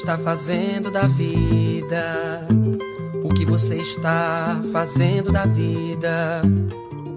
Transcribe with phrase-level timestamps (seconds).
[0.00, 2.46] Está fazendo da vida?
[3.22, 6.40] O que você está fazendo da vida?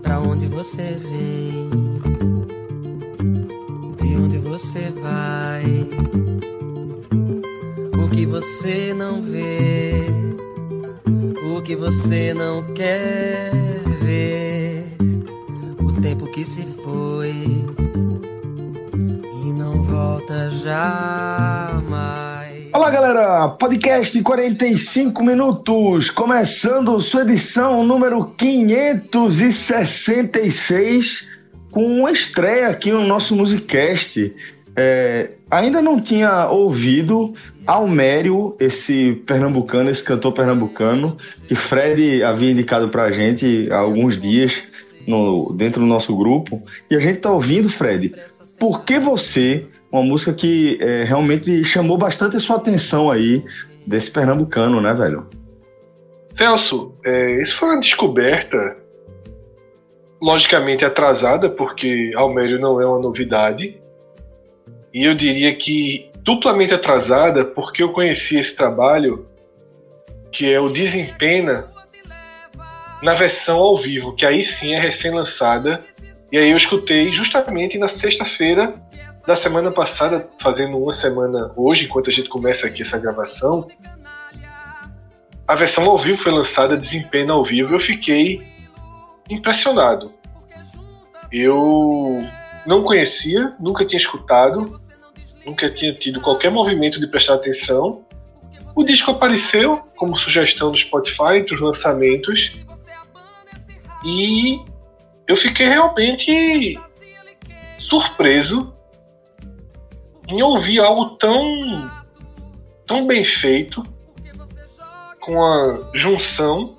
[0.02, 1.70] Para onde você vem?
[3.96, 5.64] De onde você vai?
[8.04, 10.06] O que você não vê?
[11.56, 13.54] O que você não quer
[14.02, 14.84] ver?
[15.80, 17.64] O tempo que se foi
[19.42, 21.53] e não volta jamais.
[22.84, 23.48] Olá, galera!
[23.48, 31.26] Podcast 45 minutos, começando sua edição número 566,
[31.72, 34.36] com uma estreia aqui no nosso Musicast.
[34.76, 37.34] É, ainda não tinha ouvido
[37.66, 41.16] Almério, esse pernambucano, esse cantor pernambucano,
[41.48, 44.62] que Fred havia indicado pra gente há alguns dias
[45.08, 46.62] no, dentro do nosso grupo.
[46.92, 48.14] E a gente tá ouvindo, Fred,
[48.60, 53.46] Por que Você, uma música que é, realmente chamou bastante a sua atenção aí,
[53.86, 55.30] desse pernambucano, né, velho?
[56.34, 58.76] Celso, é, isso foi uma descoberta
[60.20, 63.80] logicamente atrasada, porque Almério não é uma novidade,
[64.92, 69.28] e eu diria que duplamente atrasada porque eu conheci esse trabalho
[70.32, 71.70] que é o Desempena
[73.04, 75.84] na versão ao vivo, que aí sim é recém-lançada.
[76.32, 78.82] E aí eu escutei justamente na sexta-feira
[79.26, 83.68] da semana passada, fazendo uma semana hoje, enquanto a gente começa aqui essa gravação.
[85.48, 88.46] A versão ao vivo foi lançada, Desempena ao vivo, eu fiquei
[89.30, 90.14] impressionado.
[91.32, 92.22] Eu
[92.66, 94.78] não conhecia, nunca tinha escutado,
[95.46, 98.06] nunca tinha tido qualquer movimento de prestar atenção.
[98.76, 102.54] O disco apareceu como sugestão do Spotify entre os lançamentos
[104.06, 104.60] e
[105.28, 106.80] eu fiquei realmente
[107.78, 108.73] surpreso
[110.34, 111.90] em ouvir algo tão
[112.86, 113.84] tão bem feito
[115.20, 116.76] com a junção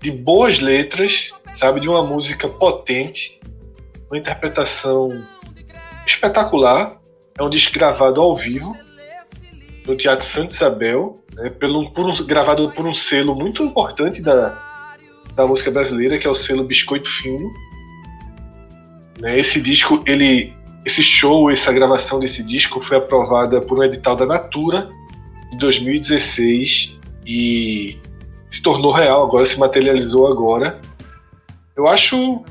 [0.00, 3.38] de boas letras, sabe, de uma música potente,
[4.10, 5.24] uma interpretação
[6.06, 6.98] espetacular
[7.38, 8.74] é um disco gravado ao vivo
[9.86, 14.96] no Teatro Santa Isabel, né, pelo, por um, gravado por um selo muito importante da,
[15.34, 17.52] da música brasileira, que é o selo Biscoito Fino.
[19.20, 20.55] Né, esse disco, ele,
[20.86, 24.88] esse show, essa gravação desse disco foi aprovada por um edital da Natura
[25.52, 27.98] em 2016 e
[28.48, 30.80] se tornou real agora, se materializou agora.
[31.76, 32.44] Eu acho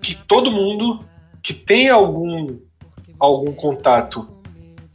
[0.00, 1.00] que todo mundo
[1.42, 2.58] que tem algum
[3.20, 4.26] algum contato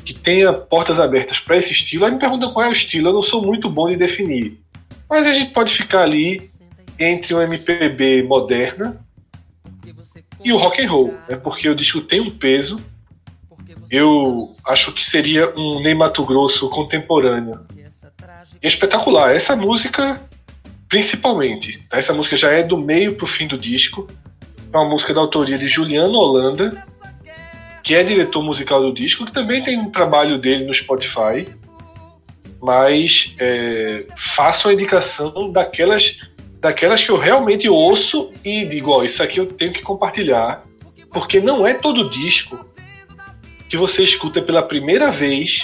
[0.03, 3.09] que tenha portas abertas para esse estilo, aí me pergunta qual é o estilo.
[3.09, 4.59] Eu não sou muito bom de definir.
[5.07, 6.41] Mas a gente pode ficar ali
[6.97, 9.06] entre o MPB moderna
[10.43, 11.35] e o rock and roll, né?
[11.37, 12.79] porque o disco tem um peso.
[13.89, 17.65] Eu acho que seria um Ney Mato Grosso contemporâneo.
[17.75, 17.81] E
[18.65, 19.33] é espetacular.
[19.35, 20.21] Essa música,
[20.89, 21.97] principalmente, tá?
[21.97, 24.07] essa música já é do meio para o fim do disco.
[24.73, 26.83] É uma música da autoria de Juliano Holanda
[27.87, 31.47] que é diretor musical do disco, que também tem um trabalho dele no Spotify,
[32.61, 36.19] mas é, faço a indicação daquelas,
[36.59, 40.63] daquelas que eu realmente ouço e digo, ó, isso aqui eu tenho que compartilhar,
[41.11, 42.59] porque não é todo disco
[43.69, 45.61] que você escuta pela primeira vez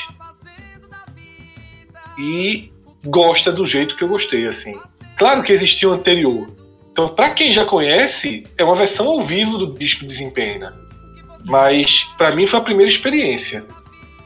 [2.18, 2.72] e
[3.06, 4.78] gosta do jeito que eu gostei, assim.
[5.18, 6.48] Claro que existia o anterior.
[6.92, 10.78] Então, para quem já conhece, é uma versão ao vivo do disco Desempena.
[11.46, 13.66] Mas para mim foi a primeira experiência.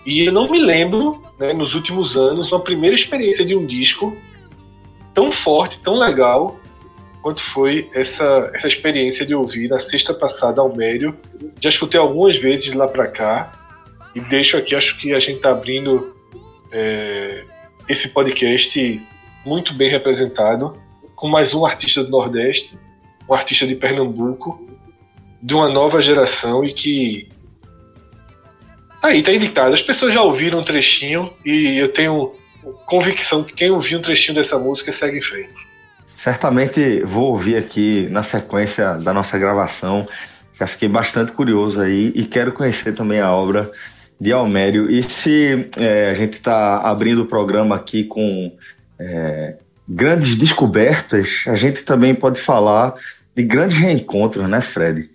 [0.06, 4.16] E eu não me lembro, né, nos últimos anos, uma primeira experiência de um disco
[5.18, 6.60] tão forte, tão legal,
[7.24, 11.18] quanto foi essa, essa experiência de ouvir na sexta passada ao Médio.
[11.60, 13.52] Já escutei algumas vezes lá para cá
[14.14, 16.16] e deixo aqui, acho que a gente está abrindo
[16.72, 17.44] é,
[17.90, 19.02] esse podcast
[19.44, 20.80] muito bem representado,
[21.16, 22.78] com mais um artista do Nordeste,
[23.28, 24.70] um artista de Pernambuco,
[25.42, 27.28] de uma nova geração e que
[29.02, 29.74] tá aí tá indicado.
[29.74, 32.36] As pessoas já ouviram um trechinho e eu tenho
[32.86, 35.68] convicção que quem ouviu um trechinho dessa música segue em frente.
[36.06, 40.08] Certamente vou ouvir aqui na sequência da nossa gravação.
[40.58, 43.72] Já fiquei bastante curioso aí e quero conhecer também a obra
[44.20, 44.90] de Almério.
[44.90, 48.52] E se é, a gente está abrindo o programa aqui com
[48.98, 52.96] é, grandes descobertas, a gente também pode falar
[53.36, 55.10] de grandes reencontros, né, Fred?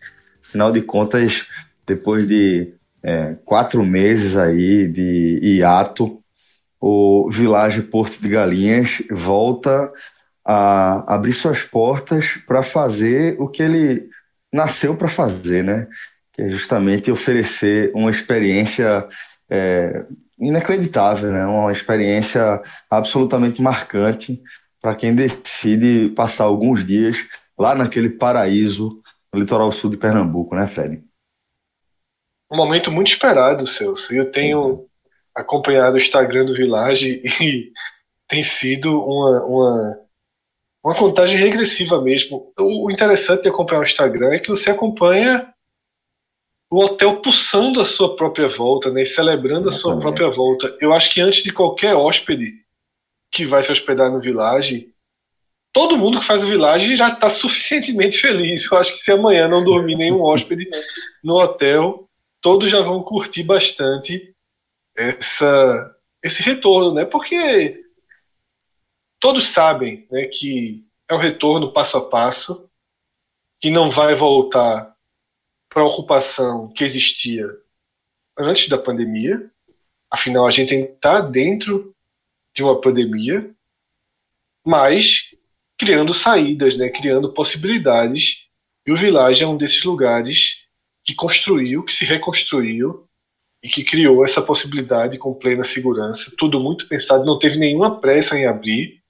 [0.44, 1.44] Afinal de contas,
[1.87, 2.72] depois de
[3.02, 6.21] é, quatro meses aí de hiato,
[6.84, 9.88] o Village Porto de Galinhas volta
[10.44, 14.11] a abrir suas portas para fazer o que ele
[14.52, 15.87] nasceu para fazer, né?
[16.32, 19.08] Que é justamente oferecer uma experiência
[19.49, 20.05] é,
[20.37, 21.46] inacreditável, né?
[21.46, 24.43] Uma experiência absolutamente marcante
[24.81, 27.17] para quem decide passar alguns dias
[27.56, 29.00] lá naquele paraíso
[29.32, 31.00] no litoral sul de Pernambuco, né, Fred?
[32.50, 34.12] Um momento muito esperado, Celso.
[34.12, 34.88] Eu tenho
[35.34, 37.73] acompanhado o Instagram do Village e
[38.29, 40.02] tem sido uma, uma
[40.84, 42.52] uma contagem regressiva mesmo.
[42.58, 45.52] O interessante de acompanhar o Instagram é que você acompanha
[46.69, 50.76] o hotel pulsando a sua própria volta, né, celebrando a sua própria volta.
[50.81, 52.55] Eu acho que antes de qualquer hóspede
[53.31, 54.88] que vai se hospedar no Village,
[55.73, 58.64] todo mundo que faz o Village já está suficientemente feliz.
[58.70, 60.69] Eu acho que se amanhã não dormir nenhum hóspede
[61.23, 62.08] no hotel,
[62.40, 64.34] todos já vão curtir bastante
[64.97, 67.05] essa, esse retorno, né?
[67.05, 67.85] Porque
[69.19, 72.69] todos sabem né, que é o retorno passo a passo,
[73.61, 74.97] que não vai voltar
[75.69, 77.47] para a ocupação que existia
[78.39, 79.50] antes da pandemia.
[80.11, 81.94] Afinal, a gente está dentro
[82.55, 83.55] de uma pandemia,
[84.65, 85.31] mas
[85.79, 88.47] criando saídas, né, criando possibilidades.
[88.87, 90.67] E o Village é um desses lugares
[91.05, 93.09] que construiu, que se reconstruiu
[93.62, 96.32] e que criou essa possibilidade com plena segurança.
[96.37, 99.03] Tudo muito pensado, não teve nenhuma pressa em abrir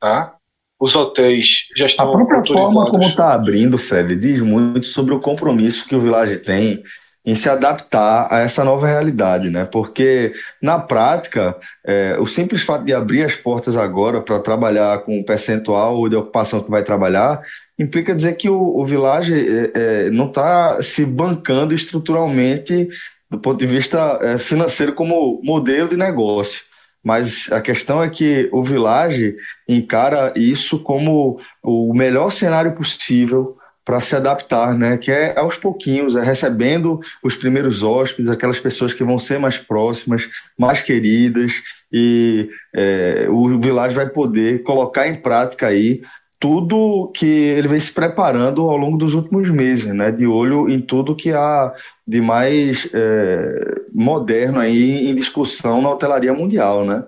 [0.00, 0.34] tá?
[0.78, 2.08] Os hotéis já estão.
[2.08, 6.36] A própria forma como está abrindo, Fred, diz muito sobre o compromisso que o Village
[6.38, 6.82] tem
[7.24, 9.64] em se adaptar a essa nova realidade, né?
[9.64, 10.32] Porque
[10.62, 15.24] na prática, é, o simples fato de abrir as portas agora para trabalhar com o
[15.24, 17.40] percentual de ocupação que vai trabalhar
[17.78, 22.88] implica dizer que o, o Village é, é, não está se bancando estruturalmente
[23.30, 26.62] do ponto de vista é, financeiro como modelo de negócio.
[27.02, 29.36] Mas a questão é que o Village
[29.68, 34.98] encara isso como o melhor cenário possível para se adaptar, né?
[34.98, 39.56] Que é aos pouquinhos, é recebendo os primeiros hóspedes, aquelas pessoas que vão ser mais
[39.56, 40.28] próximas,
[40.58, 41.52] mais queridas,
[41.92, 46.02] e é, o Village vai poder colocar em prática aí
[46.38, 50.10] tudo que ele vem se preparando ao longo dos últimos meses, né?
[50.10, 51.72] De olho em tudo que há
[52.06, 57.04] de mais é, moderno aí em discussão na hotelaria mundial, né?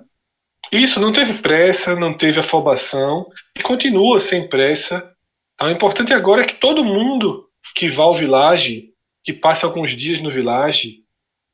[0.72, 3.26] Isso, não teve pressa, não teve afobação
[3.56, 5.12] e continua sem pressa.
[5.60, 8.90] O importante agora é que todo mundo que vá ao Village,
[9.24, 11.04] que passe alguns dias no Village,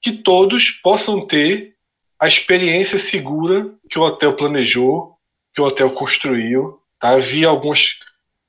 [0.02, 1.74] que todos possam ter
[2.18, 5.14] a experiência segura que o hotel planejou,
[5.54, 6.78] que o hotel construiu.
[7.04, 7.10] Tá?
[7.10, 7.98] Havia algumas,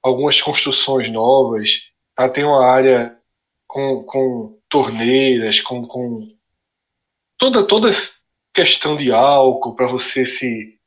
[0.01, 2.29] algumas construções novas, tá?
[2.29, 3.17] tem uma área
[3.67, 6.33] com, com torneiras, com, com
[7.37, 7.91] toda, toda
[8.53, 10.79] questão de álcool para você se,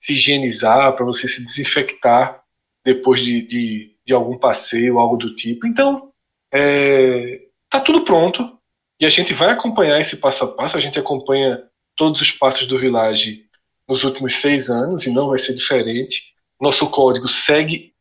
[0.00, 2.42] se higienizar, para você se desinfectar
[2.84, 5.64] depois de, de, de, algum passeio, algo do tipo.
[5.64, 6.12] Então,
[6.52, 8.58] é, tá tudo pronto
[8.98, 10.76] e a gente vai acompanhar esse passo a passo.
[10.76, 11.62] A gente acompanha
[11.94, 13.46] todos os passos do Village
[13.86, 16.31] nos últimos seis anos e não vai ser diferente.
[16.62, 17.92] Nosso código segue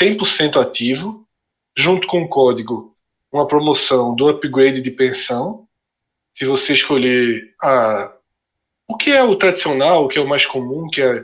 [0.00, 1.28] 100% ativo,
[1.76, 2.96] junto com o código
[3.30, 5.68] uma promoção do upgrade de pensão.
[6.34, 8.14] Se você escolher a
[8.88, 11.22] o que é o tradicional, o que é o mais comum, que é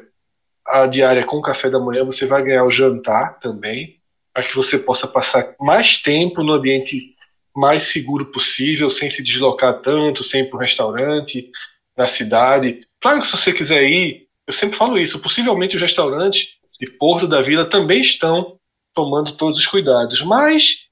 [0.66, 3.98] a diária com café da manhã, você vai ganhar o jantar também,
[4.34, 7.16] para que você possa passar mais tempo no ambiente
[7.56, 11.50] mais seguro possível, sem se deslocar tanto, sem ir para o restaurante,
[11.96, 12.86] na cidade.
[13.00, 17.26] Claro que se você quiser ir, eu sempre falo isso, possivelmente os restaurantes de Porto
[17.26, 18.58] da Vila também estão
[18.94, 20.84] tomando todos os cuidados, mas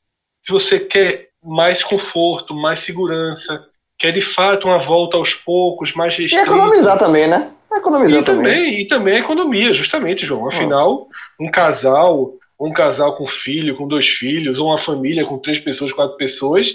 [0.43, 3.65] se você quer mais conforto, mais segurança,
[3.99, 6.45] quer de fato uma volta aos poucos, mais restrita.
[6.45, 7.51] E economizar também, né?
[7.73, 8.55] Economizar e também.
[8.55, 8.81] também.
[8.81, 10.49] E também economia, justamente, João.
[10.49, 11.07] Afinal,
[11.41, 15.93] um casal, um casal com filho, com dois filhos, ou uma família com três pessoas,
[15.93, 16.69] quatro pessoas,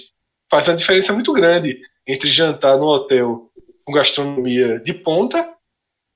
[0.49, 3.49] faz uma diferença muito grande entre jantar no hotel
[3.85, 5.49] com gastronomia de ponta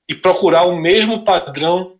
[0.08, 1.96] e procurar o mesmo padrão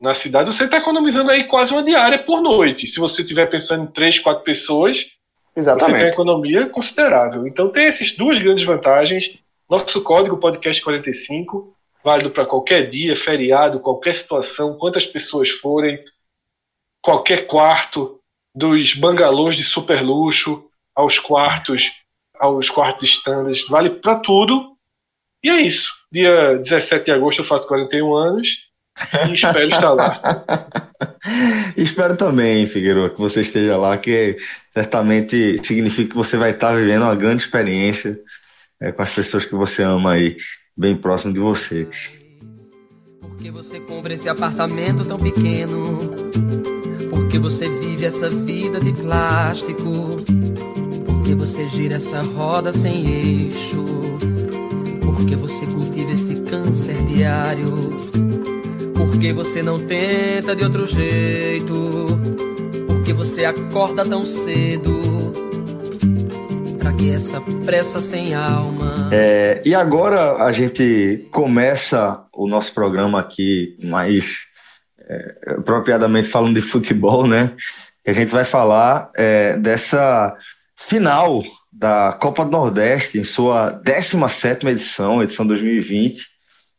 [0.00, 2.86] na cidade, você está economizando aí quase uma diária por noite.
[2.86, 5.06] Se você estiver pensando em três, quatro pessoas,
[5.56, 5.86] Exatamente.
[5.86, 7.46] você tem uma economia considerável.
[7.46, 9.38] Então tem essas duas grandes vantagens.
[9.68, 16.02] Nosso código podcast 45 válido para qualquer dia, feriado, qualquer situação, quantas pessoas forem,
[17.02, 18.20] qualquer quarto,
[18.54, 21.92] dos bangalôs de super luxo aos quartos,
[22.38, 24.76] aos quartos standards, vale para tudo.
[25.44, 25.92] E é isso.
[26.10, 28.67] Dia 17 de agosto eu faço 41 anos
[29.28, 30.42] e espero estar lá.
[31.76, 34.36] espero também, Figueiredo, que você esteja lá, que
[34.72, 38.18] certamente significa que você vai estar vivendo uma grande experiência
[38.80, 40.36] é, com as pessoas que você ama aí,
[40.76, 41.88] bem próximo de você.
[43.20, 45.98] Por que você compra esse apartamento tão pequeno?
[47.10, 50.16] Por que você vive essa vida de plástico?
[51.06, 53.84] Por que você gira essa roda sem eixo?
[55.04, 58.57] Por que você cultiva esse câncer diário?
[58.98, 61.72] Por que você não tenta de outro jeito?
[62.88, 64.92] Por que você acorda tão cedo?
[66.80, 69.08] Pra que essa pressa sem alma?
[69.12, 74.38] É, e agora a gente começa o nosso programa aqui mais
[75.08, 77.52] é, apropriadamente falando de futebol, né?
[78.04, 80.36] A gente vai falar é, dessa
[80.76, 86.26] final da Copa do Nordeste em sua 17 edição, edição 2020,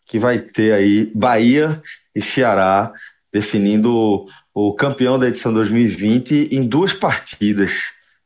[0.05, 1.81] que vai ter aí Bahia
[2.19, 2.91] e Ceará
[3.31, 7.71] definindo o campeão da edição 2020 em duas partidas,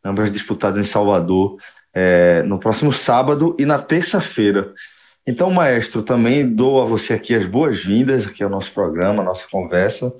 [0.03, 1.57] ambas disputadas em Salvador,
[1.93, 4.73] é, no próximo sábado e na terça-feira.
[5.27, 9.45] Então, maestro, também dou a você aqui as boas-vindas aqui ao nosso programa, à nossa
[9.49, 10.13] conversa.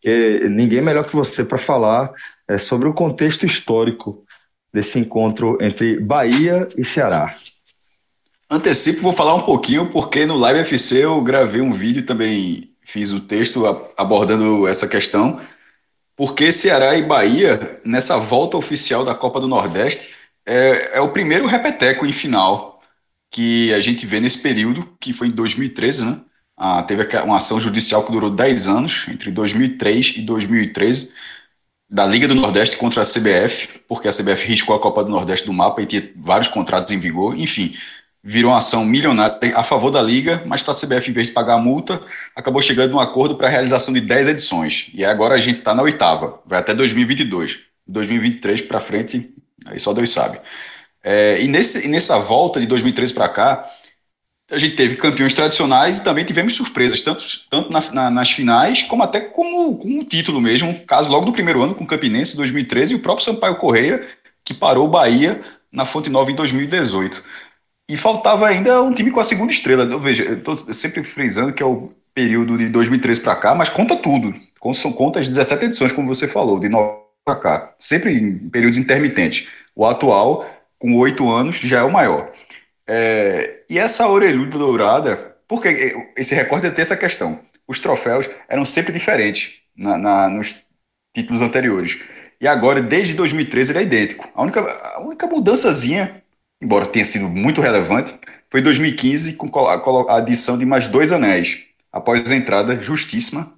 [0.00, 2.10] Que ninguém melhor que você para falar
[2.48, 4.24] é, sobre o contexto histórico
[4.72, 7.34] desse encontro entre Bahia e Ceará.
[8.50, 13.12] Antecipo, vou falar um pouquinho, porque no Live FC eu gravei um vídeo também fiz
[13.12, 13.64] o texto
[13.96, 15.40] abordando essa questão,
[16.16, 21.46] porque Ceará e Bahia, nessa volta oficial da Copa do Nordeste, é, é o primeiro
[21.46, 22.80] repeteco em final
[23.30, 26.20] que a gente vê nesse período, que foi em 2013, né?
[26.56, 31.12] Ah, teve uma ação judicial que durou 10 anos, entre 2003 e 2013,
[31.88, 35.46] da Liga do Nordeste contra a CBF, porque a CBF riscou a Copa do Nordeste
[35.46, 37.38] do mapa e tinha vários contratos em vigor.
[37.38, 37.74] Enfim,
[38.22, 41.32] virou uma ação milionária a favor da Liga, mas para a CBF, em vez de
[41.32, 42.00] pagar a multa,
[42.36, 44.90] acabou chegando num acordo para a realização de 10 edições.
[44.92, 47.60] E agora a gente está na oitava, vai até 2022.
[47.86, 49.34] 2023 para frente,
[49.66, 50.38] aí só Deus sabe.
[51.02, 53.68] É, e, nesse, e nessa volta de 2013 para cá,
[54.50, 58.82] a gente teve campeões tradicionais e também tivemos surpresas, tanto, tanto na, na, nas finais,
[58.82, 60.78] como até com o título mesmo.
[60.80, 64.06] Caso logo do primeiro ano com o Campinense, 2013, e o próprio Sampaio Correia,
[64.44, 65.40] que parou o Bahia
[65.72, 67.22] na Fonte Nova em 2018.
[67.90, 69.82] E faltava ainda um time com a segunda estrela.
[69.82, 73.68] Eu vejo, eu tô sempre frisando que é o período de 2013 para cá, mas
[73.68, 74.32] conta tudo.
[74.60, 77.74] Conta as 17 edições, como você falou, de 9 para cá.
[77.80, 79.48] Sempre em períodos intermitentes.
[79.74, 82.30] O atual, com oito anos, já é o maior.
[82.86, 87.40] É, e essa orelhuda dourada, porque esse recorde tem essa questão.
[87.66, 90.64] Os troféus eram sempre diferentes na, na, nos
[91.12, 91.98] títulos anteriores.
[92.40, 94.28] E agora, desde 2013, ele é idêntico.
[94.32, 96.19] A única, a única mudançazinha,
[96.60, 98.18] embora tenha sido muito relevante,
[98.50, 99.74] foi 2015 com a,
[100.12, 103.54] a adição de mais dois anéis, após a entrada justíssima,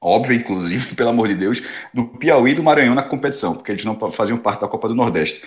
[0.00, 3.84] óbvia inclusive, pelo amor de Deus, do Piauí e do Maranhão na competição, porque eles
[3.84, 5.42] não faziam parte da Copa do Nordeste.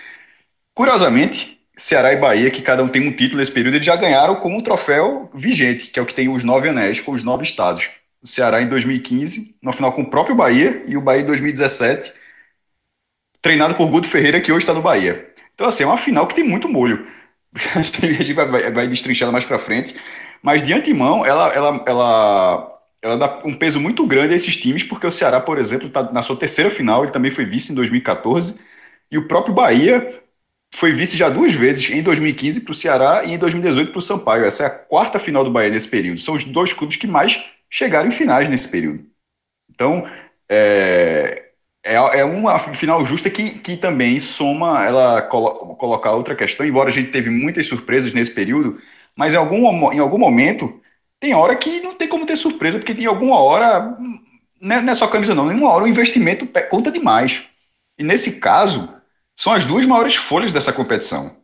[0.73, 4.35] Curiosamente, Ceará e Bahia, que cada um tem um título nesse período, eles já ganharam
[4.35, 7.43] com um troféu vigente, que é o que tem os nove anéis com os nove
[7.43, 7.89] estados.
[8.21, 12.13] O Ceará em 2015, no final com o próprio Bahia, e o Bahia em 2017,
[13.41, 15.28] treinado por Guto Ferreira, que hoje está no Bahia.
[15.59, 17.05] Então, assim, é uma final que tem muito molho.
[17.75, 19.93] a gente vai, vai, vai destrinchar mais para frente.
[20.41, 24.83] Mas, de antemão, ela, ela, ela, ela dá um peso muito grande a esses times,
[24.83, 27.75] porque o Ceará, por exemplo, está na sua terceira final, ele também foi vice em
[27.75, 28.57] 2014,
[29.11, 30.23] e o próprio Bahia
[30.73, 34.01] foi vice já duas vezes, em 2015 para o Ceará e em 2018 para o
[34.01, 34.45] Sampaio.
[34.45, 36.21] Essa é a quarta final do Bahia nesse período.
[36.21, 39.05] São os dois clubes que mais chegaram em finais nesse período.
[39.69, 40.07] Então,
[40.47, 41.48] é,
[41.89, 46.89] é, é uma final justa que, que também soma, ela colo, colocar outra questão, embora
[46.89, 48.79] a gente teve muitas surpresas nesse período,
[49.15, 50.79] mas em algum, em algum momento
[51.19, 53.97] tem hora que não tem como ter surpresa, porque tem alguma hora,
[54.61, 57.43] é, não é só camisa não, nenhuma hora o investimento conta demais.
[57.97, 58.89] E nesse caso,
[59.35, 61.37] são as duas maiores folhas dessa competição.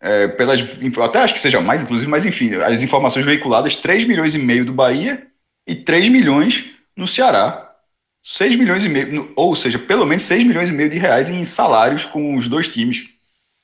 [0.00, 0.60] É, pelas,
[1.04, 4.64] até acho que seja mais, inclusive, mas enfim, as informações veiculadas, 3 milhões e meio
[4.64, 5.26] do Bahia
[5.66, 7.69] e 3 milhões no Ceará.
[8.22, 11.44] 6 milhões e meio, ou seja, pelo menos 6 milhões e meio de reais em
[11.44, 13.08] salários com os dois times.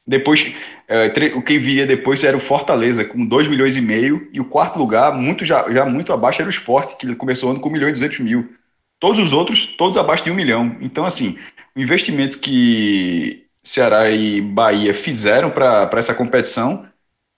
[0.07, 0.55] Depois,
[0.89, 4.79] é, quem viria depois era o Fortaleza, com 2 milhões e meio, e o quarto
[4.79, 7.73] lugar, muito já, já muito abaixo, era o Sport, que começou o ano com 1
[7.73, 8.49] milhão e 200 mil.
[9.01, 10.77] Todos os outros, todos abaixo de 1 milhão.
[10.81, 11.37] Então, assim,
[11.75, 16.87] o investimento que Ceará e Bahia fizeram para essa competição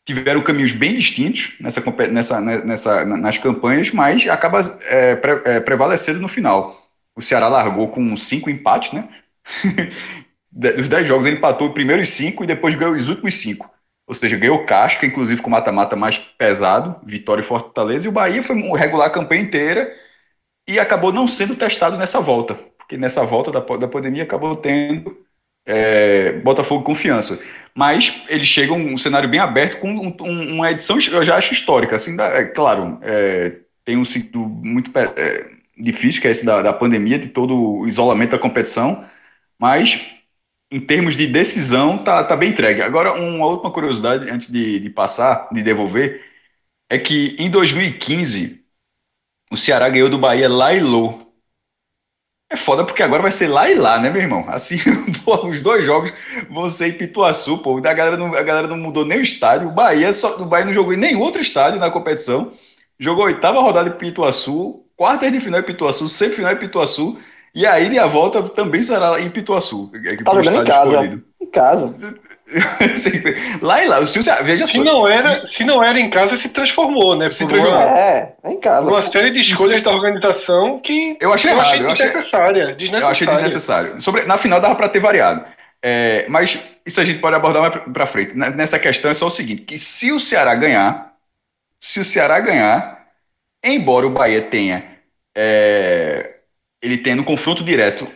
[0.07, 6.19] tiveram caminhos bem distintos nessa, nessa, nessa, nas campanhas, mas acaba é, pre, é, prevalecendo
[6.19, 6.88] no final.
[7.19, 9.09] O Ceará largou com cinco empates, né?
[10.53, 13.69] Dos dez jogos ele empatou o os cinco e depois ganhou os últimos cinco.
[14.07, 18.41] Ou seja, ganhou casca, inclusive com mata-mata mais pesado, Vitória e Fortaleza, e o Bahia
[18.41, 19.93] foi regular a campanha inteira
[20.69, 25.19] e acabou não sendo testado nessa volta, porque nessa volta da, da pandemia acabou tendo
[25.67, 27.43] é, Botafogo confiança.
[27.75, 31.53] Mas eles chegam um cenário bem aberto com um, um, uma edição, eu já acho
[31.53, 31.97] histórica.
[31.97, 36.63] Assim, da, é, claro, é, tem um ciclo muito é, difícil, que é esse da,
[36.63, 39.05] da pandemia, de todo o isolamento da competição,
[39.59, 40.01] mas
[40.71, 42.83] em termos de decisão, tá, tá bem entregue.
[42.83, 46.23] Agora, uma última curiosidade, antes de, de passar, de devolver,
[46.91, 48.65] é que em 2015,
[49.51, 51.29] o Ceará ganhou do Bahia lá e low
[52.51, 54.45] é foda porque agora vai ser lá e lá, né, meu irmão?
[54.49, 54.79] Assim,
[55.25, 56.13] pô, os dois jogos
[56.49, 57.77] vão ser em Pituaçu, pô.
[57.77, 59.69] A galera não, a galera não mudou nem o estádio.
[59.69, 62.53] O Bahia, só, o Bahia não jogou em nenhum outro estádio na competição.
[62.99, 67.17] Jogou a oitava rodada em Pituaçu, quarta de final em Pituaçu, semifinal em Pituaçu.
[67.55, 69.91] E a ida e a volta também será em Pituaçu.
[69.95, 70.91] É tá jogando em casa.
[70.91, 71.25] Escolhido.
[71.41, 71.95] Em casa.
[73.61, 74.85] lá e lá, o Silvio, veja se só.
[74.85, 77.31] Não era, se não era em casa, se transformou, né?
[77.31, 77.81] Se transformou.
[77.81, 78.89] É, é em casa.
[78.89, 83.05] Uma série de escolhas da organização que eu achei, eu achei desnecessária, achei, desnecessária.
[83.05, 84.01] Eu achei desnecessário.
[84.01, 85.45] Sobre, na final dava para ter variado.
[85.83, 88.35] É, mas isso a gente pode abordar mais para frente.
[88.35, 91.13] Nessa questão é só o seguinte: que se o Ceará ganhar,
[91.79, 92.98] se o Ceará ganhar,
[93.65, 94.99] embora o Bahia tenha.
[95.37, 96.37] É,
[96.83, 98.07] ele tendo confronto direto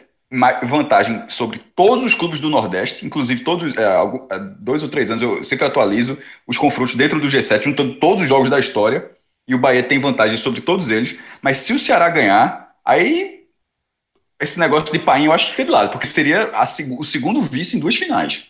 [0.62, 5.22] vantagem sobre todos os clubes do Nordeste, inclusive todos, é, há dois ou três anos
[5.22, 9.10] eu sempre atualizo os confrontos dentro do G7, juntando todos os jogos da história,
[9.46, 13.42] e o Bahia tem vantagem sobre todos eles, mas se o Ceará ganhar, aí
[14.40, 16.64] esse negócio de painho eu acho que fica de lado, porque seria a,
[16.98, 18.44] o segundo vice em duas finais.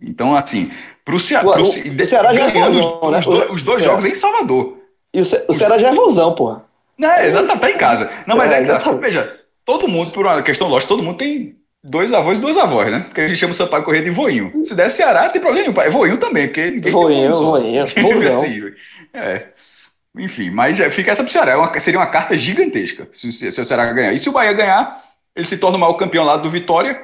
[0.00, 0.70] Então, assim,
[1.04, 3.18] para o Ceará, o, Ceará é vozão, né?
[3.18, 3.88] os, dois, os dois é.
[3.88, 4.77] jogos em Salvador.
[5.12, 6.64] E o, Ce o Ceará já é vozão, porra.
[6.98, 8.10] Não, é, exatamente, tá em casa.
[8.26, 11.56] Não, mas é, é que, veja, todo mundo, por uma questão lógica, todo mundo tem
[11.82, 13.00] dois avós e duas avós, né?
[13.00, 14.52] Porque a gente chama o Sampaio Corrêa de voinho.
[14.64, 15.80] Se der Ceará, tem problema nenhum.
[15.80, 18.74] É voinho também, porque ninguém voinho, voinho, voinho.
[19.14, 19.48] é.
[20.16, 21.52] Enfim, mas é, fica essa pro Ceará.
[21.52, 24.12] É uma, seria uma carta gigantesca se, se, se, o Ceará ganhar.
[24.12, 25.02] E se o Bahia ganhar,
[25.34, 27.00] ele se torna o maior campeão lá do Vitória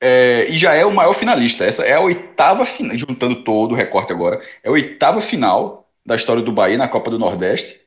[0.00, 1.64] é, e já é o maior finalista.
[1.64, 6.16] Essa é a oitava final, juntando todo o recorte agora, é a oitava final da
[6.16, 7.80] história do Bahia na Copa do Nordeste.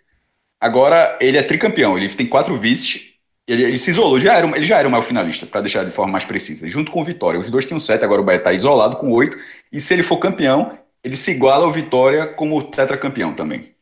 [0.59, 4.65] Agora ele é tricampeão, ele tem quatro vices ele, ele, se isolou, já era, ele
[4.65, 7.39] já era o maior finalista, para deixar de forma mais precisa, junto com o Vitória.
[7.39, 9.37] Os dois tinham sete, agora o Bahia está isolado com oito,
[9.71, 13.73] e se ele for campeão, ele se iguala ao Vitória como tetracampeão também.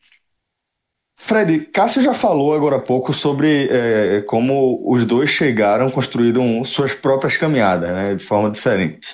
[1.18, 6.94] Fred, Cássio já falou agora há pouco sobre é, como os dois chegaram, construíram suas
[6.94, 9.08] próprias caminhadas, né, de forma diferente.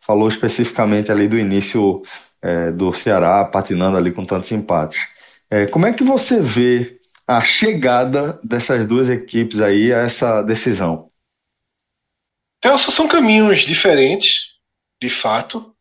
[0.00, 2.02] Falou especificamente ali do início
[2.42, 5.00] é, do Ceará, patinando ali com tantos empates.
[5.48, 11.10] É, como é que você vê a chegada dessas duas equipes aí a essa decisão?
[12.62, 14.52] Celso, são caminhos diferentes,
[15.00, 15.74] de fato.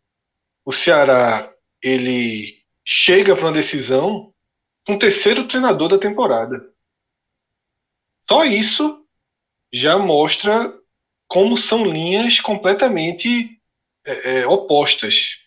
[0.63, 4.33] O Ceará ele chega para uma decisão
[4.85, 6.71] com o terceiro treinador da temporada.
[8.27, 9.05] Só isso
[9.71, 10.73] já mostra
[11.27, 13.61] como são linhas completamente
[14.05, 15.40] é, é, opostas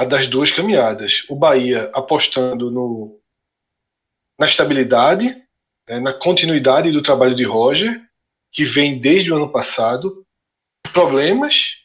[0.00, 1.26] a das duas caminhadas.
[1.28, 3.20] O Bahia apostando no
[4.38, 5.26] na estabilidade,
[5.86, 8.00] né, na continuidade do trabalho de Roger,
[8.50, 10.26] que vem desde o ano passado.
[10.90, 11.76] Problemas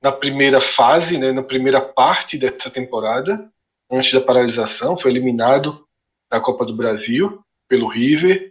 [0.00, 3.52] na primeira fase, né, na primeira parte dessa temporada,
[3.90, 5.86] antes da paralisação, foi eliminado
[6.30, 8.50] da Copa do Brasil pelo River,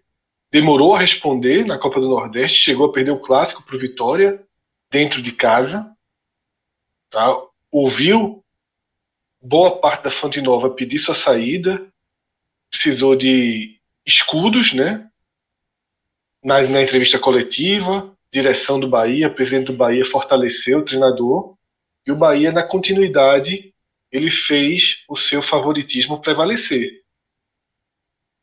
[0.51, 4.45] demorou a responder na Copa do Nordeste, chegou a perder o clássico para o Vitória
[4.91, 5.91] dentro de casa,
[7.09, 7.49] tá?
[7.71, 8.43] Ouviu
[9.41, 11.91] boa parte da Fonte Nova pedir sua saída,
[12.69, 15.09] precisou de escudos, né?
[16.43, 21.57] Na, na entrevista coletiva, direção do Bahia, presidente do Bahia fortaleceu o treinador
[22.05, 23.73] e o Bahia, na continuidade,
[24.11, 27.03] ele fez o seu favoritismo prevalecer.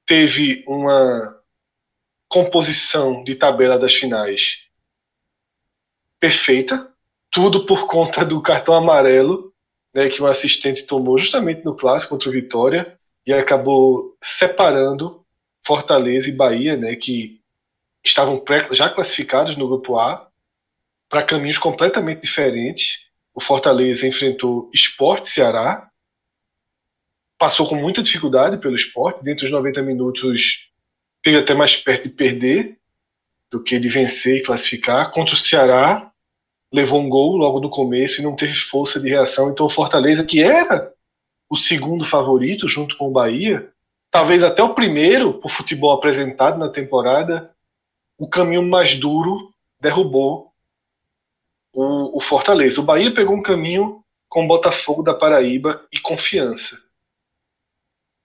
[0.07, 1.43] Teve uma
[2.29, 4.67] composição de tabela das finais
[6.21, 6.93] perfeita,
[7.39, 9.55] tudo por conta do cartão amarelo
[9.95, 15.25] né, que um assistente tomou justamente no clássico contra o Vitória e acabou separando
[15.65, 17.41] Fortaleza e Bahia, né, que
[18.05, 20.29] estavam já classificados no grupo A,
[21.09, 22.99] para caminhos completamente diferentes.
[23.33, 25.89] O Fortaleza enfrentou Esporte Ceará,
[27.39, 30.69] passou com muita dificuldade pelo esporte, dentro dos 90 minutos
[31.23, 32.81] teve até mais perto de perder
[33.49, 35.13] do que de vencer e classificar.
[35.13, 36.13] Contra o Ceará,
[36.73, 39.51] levou um gol logo no começo e não teve força de reação.
[39.51, 40.93] Então o Fortaleza, que era
[41.49, 43.73] o segundo favorito, junto com o Bahia,
[44.11, 47.55] talvez até o primeiro por futebol apresentado na temporada,
[48.19, 50.53] o caminho mais duro derrubou
[51.73, 52.81] o, o Fortaleza.
[52.81, 56.83] O Bahia pegou um caminho com o Botafogo da Paraíba e confiança.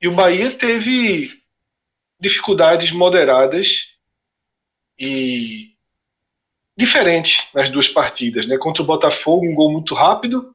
[0.01, 1.31] E o Bahia teve
[2.19, 3.93] dificuldades moderadas
[4.99, 5.72] e
[6.77, 8.45] diferentes nas duas partidas.
[8.47, 8.57] Né?
[8.57, 10.53] Contra o Botafogo, um gol muito rápido,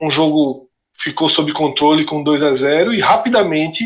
[0.00, 3.84] um jogo ficou sob controle com 2 a 0 e rapidamente.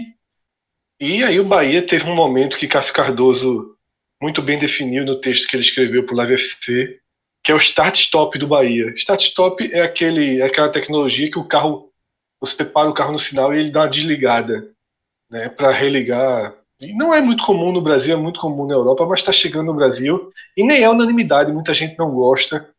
[1.00, 3.76] E aí o Bahia teve um momento que Cássio Cardoso
[4.20, 7.00] muito bem definiu no texto que ele escreveu para o Live FC,
[7.42, 8.92] que é o start-stop do Bahia.
[8.94, 11.90] Start-stop é, aquele, é aquela tecnologia que o carro,
[12.38, 14.70] você para o carro no sinal e ele dá uma desligada
[15.30, 16.54] né, para religar.
[16.80, 19.66] E não é muito comum no Brasil, é muito comum na Europa, mas está chegando
[19.66, 22.72] no Brasil e nem é unanimidade, muita gente não gosta,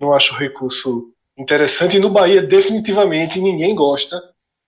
[0.00, 1.96] não acha o recurso interessante.
[1.96, 4.22] E no Bahia, definitivamente, ninguém gosta,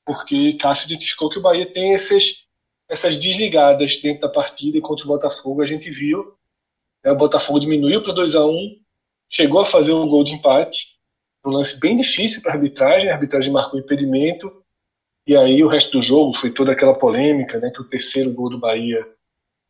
[0.05, 2.45] porque Cássio identificou que o Bahia tem esses,
[2.89, 6.35] essas desligadas dentro da partida e contra o Botafogo a gente viu.
[7.05, 8.81] Né, o Botafogo diminuiu para 2 a 1
[9.31, 10.89] chegou a fazer um gol de empate,
[11.47, 14.60] um lance bem difícil para a arbitragem, a arbitragem marcou impedimento,
[15.31, 18.51] e aí o resto do jogo foi toda aquela polêmica, né, que o terceiro gol
[18.51, 19.07] do Bahia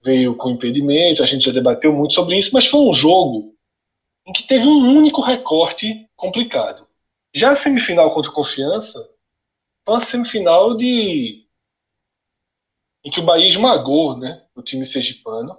[0.03, 3.55] veio com impedimento, a gente já debateu muito sobre isso, mas foi um jogo
[4.27, 6.89] em que teve um único recorte complicado.
[7.35, 9.07] Já a semifinal contra o Confiança
[9.85, 11.47] foi uma semifinal de
[13.05, 15.59] em que o Bahia esmagou, né, o time sergipano,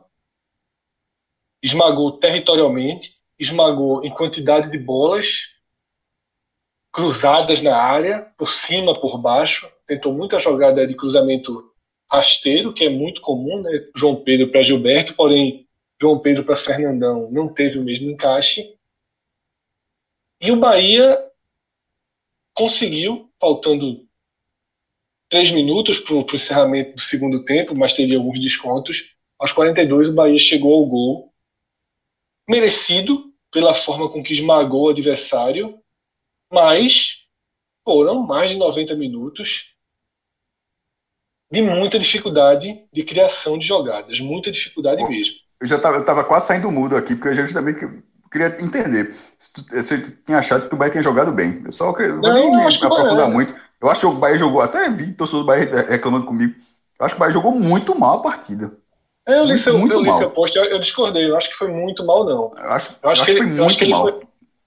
[1.61, 5.51] esmagou territorialmente, esmagou em quantidade de bolas
[6.91, 9.71] cruzadas na área, por cima, por baixo.
[9.91, 11.69] Tentou muita jogada de cruzamento
[12.09, 13.89] rasteiro, que é muito comum, né?
[13.93, 15.67] João Pedro para Gilberto, porém
[16.01, 18.73] João Pedro para Fernandão não teve o mesmo encaixe.
[20.39, 21.21] E o Bahia
[22.53, 24.07] conseguiu, faltando
[25.27, 29.13] três minutos para o encerramento do segundo tempo, mas teria alguns descontos.
[29.37, 31.33] Aos 42, o Bahia chegou ao gol
[32.47, 35.77] merecido, pela forma com que esmagou o adversário,
[36.49, 37.17] mas
[37.83, 39.70] foram mais de 90 minutos
[41.51, 45.35] de muita dificuldade de criação de jogadas, muita dificuldade mesmo.
[45.59, 47.85] Eu já estava tava quase saindo mudo aqui, porque eu justamente
[48.31, 51.61] queria entender se tu, se tu tinha achado que o Bahia tinha jogado bem.
[51.65, 53.53] Eu só queria, não, nem me aprofundar muito.
[53.81, 56.55] Eu acho que o Bahia jogou, até vi torcedor do Bahia reclamando comigo.
[56.99, 58.71] Eu acho que o Bahia jogou muito mal a partida.
[59.27, 61.29] É, eu li seu, muito eu li seu post, eu, eu, discordei.
[61.29, 62.51] Eu acho que foi muito mal, não.
[62.57, 64.03] Eu acho, eu acho, que, ele, foi muito que mal.
[64.03, 64.21] Foi,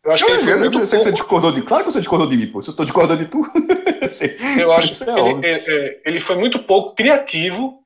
[0.04, 1.92] eu acho que ele foi eu, muito eu sei que você discordou de Claro que
[1.92, 2.60] você discordou de mim, pô.
[2.60, 3.38] Se eu tô discordando de tu.
[4.60, 7.80] eu acho que é ele, é, ele, foi muito pouco criativo,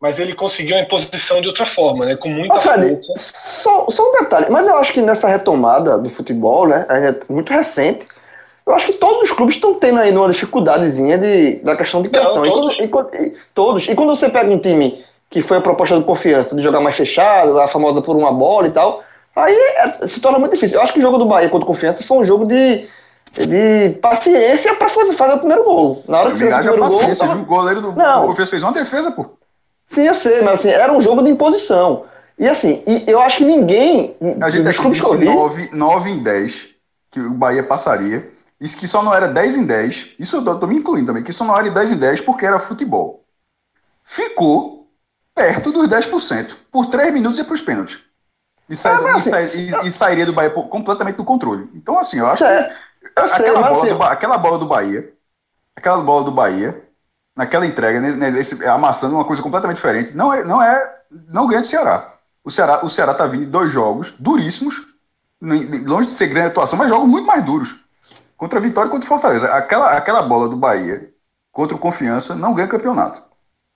[0.00, 2.16] mas ele conseguiu a imposição de outra forma, né?
[2.16, 3.12] Com muita Fred, força.
[3.16, 6.86] Só, só um detalhe, mas eu acho que nessa retomada do futebol, né?
[6.88, 8.06] É muito recente.
[8.66, 12.10] Eu acho que todos os clubes estão tendo aí uma dificuldadezinha de, da questão de
[12.10, 12.44] cartão.
[12.44, 12.78] Não, todos.
[12.78, 13.88] E, quando, e, todos.
[13.88, 16.94] E quando você pega um time que foi a proposta do confiança, de jogar mais
[16.94, 19.02] fechado, a famosa por uma bola e tal,
[19.34, 20.78] aí é, se torna muito difícil.
[20.78, 22.88] Eu acho que o jogo do Bahia contra o confiança foi um jogo de,
[23.32, 26.04] de paciência para fazer, fazer o primeiro gol.
[26.08, 27.40] Na hora que você fez o primeiro gol.
[27.40, 29.26] O goleiro do, do confiança fez uma defesa, pô.
[29.86, 32.04] Sim, eu sei, mas assim, era um jogo de imposição.
[32.38, 34.16] E assim, e eu acho que ninguém.
[34.40, 36.68] A gente aqui disse 9, 9 em 10
[37.10, 38.28] que o Bahia passaria.
[38.60, 40.10] Isso que só não era 10 em 10.
[40.18, 42.58] Isso eu tô me incluindo também, que só não era 10 em 10 porque era
[42.58, 43.24] futebol.
[44.04, 44.88] Ficou
[45.34, 48.00] perto dos 10%, por 3 minutos e para os pênaltis.
[48.72, 51.70] E, sai, ah, assim, e, e, e, sairia do Bahia completamente do controle.
[51.74, 52.72] Então, assim, eu acho é, que
[53.20, 55.12] eu aquela, sei, bola assim, do, aquela bola do Bahia,
[55.76, 56.82] aquela bola do Bahia,
[57.36, 61.66] naquela entrega, nesse, amassando uma coisa completamente diferente, não é, não é, não ganha do
[61.66, 62.14] Ceará.
[62.42, 64.86] O Ceará, o Ceará tá vindo dois jogos duríssimos,
[65.84, 67.78] longe de ser grande atuação, mas jogos muito mais duros.
[68.38, 69.52] Contra a Vitória e contra o Fortaleza.
[69.52, 71.10] Aquela, aquela bola do Bahia
[71.52, 73.22] contra o Confiança não ganha campeonato.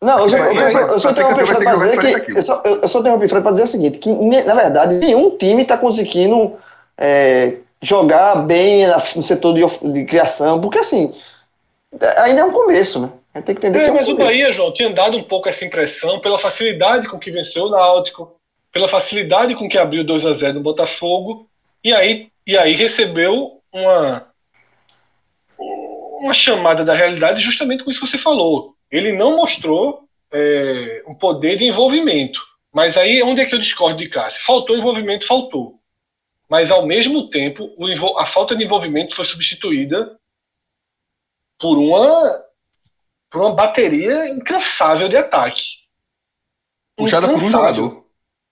[0.03, 3.29] Não, eu só, eu, eu, eu só para dizer que, eu só, eu só interrompi
[3.29, 6.55] Fred para dizer o seguinte, que na verdade nenhum time está conseguindo
[6.99, 11.15] é, jogar bem no setor de, de, criação, porque assim,
[12.19, 13.11] ainda é um começo, né?
[13.33, 14.23] A gente tem que entender é, que é um mas começo.
[14.23, 17.71] o Bahia, João, tinha dado um pouco essa impressão pela facilidade com que venceu o
[17.71, 18.37] Náutico,
[18.71, 21.49] pela facilidade com que abriu 2 a 0 no Botafogo,
[21.83, 24.27] e aí, e aí recebeu uma
[25.59, 31.15] uma chamada da realidade justamente com isso que você falou ele não mostrou é, um
[31.15, 32.41] poder de envolvimento.
[32.73, 34.45] Mas aí onde é que eu discordo de Cássio?
[34.45, 35.81] Faltou envolvimento, faltou.
[36.49, 37.75] Mas ao mesmo tempo,
[38.19, 40.17] a falta de envolvimento foi substituída
[41.59, 42.45] por uma,
[43.31, 45.65] por uma bateria incansável de ataque.
[46.97, 48.05] Puxada por um jogador.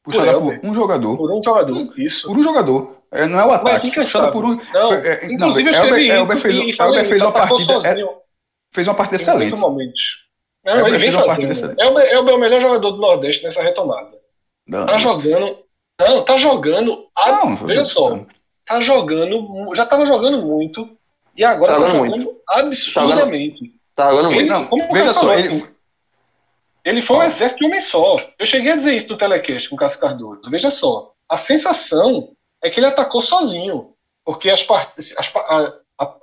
[0.03, 1.17] Puxada por, por um jogador.
[1.17, 2.27] Por um jogador, isso.
[2.27, 2.97] Por um jogador.
[3.13, 3.95] É, não é o ataque.
[3.95, 4.59] Puxada por um.
[4.73, 7.89] Não, é, é, não Elber, Elber fez, Elber fez uma partida.
[7.89, 7.95] É,
[8.73, 9.57] fez uma parte excelente.
[10.65, 11.81] Não, é, ele vem fazendo.
[11.81, 14.19] É o, é o melhor jogador do Nordeste nessa retomada.
[14.67, 15.59] Não, tá jogando.
[16.01, 17.07] Não, tá jogando.
[17.17, 18.19] Não, veja só.
[18.67, 19.75] Tá jogando.
[19.75, 20.97] Já tava jogando muito.
[21.37, 22.41] E agora tá, tá jogando muito.
[22.49, 23.73] absurdamente.
[23.95, 24.49] Tá jogando muito.
[24.49, 25.35] Não, como veja só.
[25.37, 25.65] Ele,
[26.85, 28.17] ele foi um exército de homem só.
[28.39, 30.51] Eu cheguei a dizer isso no telecast com o Cássio Cardoso.
[30.51, 31.13] Veja só.
[31.29, 32.31] A sensação
[32.63, 33.93] é que ele atacou sozinho.
[34.25, 34.67] Porque as,
[35.19, 35.75] as, a,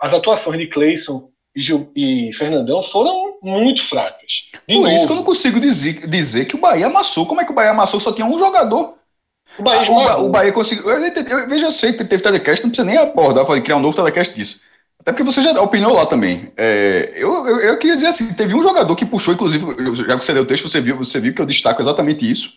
[0.02, 4.50] as atuações de Cleison e, Gil, e Fernandão foram muito fracas.
[4.68, 4.96] De Por novo.
[4.96, 7.26] isso que eu não consigo dizer, dizer que o Bahia amassou.
[7.26, 8.00] Como é que o Bahia amassou?
[8.00, 8.96] Só tinha um jogador.
[9.60, 10.90] O Bahia, ah, o, o Bahia conseguiu.
[10.90, 13.78] Eu, eu, eu, veja, eu sei que teve telecast, não precisa nem abordar, falei criar
[13.78, 14.62] um novo telecast disso.
[15.02, 16.52] Até porque você já opinou lá também.
[16.56, 20.24] É, eu, eu, eu, queria dizer assim: teve um jogador que puxou, inclusive, já que
[20.24, 22.54] você leu o texto, você viu, você viu que eu destaco exatamente isso.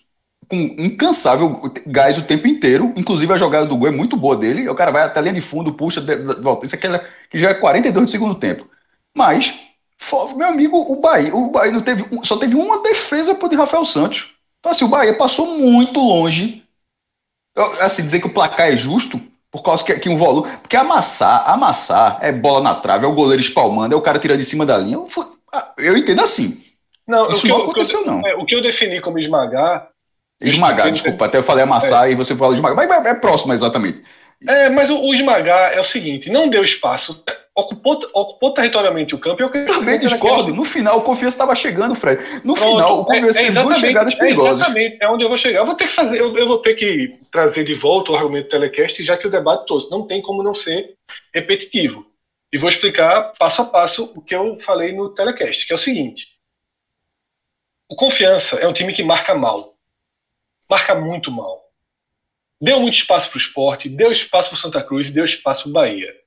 [0.46, 2.92] Com incansável gás o tempo inteiro.
[2.96, 4.68] Inclusive, a jogada do gol é muito boa dele.
[4.68, 6.04] O cara vai até a linha de fundo, puxa,
[6.40, 6.66] volta.
[6.66, 8.68] Isso aqui é, que já é 42 do segundo tempo.
[9.16, 9.54] Mas,
[10.36, 13.84] meu amigo, o Bahia, o Bahia não teve, só teve uma defesa por de Rafael
[13.84, 14.34] Santos.
[14.58, 16.64] Então, assim, o Bahia passou muito longe.
[17.80, 20.50] Assim, dizer que o placar é justo, por causa que, que um volume.
[20.60, 24.40] Porque amassar, amassar é bola na trave, é o goleiro espalmando, é o cara tirando
[24.40, 24.98] de cima da linha.
[25.78, 26.60] Eu entendo assim.
[27.06, 28.26] Não, Isso não eu, aconteceu, eu, não.
[28.26, 29.90] É, o que eu defini como esmagar.
[30.40, 32.12] Esmagar, desculpa, até eu falei amassar é.
[32.12, 32.88] e você falou esmagar.
[32.88, 34.02] Mas é próximo, exatamente.
[34.46, 37.22] É, mas o, o esmagar é o seguinte: não deu espaço
[37.54, 39.42] ocupou, ocupou territorialmente o campo.
[39.42, 40.52] Eu também discordo.
[40.52, 42.20] No final, o Confiança estava chegando, Fred.
[42.44, 44.60] No Pronto, final, o Confiança é, é teve duas chegadas perigosas.
[44.60, 45.60] É exatamente, é onde eu vou chegar.
[45.60, 48.46] Eu vou ter que fazer, eu, eu, vou ter que trazer de volta o argumento
[48.46, 50.96] do telecast, já que o debate todo não tem como não ser
[51.32, 52.04] repetitivo.
[52.52, 55.78] E vou explicar passo a passo o que eu falei no telecast, que é o
[55.78, 56.26] seguinte:
[57.88, 59.74] o Confiança é um time que marca mal.
[60.68, 61.62] Marca muito mal.
[62.60, 65.64] Deu muito espaço para o esporte, deu espaço para o Santa Cruz e deu espaço
[65.64, 66.23] para o Bahia.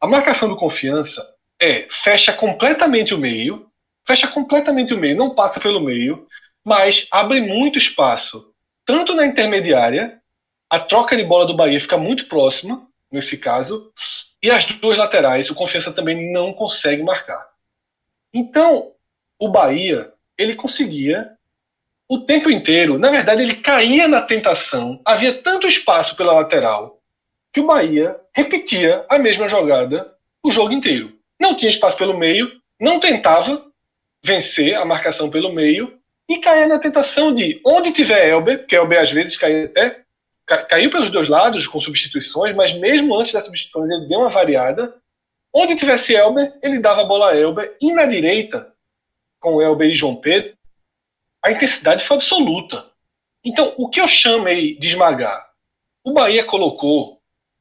[0.00, 1.26] A marcação do confiança
[1.60, 3.68] é fecha completamente o meio,
[4.06, 6.26] fecha completamente o meio, não passa pelo meio,
[6.64, 8.54] mas abre muito espaço,
[8.86, 10.20] tanto na intermediária,
[10.70, 13.92] a troca de bola do Bahia fica muito próxima, nesse caso,
[14.40, 17.48] e as duas laterais, o confiança também não consegue marcar.
[18.32, 18.92] Então,
[19.38, 21.32] o Bahia, ele conseguia
[22.08, 26.97] o tempo inteiro, na verdade, ele caía na tentação, havia tanto espaço pela lateral
[27.58, 31.12] que o Bahia repetia a mesma jogada o jogo inteiro.
[31.40, 32.48] Não tinha espaço pelo meio,
[32.80, 33.66] não tentava
[34.22, 39.00] vencer a marcação pelo meio e caía na tentação de onde tiver Elber, que Elber
[39.00, 40.04] às vezes caiu até
[40.68, 44.94] caiu pelos dois lados com substituições, mas mesmo antes das substituições ele deu uma variada.
[45.52, 48.72] Onde tivesse Elber, ele dava a bola a Elber e na direita,
[49.40, 50.56] com Elber e João Pedro,
[51.42, 52.86] a intensidade foi absoluta.
[53.44, 55.44] Então, o que eu chamei de esmagar?
[56.04, 57.17] O Bahia colocou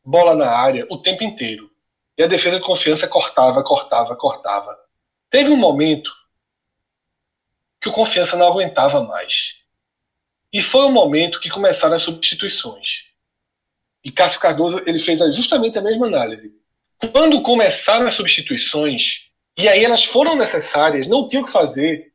[0.08, 1.70] bola na área o tempo inteiro.
[2.18, 4.78] E a defesa de confiança cortava, cortava, cortava.
[5.30, 6.10] Teve um momento
[7.82, 9.54] que o confiança não aguentava mais.
[10.52, 13.04] E foi o momento que começaram as substituições.
[14.02, 16.54] E Cássio Cardoso ele fez justamente a mesma análise.
[17.12, 19.20] Quando começaram as substituições,
[19.58, 22.14] e aí elas foram necessárias, não tinham o que fazer,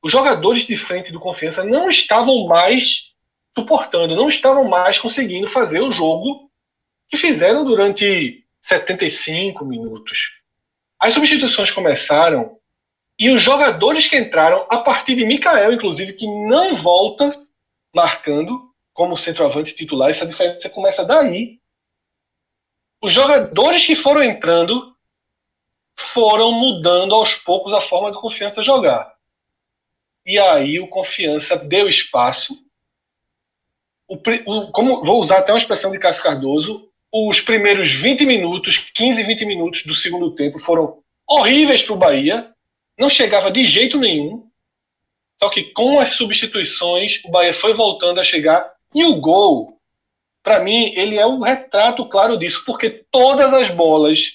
[0.00, 3.10] os jogadores de frente do Confiança não estavam mais
[3.58, 6.49] suportando, não estavam mais conseguindo fazer o jogo
[7.10, 10.30] que fizeram durante 75 minutos.
[10.98, 12.58] As substituições começaram
[13.18, 17.28] e os jogadores que entraram, a partir de Mikael, inclusive, que não volta
[17.94, 21.58] marcando como centroavante titular, essa diferença começa daí.
[23.02, 24.94] Os jogadores que foram entrando
[25.98, 29.14] foram mudando aos poucos a forma de confiança jogar.
[30.24, 32.54] E aí o confiança deu espaço.
[34.06, 38.78] O, o, como vou usar até uma expressão de Cássio Cardoso, os primeiros 20 minutos,
[38.94, 42.50] 15, 20 minutos do segundo tempo foram horríveis para o Bahia.
[42.98, 44.48] Não chegava de jeito nenhum.
[45.42, 48.72] Só que com as substituições, o Bahia foi voltando a chegar.
[48.94, 49.78] E o gol,
[50.42, 54.32] para mim, ele é um retrato claro disso, porque todas as bolas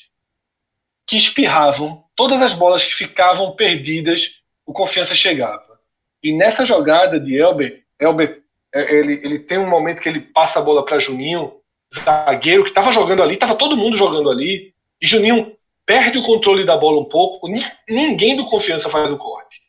[1.06, 4.32] que espirravam, todas as bolas que ficavam perdidas,
[4.66, 5.80] o confiança chegava.
[6.24, 8.42] E nessa jogada de Elber, Elber
[8.74, 11.54] é, ele, ele tem um momento que ele passa a bola para Juninho,
[11.94, 16.66] zagueiro que estava jogando ali, estava todo mundo jogando ali, e Juninho perde o controle
[16.66, 17.48] da bola um pouco,
[17.88, 19.62] ninguém do confiança faz o corte.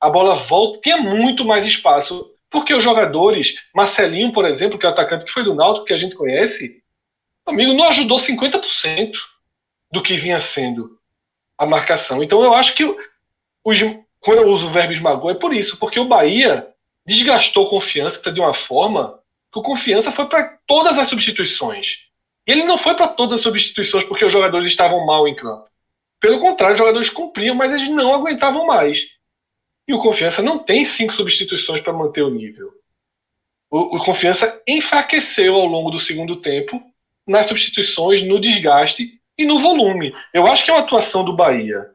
[0.00, 4.88] A bola volta, tinha muito mais espaço, porque os jogadores, Marcelinho, por exemplo, que é
[4.88, 6.82] o atacante que foi do Náutico, que a gente conhece,
[7.46, 9.12] amigo, não ajudou 50%
[9.92, 10.98] do que vinha sendo
[11.56, 12.22] a marcação.
[12.22, 12.84] Então eu acho que
[13.64, 13.78] os,
[14.20, 16.68] quando eu uso o verbo esmagou é por isso, porque o Bahia
[17.06, 19.18] desgastou confiança de uma forma
[19.58, 21.98] o Confiança foi para todas as substituições.
[22.46, 25.68] Ele não foi para todas as substituições porque os jogadores estavam mal em campo.
[26.20, 29.06] Pelo contrário, os jogadores cumpriam, mas eles não aguentavam mais.
[29.86, 32.72] E o Confiança não tem cinco substituições para manter o nível.
[33.70, 36.80] O, o Confiança enfraqueceu ao longo do segundo tempo
[37.26, 40.12] nas substituições, no desgaste e no volume.
[40.32, 41.90] Eu acho que é uma atuação do Bahia.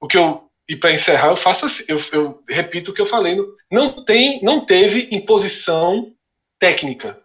[0.00, 3.06] O que eu e para encerrar eu faço assim, eu, eu, repito o que eu
[3.06, 3.36] falei,
[3.70, 6.13] não tem, não teve imposição
[6.64, 7.18] técnica,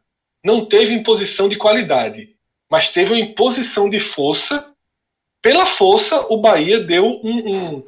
[0.43, 2.35] não teve imposição de qualidade,
[2.69, 4.65] mas teve uma imposição de força.
[5.41, 7.83] Pela força, o Bahia deu um, um,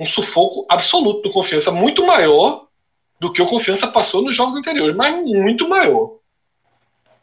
[0.00, 2.64] um sufoco absoluto do Confiança, muito maior
[3.20, 6.14] do que o Confiança passou nos jogos anteriores, mas muito maior.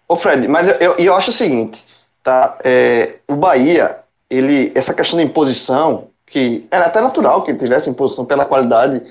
[0.08, 1.84] Ô Fred, mas eu, eu, eu acho o seguinte,
[2.22, 2.60] tá?
[2.64, 7.90] É, o Bahia, ele, essa questão de imposição, que era até natural que ele tivesse
[7.90, 9.02] imposição pela qualidade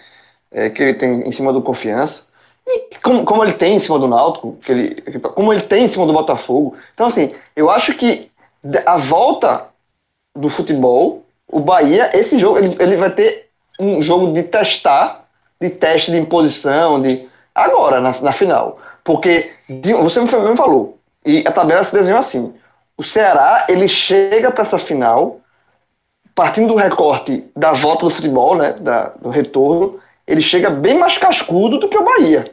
[0.53, 2.31] é, que ele tem em cima do Confiança,
[3.03, 4.94] como, como ele tem em cima do Náutico, ele,
[5.35, 6.77] como ele tem em cima do Botafogo.
[6.94, 8.31] Então, assim, eu acho que
[8.87, 9.66] a volta
[10.35, 13.48] do futebol, o Bahia, esse jogo, ele, ele vai ter
[13.81, 15.27] um jogo de testar,
[15.61, 18.79] de teste de imposição, de agora, na, na final.
[19.05, 19.51] Porque
[20.01, 22.55] você me falou, e a tabela se desenhou assim.
[22.96, 25.40] O Ceará, ele chega para essa final,
[26.35, 31.18] partindo do recorte da volta do futebol, né, da, do retorno, ele chega bem mais
[31.18, 32.44] cascudo do que o Bahia.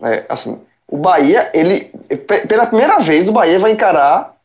[0.00, 1.92] É, assim, o Bahia, ele,
[2.48, 4.36] pela primeira vez, o Bahia vai encarar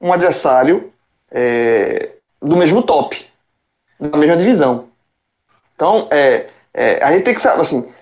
[0.00, 0.92] um adversário
[1.30, 3.26] é, do mesmo top,
[3.98, 4.88] da mesma divisão.
[5.74, 7.92] Então, é, é, a gente tem que saber, assim,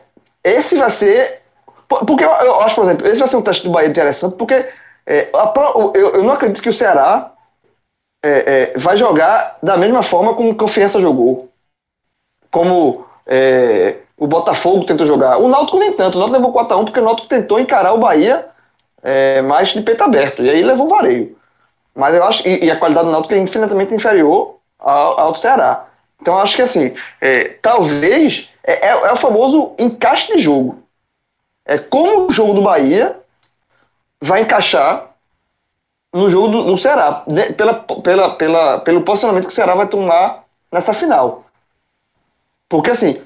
[0.44, 1.42] esse vai ser
[1.88, 4.54] porque eu, eu, acho, por exemplo, esse vai ser um teste do Bahia interessante, porque
[5.06, 5.54] é, a,
[5.94, 7.32] eu, eu, não acredito que o Ceará
[8.24, 11.48] é, é, vai jogar da mesma forma como o Confiança jogou.
[12.50, 15.38] Como é, o Botafogo tentou jogar.
[15.38, 16.16] O Náutico nem tanto.
[16.16, 18.46] O Náutico levou 4x1 porque o Náutico tentou encarar o Bahia
[19.02, 20.42] é, mais de peito aberto.
[20.42, 21.36] E aí levou vareio.
[21.94, 22.46] Mas eu acho.
[22.46, 25.86] E, e a qualidade do Náutico é infinitamente inferior ao, ao do Ceará.
[26.20, 30.82] Então acho que assim, é, talvez é, é, o famoso encaixe de jogo
[31.64, 33.16] é como o jogo do Bahia
[34.20, 35.10] vai encaixar
[36.12, 40.44] no jogo do Ceará, de, pela, pela, pela, pelo posicionamento que o Ceará vai tomar
[40.72, 41.44] nessa final.
[42.68, 43.20] Porque, assim,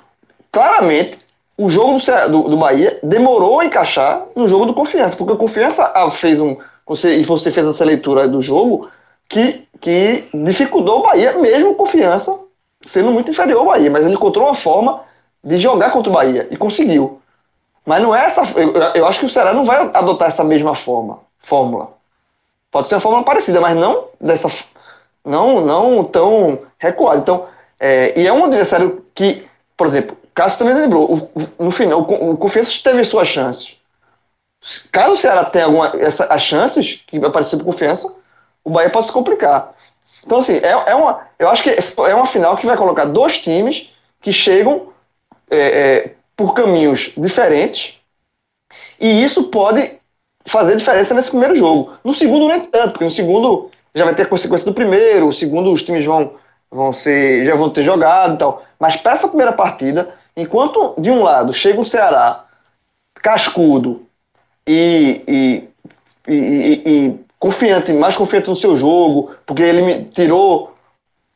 [0.52, 1.18] claramente,
[1.56, 5.38] o jogo do, do, do, Bahia demorou a encaixar no jogo do Confiança, porque o
[5.38, 6.56] Confiança ah, fez um.
[6.86, 8.90] Você, e você fez essa leitura do jogo
[9.28, 12.38] que, que dificultou o Bahia, mesmo Confiança
[12.86, 15.02] sendo muito inferior ao Bahia, mas ele encontrou uma forma
[15.42, 17.20] de jogar contra o Bahia e conseguiu.
[17.84, 18.42] Mas não é essa.
[18.58, 21.90] Eu, eu acho que o Ceará não vai adotar essa mesma forma, fórmula.
[22.70, 24.48] Pode ser uma fórmula parecida, mas não dessa.
[25.24, 27.20] Não, não tão recuado.
[27.20, 27.46] Então,
[27.80, 32.32] é, e é um adversário que, por exemplo, Cássio também lembrou, o, no final, o,
[32.32, 33.80] o Confiança teve suas chances.
[34.92, 38.14] Caso o Ceará tenha alguma, essa, as chances que aparecer por confiança,
[38.62, 39.74] o Bahia pode se complicar.
[40.24, 43.38] Então, assim, é, é uma, eu acho que é uma final que vai colocar dois
[43.38, 43.90] times
[44.20, 44.92] que chegam
[45.50, 47.98] é, é, por caminhos diferentes,
[49.00, 49.98] e isso pode
[50.44, 51.94] fazer diferença nesse primeiro jogo.
[52.04, 55.72] No segundo, nem tanto, porque no segundo já vai ter consequência do primeiro, o segundo
[55.72, 56.34] os times vão,
[56.70, 58.62] vão ser, já vão ter jogado e tal.
[58.78, 62.44] Mas para essa primeira partida, enquanto de um lado chega o Ceará
[63.14, 64.06] cascudo
[64.66, 65.68] e, e,
[66.28, 70.74] e, e confiante, mais confiante no seu jogo, porque ele tirou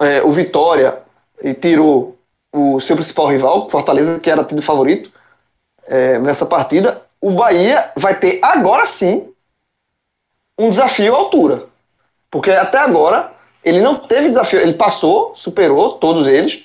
[0.00, 0.98] é, o Vitória
[1.42, 2.16] e tirou
[2.52, 5.10] o seu principal rival, Fortaleza, que era tido favorito
[5.86, 9.28] é, nessa partida, o Bahia vai ter agora sim
[10.58, 11.66] um desafio à altura.
[12.30, 13.33] Porque até agora
[13.64, 16.64] ele não teve desafio, ele passou, superou todos eles,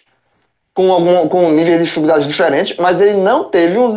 [0.74, 3.90] com, algum, com níveis de dificuldade diferentes, mas ele não teve, um,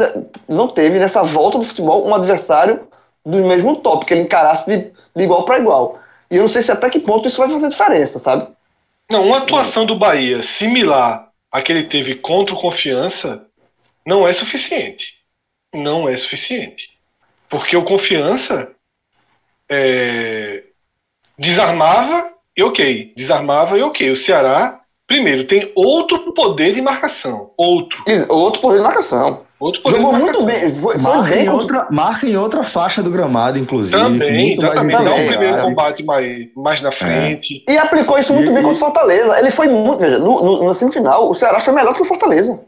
[0.49, 2.89] não teve nessa volta do futebol um adversário
[3.25, 6.01] do mesmo top, que ele encarasse de, de igual para igual.
[6.31, 8.49] E eu não sei se até que ponto isso vai fazer diferença, sabe?
[9.11, 13.47] Não, uma atuação do Bahia similar a que ele teve contra o Confiança
[14.07, 15.15] não é suficiente.
[15.75, 16.91] Não é suficiente.
[17.49, 18.71] Porque o Confiança
[19.69, 20.65] é,
[21.39, 23.13] desarmava e ok.
[23.17, 24.11] Desarmava e ok.
[24.11, 27.51] O Ceará, primeiro, tem outro poder de marcação.
[27.57, 28.03] Outro.
[28.29, 29.43] Outro poder de marcação.
[29.59, 30.73] Outro poder Jogou muito bem.
[30.75, 33.97] Foi, marca, bem em outra, marca em outra faixa do gramado, inclusive.
[33.97, 35.05] Também, exatamente.
[35.05, 37.65] Dá um primeiro combate mais, mais na frente.
[37.69, 37.75] É.
[37.75, 39.39] E aplicou isso muito e, bem contra o Fortaleza.
[39.39, 40.01] Ele foi muito.
[40.01, 42.61] Veja, no, no, no semifinal, o Ceará foi melhor que o Fortaleza.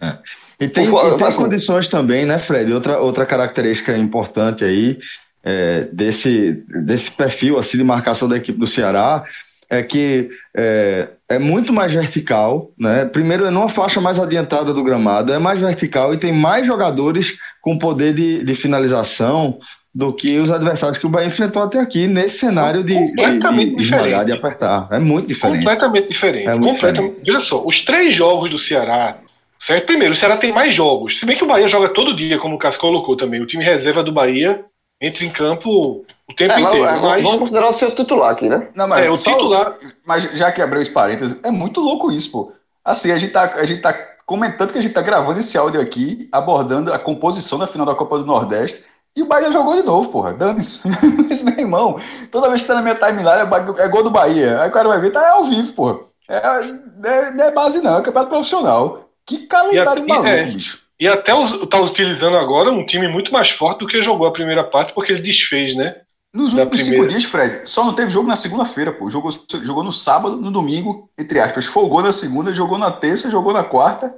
[0.00, 0.16] É.
[0.60, 2.70] E tem, o, e tem assim, condições também, né, Fred?
[2.72, 4.98] Outra, outra característica importante aí
[5.44, 9.24] é, desse, desse perfil assim, de marcação da equipe do Ceará
[9.70, 13.04] é que é, é, muito mais vertical, né?
[13.04, 17.36] Primeiro é numa faixa mais adiantada do gramado, é mais vertical e tem mais jogadores
[17.62, 19.60] com poder de, de finalização
[19.94, 23.76] do que os adversários que o Bahia enfrentou até aqui, nesse cenário de, completamente de,
[23.76, 24.24] de, diferente.
[24.24, 24.88] de apertar.
[24.90, 25.58] É muito diferente.
[25.58, 26.48] Completamente diferente.
[26.48, 27.16] É muito completamente...
[27.24, 29.18] Veja só, os três jogos do Ceará.
[29.58, 29.86] Certo?
[29.86, 31.18] Primeiro, o Ceará tem mais jogos.
[31.18, 33.40] Se bem que o Bahia joga todo dia, como o Cássio colocou também.
[33.40, 34.64] O time reserva do Bahia
[35.00, 36.84] entra em campo o tempo É, mas, inteiro.
[36.86, 38.68] é, mas Vamos considerar o seu titular aqui, né?
[38.74, 39.74] Não, mas é, o só- titular.
[40.04, 42.52] Mas já que abriu esse parênteses, é muito louco isso, pô.
[42.84, 43.92] Assim, a gente tá, a gente tá
[44.26, 47.94] comentando que a gente tá gravando esse áudio aqui, abordando a composição da final da
[47.94, 48.84] Copa do Nordeste,
[49.16, 50.32] e o Bahia jogou de novo, porra.
[50.32, 50.82] Dane-se.
[51.28, 51.96] Mas, meu irmão,
[52.30, 54.62] toda vez que tá na minha timeline é, é gol do Bahia.
[54.62, 55.98] Aí o cara vai ver, tá ao vivo, porra.
[56.28, 59.08] É, é- não é base não, é campeonato profissional.
[59.26, 60.44] Que calendário E- e- maluco, é.
[60.44, 60.80] bicho.
[61.00, 64.32] E até us- tá utilizando agora um time muito mais forte do que jogou a
[64.32, 65.96] primeira parte, porque ele desfez, né?
[66.32, 69.10] Nos últimos cinco dias, Fred, só não teve jogo na segunda-feira, pô.
[69.10, 69.32] Jogou,
[69.64, 71.66] jogou no sábado, no domingo, entre aspas.
[71.66, 74.14] Folgou na segunda, jogou na terça, jogou na quarta.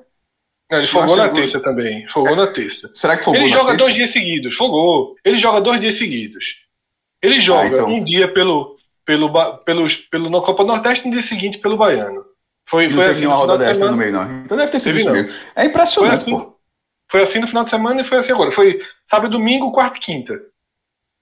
[0.71, 2.07] Não, ele folgou acho na jogou- terça também.
[2.09, 2.91] Folgou na terça.
[2.93, 3.79] Será que folgou Ele joga terça?
[3.79, 5.15] dois dias seguidos, folgou.
[5.25, 6.45] Ele joga dois dias seguidos.
[7.23, 7.89] Ele joga então.
[7.89, 8.75] um dia pelo,
[9.07, 9.31] pelo,
[9.65, 12.25] pelos, pelo, na Copa Nordeste e no dia seguinte pelo Baiano.
[12.69, 14.43] Foi, Não foi teve assim nenhuma no final rodada de extra no meio, não.
[14.45, 15.33] Então deve ter sido isso mesmo.
[15.57, 16.31] É impressionante, assim.
[16.39, 16.52] pô.
[17.13, 18.51] Foi assim no final de semana e foi assim agora.
[18.51, 20.41] Foi sábado, domingo, quarta e quinta.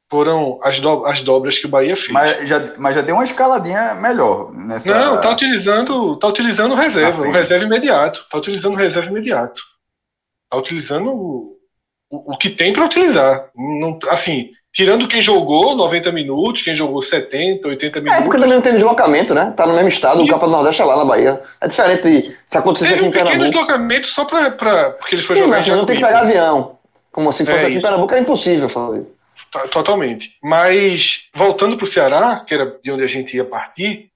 [0.08, 2.12] Foram as, do, as dobras que o Bahia fez.
[2.12, 4.94] Mas já, mas já deu uma escaladinha melhor nessa.
[4.94, 7.28] Não, tá utilizando, tá utilizando reserva, Ah, sim.
[7.28, 8.24] o reserva imediato.
[8.30, 9.60] Tá utilizando o reserva imediato.
[10.48, 11.58] Tá utilizando o,
[12.08, 13.50] o, o que tem para utilizar.
[13.56, 18.24] Não, assim, tirando quem jogou 90 minutos, quem jogou 70, 80 É, minutos.
[18.24, 19.52] porque também não tem deslocamento, né?
[19.56, 20.32] Tá no mesmo estado, o Isso.
[20.32, 21.42] Copa do Nordeste é lá na Bahia.
[21.60, 23.50] É diferente de se acontecesse Teve aqui um em pequeno Pernambuco.
[23.50, 26.78] deslocamento só pra, pra- porque ele foi Sim, jogar mas não tem que pegar avião.
[27.12, 27.80] Como se fosse É aqui em.
[27.82, 29.06] Pernambuco, é impossível fazer.
[29.50, 30.36] To- Totalmente.
[30.42, 34.10] Mas, voltando para o Ceará, que era de onde a gente ia partir,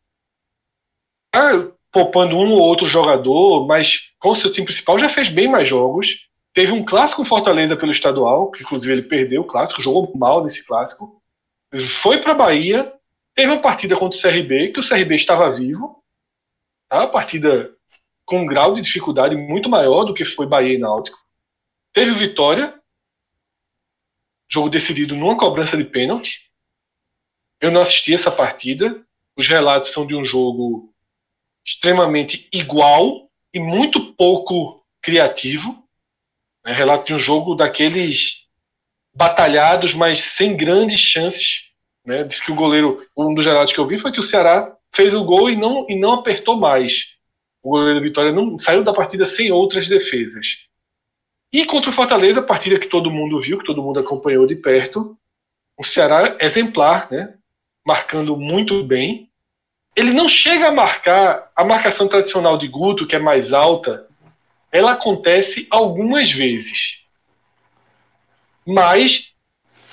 [1.33, 1.51] tá
[1.93, 5.69] poupando um ou outro jogador, mas com o seu time principal já fez bem mais
[5.69, 6.29] jogos.
[6.55, 10.65] Teve um clássico Fortaleza pelo estadual, que inclusive ele perdeu o clássico, jogou mal nesse
[10.65, 11.21] clássico.
[12.01, 12.95] Foi para Bahia,
[13.35, 16.03] teve uma partida contra o CRB, que o CRB estava vivo.
[16.89, 17.01] Tá?
[17.01, 17.77] Uma partida
[18.25, 21.19] com um grau de dificuldade muito maior do que foi Bahia e Náutico.
[21.93, 22.81] Teve Vitória,
[24.49, 26.51] jogo decidido numa cobrança de pênalti.
[27.61, 29.05] Eu não assisti essa partida.
[29.37, 30.95] Os relatos são de um jogo
[31.67, 35.84] extremamente igual e muito pouco criativo.
[36.67, 38.45] É relato de um jogo daqueles
[39.15, 41.71] batalhados, mas sem grandes chances.
[42.05, 42.25] Né?
[42.25, 45.15] Diz que o goleiro, um dos relatos que eu vi foi que o Ceará fez
[45.15, 47.15] o gol e não, e não apertou mais.
[47.63, 50.67] O goleiro Vitória não saiu da partida sem outras defesas.
[51.53, 54.57] E contra o Fortaleza, a partida que todo mundo viu, que todo mundo acompanhou de
[54.57, 55.17] perto,
[55.79, 57.35] o Ceará exemplar, né?
[57.87, 59.31] marcando muito bem.
[59.95, 64.09] Ele não chega a marcar a marcação tradicional de Guto, que é mais alta,
[64.75, 66.99] ela acontece algumas vezes.
[68.67, 69.33] Mas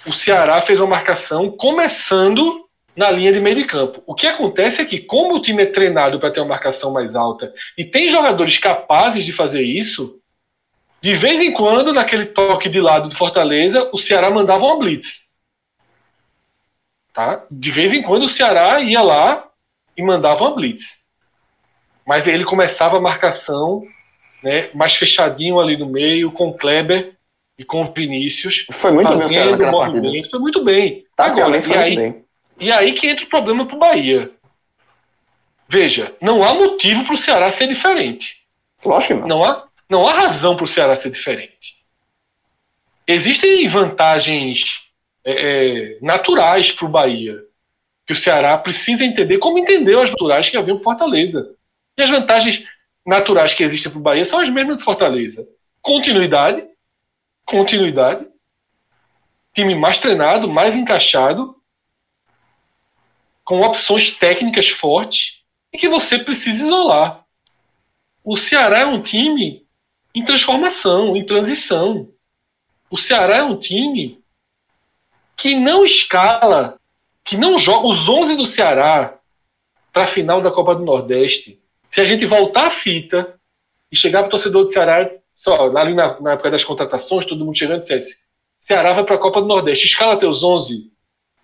[0.08, 4.02] o Ceará fez uma marcação começando na linha de meio de campo.
[4.08, 7.16] O que acontece é que, como o time é treinado para ter uma marcação mais
[7.16, 10.20] alta e tem jogadores capazes de fazer isso,
[11.00, 15.30] de vez em quando, naquele toque de lado do Fortaleza, o Ceará mandava uma blitz.
[17.14, 17.46] Tá?
[17.52, 19.48] De vez em quando o Ceará ia lá
[19.96, 21.02] e mandava uma blitz.
[22.04, 23.84] Mas ele começava a marcação
[24.42, 27.16] né, mais fechadinho ali no meio, com o Kleber
[27.58, 28.66] e com o Vinícius.
[28.72, 30.30] Foi muito bem o movimento.
[30.30, 31.06] Foi muito bem.
[31.18, 32.26] Agora, Taticamente e aí, bem.
[32.60, 34.32] e aí que entra o problema para o Bahia.
[35.68, 38.38] Veja, não há motivo para o Ceará ser diferente.
[38.84, 39.28] Lógico não.
[39.28, 41.82] Não há, não há razão para o Ceará ser diferente.
[43.08, 44.82] Existem vantagens
[45.24, 47.40] é, é, naturais para o Bahia
[48.06, 51.56] que o Ceará precisa entender, como entendeu as naturais que haviam para Fortaleza.
[51.98, 52.64] E as vantagens
[53.06, 55.48] naturais que existem para o Bahia são as mesmas do Fortaleza.
[55.82, 56.64] Continuidade,
[57.46, 58.28] continuidade,
[59.54, 61.56] time mais treinado, mais encaixado,
[63.44, 65.44] com opções técnicas fortes
[65.74, 67.26] e que você precisa isolar.
[68.24, 69.66] O Ceará é um time
[70.14, 72.10] em transformação, em transição.
[72.90, 74.22] O Ceará é um time
[75.36, 76.80] que não escala,
[77.24, 79.18] que não joga os 11 do Ceará
[79.92, 81.61] para a final da Copa do Nordeste.
[81.92, 83.36] Se a gente voltar a fita
[83.92, 87.44] e chegar para o torcedor do Ceará, só ali na, na época das contratações, todo
[87.46, 88.20] mundo chegando e dissesse:
[88.60, 90.90] Ceará vai para a Copa do Nordeste, escala teus 11.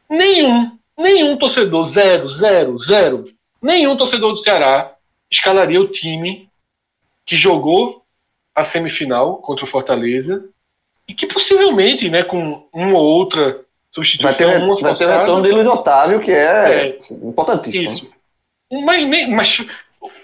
[0.09, 3.25] Nenhum, nenhum torcedor, zero, zero, zero,
[3.61, 4.93] nenhum torcedor do Ceará
[5.29, 6.49] escalaria o time
[7.25, 8.01] que jogou
[8.55, 10.45] a semifinal contra o Fortaleza
[11.07, 14.77] e que possivelmente, né, com uma ou outra Vai substituição, ter, uma vai ter o
[14.95, 16.99] forçada, retorno de Luiz Otávio, que é, É.
[17.23, 17.83] importantíssimo.
[17.83, 18.11] isso.
[18.85, 19.65] Mas, nem- mas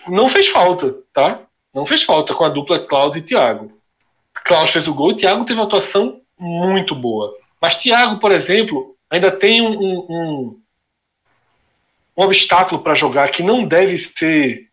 [0.07, 1.41] não fez falta, tá?
[1.73, 3.71] Não fez falta com a dupla Klaus e Thiago.
[4.45, 7.33] Klaus fez o gol e Thiago teve uma atuação muito boa.
[7.61, 10.61] Mas Thiago, por exemplo, ainda tem um, um, um,
[12.17, 14.69] um obstáculo para jogar que não deve ser,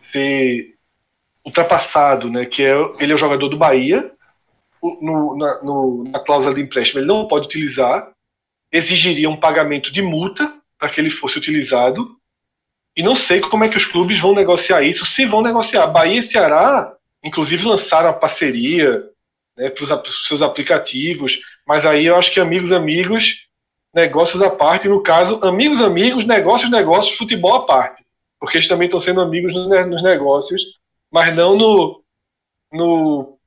[0.00, 0.74] ser
[1.44, 2.44] ultrapassado, né?
[2.44, 4.12] Que é ele é o jogador do Bahia,
[4.82, 8.12] no, na, no, na cláusula de empréstimo ele não pode utilizar,
[8.70, 12.16] exigiria um pagamento de multa para que ele fosse utilizado.
[12.98, 15.86] E não sei como é que os clubes vão negociar isso, se vão negociar.
[15.86, 16.92] Bahia e Ceará,
[17.22, 19.04] inclusive, lançaram a parceria
[19.56, 23.46] né, para os seus aplicativos, mas aí eu acho que amigos, amigos,
[23.94, 24.88] negócios à parte.
[24.88, 28.04] No caso, amigos, amigos, negócios, negócios, futebol à parte.
[28.40, 30.60] Porque eles também estão sendo amigos nos negócios,
[31.08, 32.02] mas não no,
[32.72, 33.38] no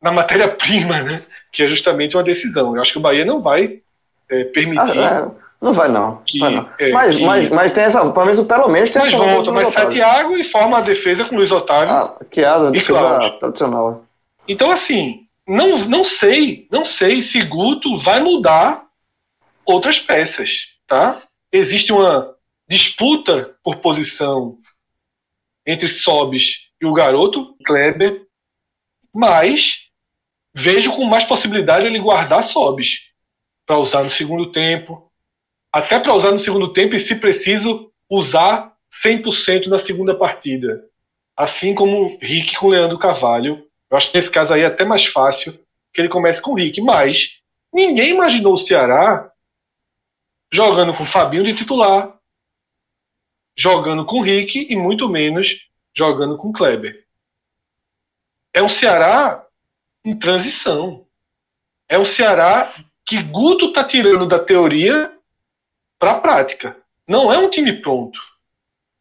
[0.00, 1.22] na matéria-prima, né?
[1.52, 2.74] Que é justamente uma decisão.
[2.74, 3.82] Eu acho que o Bahia não vai
[4.30, 4.98] é, permitir.
[4.98, 5.49] Ah, é.
[5.60, 6.22] Não vai não.
[6.24, 6.70] Que, vai não.
[6.78, 7.22] É, mas, que...
[7.22, 8.10] mas, mas tem essa.
[8.10, 9.22] Pelo menos, pelo menos tem mas essa.
[9.22, 11.92] volta, mas sai Thiago e forma a defesa com o Luiz Otávio.
[11.92, 14.04] Ah, que é a defesa tradicional.
[14.48, 18.80] Então, assim, não, não sei, não sei se Guto vai mudar
[19.64, 21.20] outras peças, tá?
[21.52, 22.34] Existe uma
[22.68, 24.58] disputa por posição
[25.66, 28.26] entre Sobis e o garoto Kleber,
[29.14, 29.88] mas
[30.54, 33.10] vejo com mais possibilidade ele guardar Sobis
[33.66, 35.09] para usar no segundo tempo,
[35.72, 40.84] até para usar no segundo tempo e, se preciso, usar 100% na segunda partida.
[41.36, 43.66] Assim como Rick com Leandro Carvalho.
[43.88, 45.58] Eu acho que nesse caso aí é até mais fácil
[45.92, 46.80] que ele comece com o Rick.
[46.80, 47.40] Mas
[47.72, 49.30] ninguém imaginou o Ceará
[50.52, 52.18] jogando com o Fabinho de titular,
[53.56, 57.06] jogando com o Rick e muito menos jogando com o Kleber.
[58.52, 59.46] É um Ceará
[60.04, 61.06] em transição.
[61.88, 62.72] É um Ceará
[63.04, 65.16] que Guto está tirando da teoria
[66.00, 66.76] para a prática.
[67.06, 68.18] Não é um time pronto.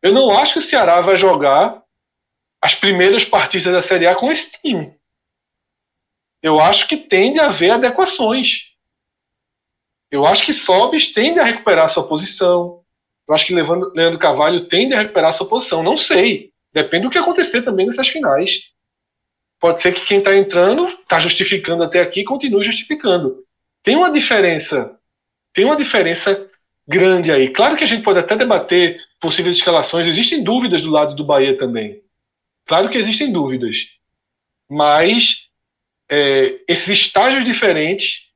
[0.03, 1.81] Eu não acho que o Ceará vai jogar
[2.61, 4.93] as primeiras partidas da Série A com esse time.
[6.43, 8.69] Eu acho que tende a haver adequações.
[10.11, 12.83] Eu acho que Sobis tende a recuperar sua posição.
[13.27, 15.81] Eu acho que Leandro Carvalho tende a recuperar sua posição.
[15.81, 16.51] Não sei.
[16.73, 18.71] Depende do que acontecer também nessas finais.
[19.59, 23.43] Pode ser que quem está entrando, está justificando até aqui, continue justificando.
[23.83, 24.97] Tem uma diferença.
[25.53, 26.48] Tem uma diferença
[26.89, 27.49] grande aí.
[27.49, 31.55] Claro que a gente pode até debater possíveis escalações, existem dúvidas do lado do Bahia
[31.55, 32.01] também.
[32.65, 33.77] Claro que existem dúvidas.
[34.67, 35.47] Mas
[36.09, 38.27] é, esses estágios diferentes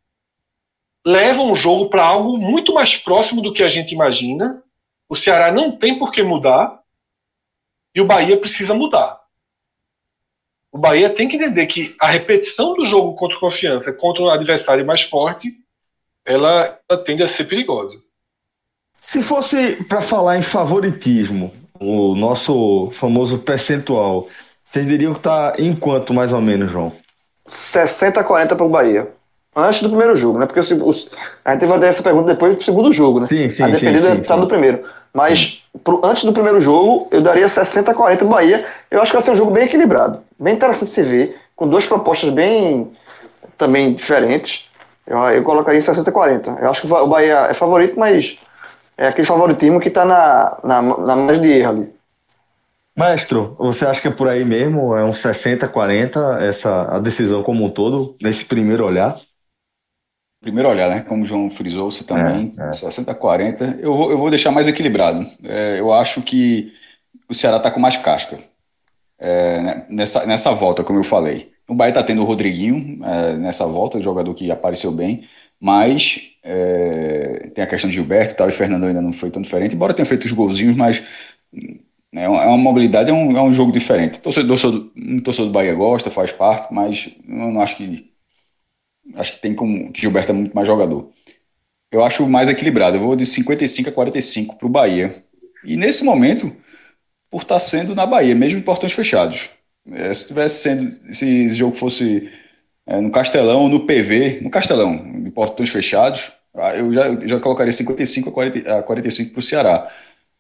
[1.04, 4.64] levam o jogo para algo muito mais próximo do que a gente imagina.
[5.10, 6.80] O Ceará não tem por que mudar
[7.95, 9.20] e o Bahia precisa mudar.
[10.72, 14.86] O Bahia tem que entender que a repetição do jogo contra confiança, contra um adversário
[14.86, 15.56] mais forte,
[16.24, 18.04] ela, ela tende a ser perigosa.
[19.04, 24.28] Se fosse para falar em favoritismo, o nosso famoso percentual,
[24.64, 26.93] vocês diriam que está em quanto mais ou menos, João?
[27.45, 29.10] 60 a 40 para o Bahia.
[29.54, 30.45] Antes do primeiro jogo, né?
[30.45, 31.12] Porque os,
[31.43, 33.28] a gente vai dar essa pergunta depois do segundo jogo, né?
[33.28, 34.84] Sim, sim, a dependida está no primeiro.
[35.14, 38.66] Mas pro, antes do primeiro jogo, eu daria 60 a 40 para o Bahia.
[38.89, 40.22] Eu acho que vai ser um jogo bem equilibrado.
[40.39, 42.89] Bem interessante de se ver, com duas propostas bem
[43.58, 44.64] também diferentes.
[45.06, 46.58] Eu, eu colocaria 60 a 40.
[46.62, 48.38] Eu acho que o Bahia é favorito, mas
[48.98, 51.94] é aquele favoritismo que está na, na, na margem de erro ali.
[52.96, 54.96] Maestro, você acha que é por aí mesmo?
[54.96, 59.20] É um 60-40 essa a decisão como um todo, nesse primeiro olhar?
[60.39, 61.02] Primeiro olhar, né?
[61.02, 62.70] Como o João frisou, você também, é, é.
[62.72, 63.80] 60-40.
[63.80, 65.26] Eu vou, eu vou deixar mais equilibrado.
[65.44, 66.74] É, eu acho que
[67.28, 68.38] o Ceará está com mais casca
[69.18, 71.52] é, né, nessa, nessa volta, como eu falei.
[71.68, 75.28] O Bahia está tendo o Rodriguinho é, nessa volta, jogador que apareceu bem.
[75.60, 79.41] Mas é, tem a questão de Gilberto e tal, e Fernando ainda não foi tão
[79.41, 81.02] diferente, embora tenha feito os golzinhos, mas
[82.14, 84.20] né, é uma mobilidade, é um, é um jogo diferente.
[84.20, 88.14] Torcedor, torcedor, um torcedor do Bahia gosta, faz parte, mas eu não acho que.
[89.16, 89.91] Acho que tem como.
[89.91, 91.10] que Gilberto é muito mais jogador.
[91.91, 92.98] Eu acho mais equilibrado.
[92.98, 95.16] Eu vou de 55 a 45 para o Bahia.
[95.66, 96.56] E nesse momento,
[97.32, 99.50] por estar tá sendo na Bahia, mesmo em portões fechados.
[99.91, 101.14] É, se tivesse sendo.
[101.14, 102.30] Se esse jogo fosse
[102.86, 107.40] é, no Castelão, no PV, no Castelão, de portões fechados, ah, eu já, eu já
[107.40, 109.92] colocaria 55 a, 40, a 45 para o Ceará.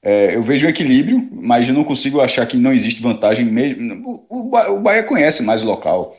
[0.01, 4.25] É, eu vejo um equilíbrio, mas eu não consigo achar que não existe vantagem mesmo.
[4.29, 6.15] O, o, o Bahia conhece mais o local.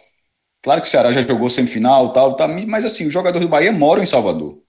[0.62, 3.72] Claro que o Ceará já jogou semifinal, tal, tal, mas assim, os jogadores do Bahia
[3.72, 4.63] moram em Salvador.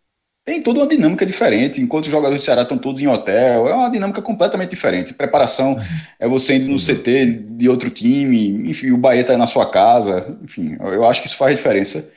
[0.46, 3.74] Tem toda uma dinâmica diferente, enquanto os jogadores do Ceará estão todos em hotel, é
[3.74, 5.14] uma dinâmica completamente diferente.
[5.14, 5.76] Preparação
[6.20, 10.38] é você indo no CT de outro time, enfim, o Bahia está na sua casa,
[10.43, 12.12] enfim, eu acho que isso faz diferença.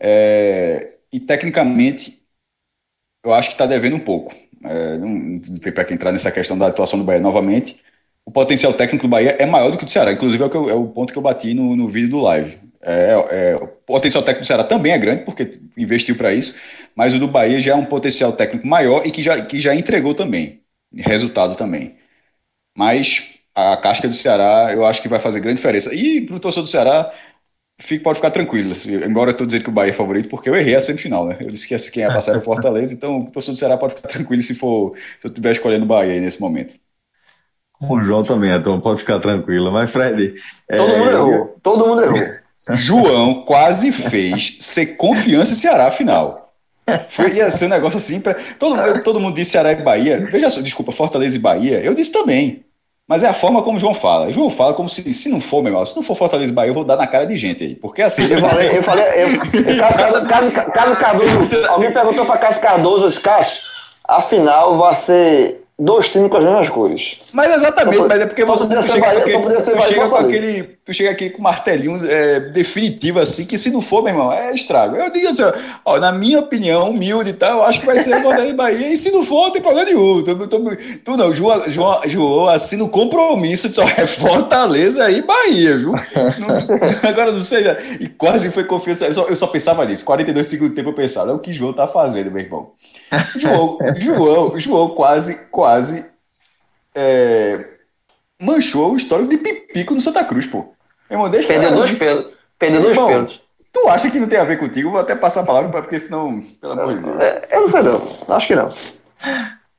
[0.00, 2.22] É, e tecnicamente,
[3.24, 4.34] eu acho que está devendo um pouco.
[4.64, 7.80] É, não foi para entrar nessa questão da atuação do Bahia novamente.
[8.24, 10.50] O potencial técnico do Bahia é maior do que o do Ceará, inclusive é o,
[10.52, 12.58] eu, é o ponto que eu bati no, no vídeo do live.
[12.80, 16.56] É, é, o potencial técnico do Ceará também é grande, porque investiu para isso,
[16.94, 19.74] mas o do Bahia já é um potencial técnico maior e que já, que já
[19.74, 20.62] entregou também,
[20.94, 21.96] resultado também.
[22.76, 25.92] Mas a casca do Ceará eu acho que vai fazer grande diferença.
[25.94, 27.12] E para o torcedor do Ceará,
[27.80, 28.74] fique, pode ficar tranquilo.
[29.04, 31.36] Embora eu estou dizendo que o Bahia é favorito, porque eu errei a semifinal, né?
[31.40, 33.94] Eu disse que quem ia passar era o Fortaleza, então o torcedor do Ceará pode
[33.96, 36.74] ficar tranquilo se for se eu estiver escolhendo o Bahia nesse momento.
[37.80, 39.70] O João também, então pode ficar tranquilo.
[39.70, 40.34] Mas, Fred.
[40.68, 40.98] Todo é...
[40.98, 41.58] mundo errou.
[41.62, 42.47] Todo mundo errou.
[42.70, 46.52] João quase fez ser confiança em Ceará final.
[47.08, 48.20] Foi, ia ser um negócio assim.
[48.20, 48.34] Pra...
[48.58, 50.26] Todo, todo mundo disse Ceará e Bahia.
[50.30, 51.80] Veja só, desculpa, Fortaleza e Bahia.
[51.80, 52.64] Eu disse também.
[53.06, 54.26] Mas é a forma como o João fala.
[54.26, 56.54] O João fala como se, se não for, meu irmão, se não for Fortaleza e
[56.54, 57.74] Bahia, eu vou dar na cara de gente aí.
[57.74, 58.26] Porque assim.
[58.26, 63.62] Eu falei, eu falei, eu, Carlos, Carlos Cardoso, alguém perguntou para Cássio Cardoso, Cássio,
[64.06, 67.18] afinal vai ser dois times com as mesmas cores.
[67.32, 70.92] Mas exatamente, mas é porque você tu chega, Bahia, porque, tu chega com aquele, tu
[70.92, 74.96] chega aqui com martelinho é, definitivo assim, que se não for, meu irmão, é estrago.
[74.96, 75.42] Eu digo assim,
[75.84, 78.88] ó, na minha opinião, humilde e tal, eu acho que vai ser Fortaleza e Bahia,
[78.88, 80.24] e se não for, não tem problema nenhum.
[80.24, 85.76] Tu, tu, tu não, João, João, João assina o compromisso, só é Fortaleza e Bahia,
[85.76, 85.92] viu?
[85.92, 86.48] Não,
[87.08, 87.64] agora não sei,
[88.00, 91.30] e quase foi confiança, eu só, eu só pensava nisso, 42 segundos tempo eu pensava,
[91.30, 92.70] é o que João tá fazendo, meu irmão.
[93.36, 96.06] João, João, João quase, quase quase
[96.94, 97.62] é,
[98.40, 100.72] manchou o histórico de Pipico no Santa Cruz, pô.
[101.10, 102.26] Irmão, deixa Perdeu dois pelos.
[102.58, 103.42] Perdeu dois pelos.
[103.70, 104.90] Tu acha que não tem a ver contigo?
[104.90, 107.20] Vou até passar a palavra, porque senão, pelo amor de Deus.
[107.20, 108.74] É, eu não sei não, acho que não.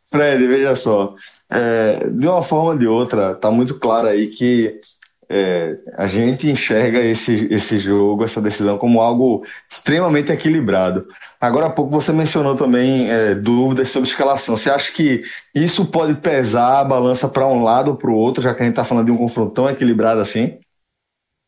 [0.05, 1.15] Fred, veja só.
[1.49, 4.79] É, de uma forma ou de outra, tá muito claro aí que
[5.27, 11.07] é, a gente enxerga esse, esse jogo, essa decisão, como algo extremamente equilibrado.
[11.39, 14.57] Agora há pouco você mencionou também é, dúvidas sobre escalação.
[14.57, 15.23] Você acha que
[15.55, 18.65] isso pode pesar a balança para um lado ou para o outro, já que a
[18.65, 20.59] gente está falando de um confronto tão equilibrado assim?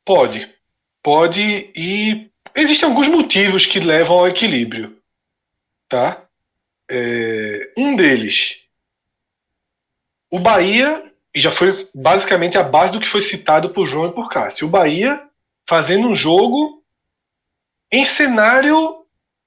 [0.06, 0.50] Pode.
[1.04, 4.98] Pode e existem alguns motivos que levam ao equilíbrio.
[5.90, 6.24] Tá?
[6.90, 8.62] É, um deles.
[10.30, 14.14] O Bahia, e já foi basicamente a base do que foi citado por João e
[14.14, 14.68] por Cássio.
[14.68, 15.22] O Bahia
[15.68, 16.82] fazendo um jogo
[17.92, 19.01] em cenário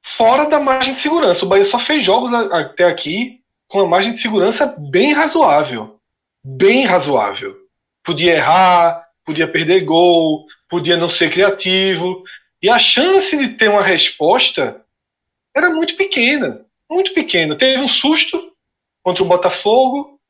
[0.05, 1.45] fora da margem de segurança.
[1.45, 5.99] O Bahia só fez jogos até aqui com uma margem de segurança bem razoável.
[6.45, 7.57] Bem razoável.
[8.05, 12.23] Podia errar, podia perder gol, podia não ser criativo.
[12.63, 14.85] E a chance de ter uma resposta
[15.57, 16.67] era muito pequena.
[16.89, 17.57] Muito pequena.
[17.57, 18.39] Teve um susto
[19.03, 20.21] contra o Botafogo.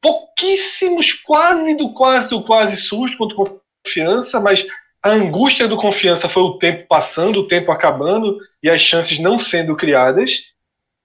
[0.00, 4.66] Pouquíssimos, quase do quase do quase susto contra o Confiança, mas
[5.02, 9.38] a angústia do confiança foi o tempo passando, o tempo acabando e as chances não
[9.38, 10.52] sendo criadas.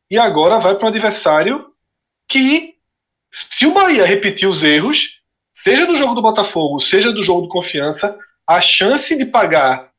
[0.10, 1.72] E agora vai para um adversário
[2.28, 2.76] que,
[3.32, 5.22] se o Bahia repetir os erros,
[5.54, 9.92] seja do jogo do Botafogo, seja do jogo do confiança, a chance de pagar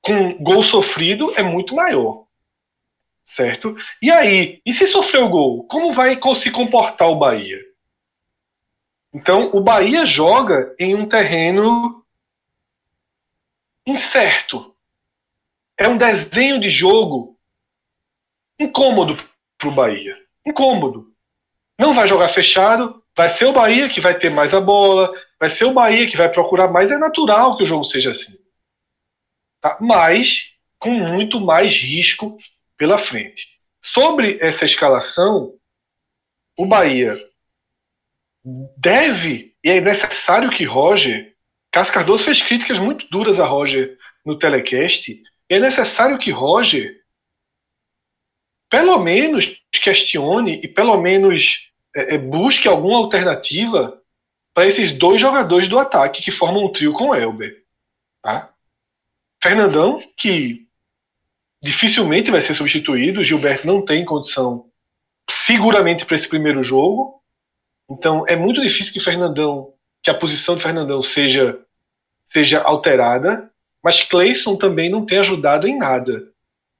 [0.00, 2.24] com gol sofrido é muito maior.
[3.26, 3.76] Certo?
[4.02, 7.58] E aí, e se sofrer o gol, como vai se comportar o Bahia?
[9.12, 11.99] Então, o Bahia joga em um terreno
[13.86, 14.74] incerto.
[15.78, 17.38] É um desenho de jogo
[18.58, 19.16] incômodo
[19.56, 20.14] para o Bahia.
[20.44, 21.12] Incômodo.
[21.78, 25.48] Não vai jogar fechado, vai ser o Bahia que vai ter mais a bola, vai
[25.48, 26.90] ser o Bahia que vai procurar mais.
[26.90, 28.38] É natural que o jogo seja assim.
[29.60, 29.78] Tá?
[29.80, 32.38] Mas com muito mais risco
[32.76, 33.48] pela frente.
[33.80, 35.54] Sobre essa escalação,
[36.56, 37.16] o Bahia
[38.76, 41.29] deve e é necessário que Roger
[41.70, 45.22] Cássio Cardoso fez críticas muito duras a Roger no telecast.
[45.48, 47.00] É necessário que Roger,
[48.68, 54.00] pelo menos, questione e pelo menos é, é busque alguma alternativa
[54.52, 57.64] para esses dois jogadores do ataque que formam um trio com o Elber.
[58.22, 58.52] Tá?
[59.42, 60.66] Fernandão, que
[61.62, 64.70] dificilmente vai ser substituído, Gilberto não tem condição
[65.30, 67.22] seguramente para esse primeiro jogo.
[67.88, 69.72] Então é muito difícil que Fernandão
[70.02, 71.64] que a posição de Fernandão seja,
[72.24, 76.32] seja alterada, mas Cleison também não tem ajudado em nada.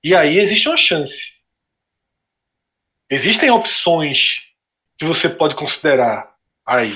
[0.02, 1.34] E aí existe uma chance.
[3.08, 4.42] Existem opções
[4.96, 6.94] que você pode considerar aí.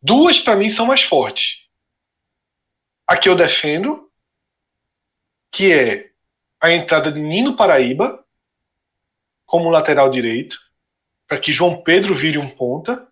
[0.00, 1.66] Duas, para mim, são mais fortes.
[3.06, 4.10] A que eu defendo,
[5.50, 6.12] que é
[6.60, 8.24] a entrada de Nino Paraíba
[9.44, 10.60] como lateral direito,
[11.26, 13.10] para que João Pedro vire um ponta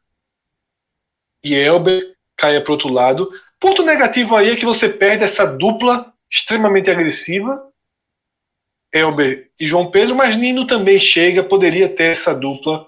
[1.43, 3.31] e Elber caia para outro lado.
[3.59, 7.71] Ponto negativo aí é que você perde essa dupla extremamente agressiva,
[8.93, 12.87] Elber e João Pedro, mas Nino também chega, poderia ter essa dupla,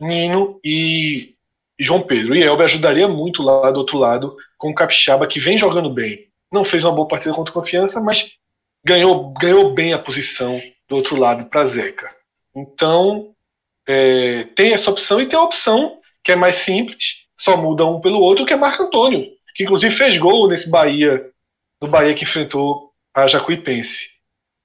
[0.00, 1.34] Nino e
[1.78, 2.34] João Pedro.
[2.34, 6.26] E Elber ajudaria muito lá do outro lado com o Capixaba, que vem jogando bem.
[6.50, 8.32] não fez uma boa partida contra confiança, mas
[8.84, 12.14] ganhou, ganhou bem a posição do outro lado para Zeca.
[12.54, 13.34] Então,
[13.86, 18.00] é, tem essa opção e tem a opção que é mais simples, só muda um
[18.00, 19.22] pelo outro, que é Marco Antônio,
[19.54, 21.30] que inclusive fez gol nesse Bahia,
[21.80, 24.16] no Bahia que enfrentou a Jacuipense.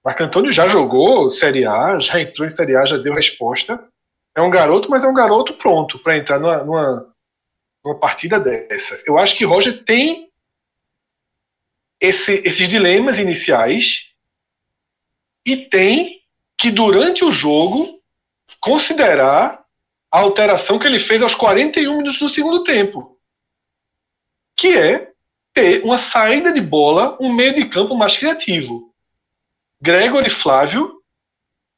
[0.04, 3.88] Marco Antônio já jogou Série A, já entrou em Série A, já deu resposta.
[4.36, 7.14] É um garoto, mas é um garoto pronto para entrar numa, numa,
[7.84, 8.98] numa, partida dessa.
[9.06, 10.30] Eu acho que Roger tem
[12.00, 14.10] esse, esses dilemas iniciais
[15.46, 16.22] e tem
[16.58, 18.02] que, durante o jogo,
[18.60, 19.61] considerar
[20.12, 23.18] a alteração que ele fez aos 41 minutos do segundo tempo,
[24.56, 25.12] que é
[25.54, 28.94] ter uma saída de bola, um meio de campo mais criativo.
[29.82, 31.02] Gregor e Flávio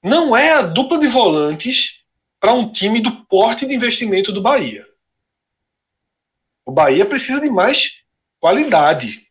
[0.04, 2.04] não é a dupla de volantes
[2.40, 4.84] para um time do porte de investimento do Bahia.
[6.66, 8.02] O Bahia precisa de mais
[8.40, 9.28] qualidade.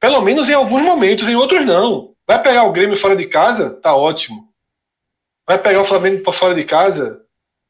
[0.00, 2.14] Pelo menos em alguns momentos, em outros não.
[2.26, 3.74] Vai pegar o Grêmio fora de casa?
[3.80, 4.52] Tá ótimo.
[5.46, 7.26] Vai pegar o Flamengo para fora de casa?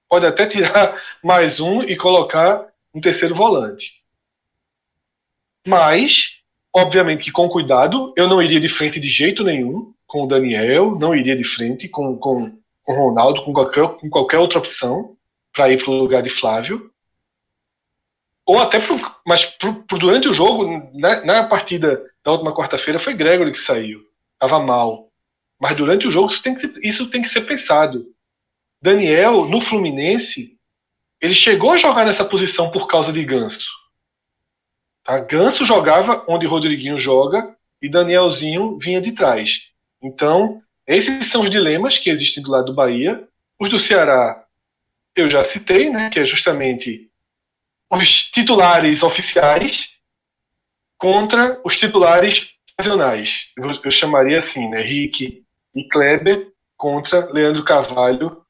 [0.08, 4.02] Pode até tirar mais um e colocar um terceiro volante.
[5.66, 6.38] Mas,
[6.74, 10.98] obviamente que com cuidado, eu não iria de frente de jeito nenhum com o Daniel,
[10.98, 15.16] não iria de frente com, com, com o Ronaldo, com qualquer, com qualquer outra opção
[15.52, 16.90] para ir para o lugar de Flávio.
[18.46, 18.96] Ou até, pro,
[19.26, 23.58] mas pro, pro durante o jogo, na, na partida da última quarta-feira, foi Gregory que
[23.58, 24.00] saiu.
[24.32, 25.10] Estava mal.
[25.60, 28.06] Mas durante o jogo isso tem, que, isso tem que ser pensado.
[28.80, 30.56] Daniel, no Fluminense,
[31.20, 33.68] ele chegou a jogar nessa posição por causa de Ganso.
[35.02, 35.18] Tá?
[35.18, 39.68] Ganso jogava onde Rodriguinho joga e Danielzinho vinha de trás.
[40.00, 43.26] Então, esses são os dilemas que existem do lado do Bahia.
[43.58, 44.44] Os do Ceará,
[45.16, 47.10] eu já citei, né, que é justamente
[47.90, 49.90] os titulares oficiais
[50.96, 53.48] contra os titulares ocasionais.
[53.56, 55.42] Eu, eu chamaria assim, né, Rick
[55.74, 58.44] e Kleber contra Leandro Carvalho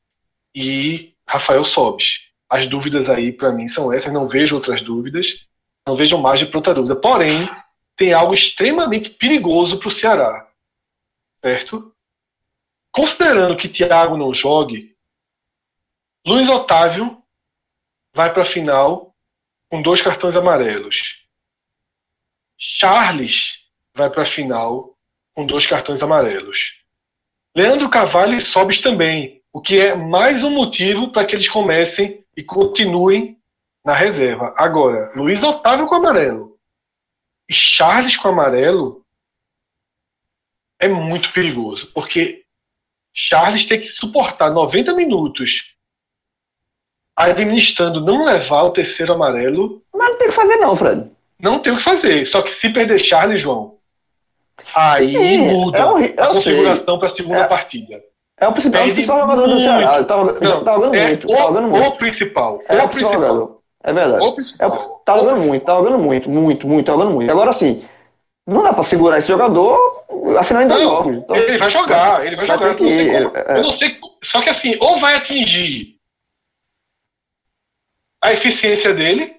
[0.60, 2.28] e Rafael Sobes.
[2.48, 4.12] As dúvidas aí, para mim, são essas.
[4.12, 5.46] Não vejo outras dúvidas.
[5.86, 6.96] Não vejo margem para outra dúvida.
[6.96, 7.48] Porém,
[7.96, 10.48] tem algo extremamente perigoso para o Ceará
[11.40, 11.94] certo?
[12.90, 14.96] Considerando que Thiago não jogue,
[16.26, 17.22] Luiz Otávio
[18.12, 19.14] vai para a final
[19.70, 21.24] com dois cartões amarelos.
[22.56, 24.96] Charles vai para a final
[25.34, 26.82] com dois cartões amarelos.
[27.54, 32.24] Leandro Carvalho e Sobis também, o que é mais um motivo para que eles comecem
[32.36, 33.38] e continuem
[33.84, 34.54] na reserva.
[34.56, 36.58] Agora, Luiz Otávio com amarelo
[37.48, 39.04] e Charles com amarelo
[40.80, 42.44] é muito perigoso, porque
[43.12, 45.74] Charles tem que suportar 90 minutos
[47.18, 49.82] administrando não levar o terceiro amarelo.
[49.92, 51.10] Mas não tem o que fazer, não, Fred.
[51.40, 52.24] Não tem o que fazer.
[52.26, 53.76] Só que se perder Charles, João,
[54.72, 58.00] aí Sim, muda é um, a configuração para a segunda é, partida.
[58.40, 59.96] É o principal, é o principal jogador do Ceará.
[59.96, 61.26] Ele tá, não, tá jogando é muito.
[61.26, 61.88] O, tá jogando muito.
[61.88, 62.60] o principal.
[62.68, 63.12] É o, principal.
[63.12, 63.60] Jogador.
[63.82, 64.24] É verdade.
[64.24, 64.74] O principal.
[64.74, 67.30] É, tá jogando muito, tá jogando muito, muito, muito, tá jogando muito.
[67.30, 67.84] Agora sim,
[68.46, 69.98] não dá para segurar esse jogador
[70.38, 72.74] afinal ainda não, Então, ele vai jogar, ele vai, vai jogar.
[72.76, 73.58] Que, não sei como, é...
[73.58, 74.00] eu não sei.
[74.22, 75.98] Só que assim, ou vai atingir
[78.20, 79.36] a eficiência dele,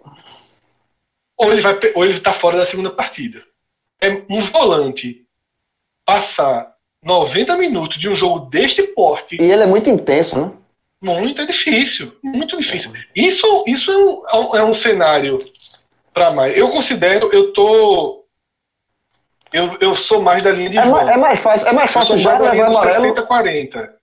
[1.38, 3.42] ou ele vai ou ele tá fora da segunda partida.
[4.02, 5.26] É um volante
[6.06, 6.74] passar
[7.04, 9.38] 90 minutos de um jogo deste porte.
[9.40, 10.52] E ele é muito intenso, né?
[11.02, 12.92] Muito é difícil, muito difícil.
[13.16, 13.92] Isso, isso
[14.30, 15.46] é um, é um cenário
[16.14, 16.58] para mais.
[16.58, 18.26] Eu considero, eu tô
[19.52, 22.38] eu, eu sou mais da linha de é, é mais fácil, é mais fácil já
[22.38, 23.04] levar amarelo.
[23.04, 24.00] 60, 40.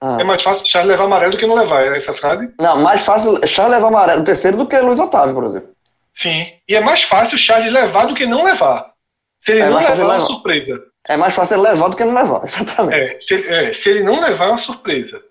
[0.00, 0.18] Ah.
[0.20, 2.54] É mais fácil Charles levar amarelo do que não levar, é essa frase?
[2.60, 5.70] Não, mais fácil Charles levar amarelo terceiro do que Luiz Otávio, por exemplo.
[6.14, 6.46] Sim.
[6.68, 8.92] E é mais fácil Charles levar do que não levar.
[9.40, 10.80] Se ele é não levar, é uma surpresa.
[11.08, 13.16] É mais fácil ele levar do que não levar, exatamente.
[13.16, 15.24] É, se, é, se ele não levar, é uma surpresa.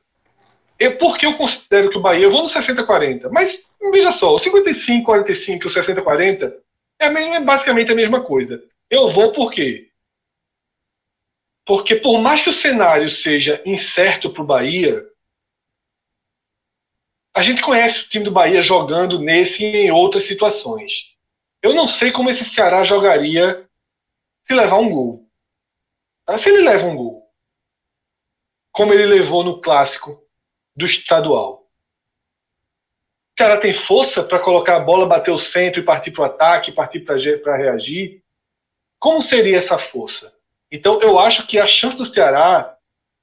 [0.79, 3.59] Eu, porque eu considero que o Bahia, eu vou no 60-40, mas
[3.91, 6.53] veja só, o 55-45 e o 60-40
[6.99, 8.63] é, é basicamente a mesma coisa.
[8.89, 9.89] Eu vou por quê?
[11.65, 15.05] Porque por mais que o cenário seja incerto para o Bahia,
[17.35, 21.15] a gente conhece o time do Bahia jogando nesse e em outras situações.
[21.61, 23.67] Eu não sei como esse Ceará jogaria
[24.43, 25.26] se levar um gol.
[26.35, 27.27] Se ele leva um gol,
[28.71, 30.23] como ele levou no clássico
[30.75, 31.67] do estadual.
[33.31, 36.25] O Ceará tem força para colocar a bola, bater o centro e partir para o
[36.25, 38.23] ataque, partir para reagir.
[38.99, 40.35] Como seria essa força?
[40.71, 42.77] Então eu acho que a chance do Ceará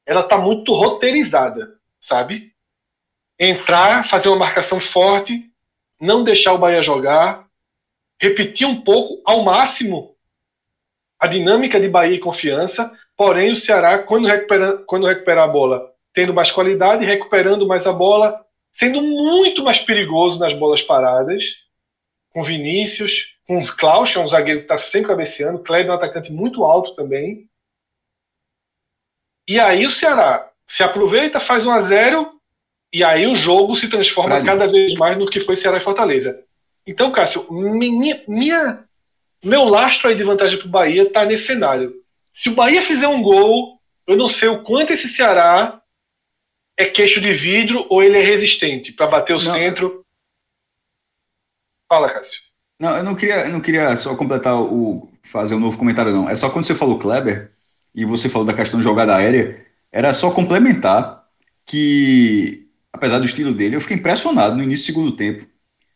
[0.06, 2.52] ela está muito roteirizada, sabe?
[3.38, 5.52] Entrar, fazer uma marcação forte,
[6.00, 7.48] não deixar o Bahia jogar,
[8.20, 10.13] repetir um pouco ao máximo
[11.24, 15.90] a dinâmica de Bahia e confiança, porém o Ceará, quando recupera, quando recupera a bola,
[16.12, 18.44] tendo mais qualidade, recuperando mais a bola,
[18.74, 21.42] sendo muito mais perigoso nas bolas paradas,
[22.28, 25.96] com Vinícius, com Klaus, que é um zagueiro que está sempre cabeceando, Kleber é um
[25.96, 27.48] atacante muito alto também.
[29.48, 32.38] E aí o Ceará se aproveita, faz 1 a 0
[32.92, 36.44] e aí o jogo se transforma cada vez mais no que foi Ceará e Fortaleza.
[36.86, 38.84] Então, Cássio, minha, minha
[39.44, 41.94] meu lastro aí de vantagem para o Bahia está nesse cenário.
[42.32, 45.80] Se o Bahia fizer um gol, eu não sei o quanto esse Ceará
[46.76, 49.52] é queixo de vidro ou ele é resistente para bater o não.
[49.52, 50.04] centro.
[51.88, 52.40] Fala, Cássio.
[52.80, 56.28] Não, eu não queria, eu não queria só completar o fazer um novo comentário não.
[56.28, 57.52] É só quando você falou Kleber
[57.94, 61.24] e você falou da questão de jogada aérea, era só complementar
[61.64, 65.46] que apesar do estilo dele, eu fiquei impressionado no início do segundo tempo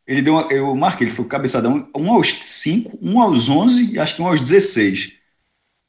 [0.08, 3.98] ele deu uma, eu marquei, ele foi cabeçadão, um aos 5, um aos 11 e
[4.00, 5.12] acho que um aos 16.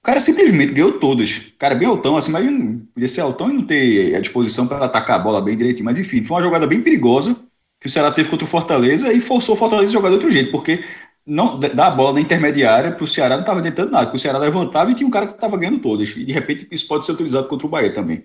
[0.01, 1.41] O cara simplesmente ganhou todas.
[1.57, 5.19] Cara, bem altão, assim, imagina, podia ser altão e não ter a disposição para atacar
[5.19, 5.85] a bola bem direitinho.
[5.85, 7.35] Mas enfim, foi uma jogada bem perigosa
[7.79, 10.29] que o Ceará teve contra o Fortaleza e forçou o Fortaleza a jogar de outro
[10.29, 10.83] jeito, porque
[11.25, 14.19] não dar a bola na intermediária para o Ceará não estava tentando nada, porque o
[14.19, 16.09] Ceará levantava e tinha um cara que estava ganhando todas.
[16.17, 18.23] E de repente isso pode ser utilizado contra o Bahia também.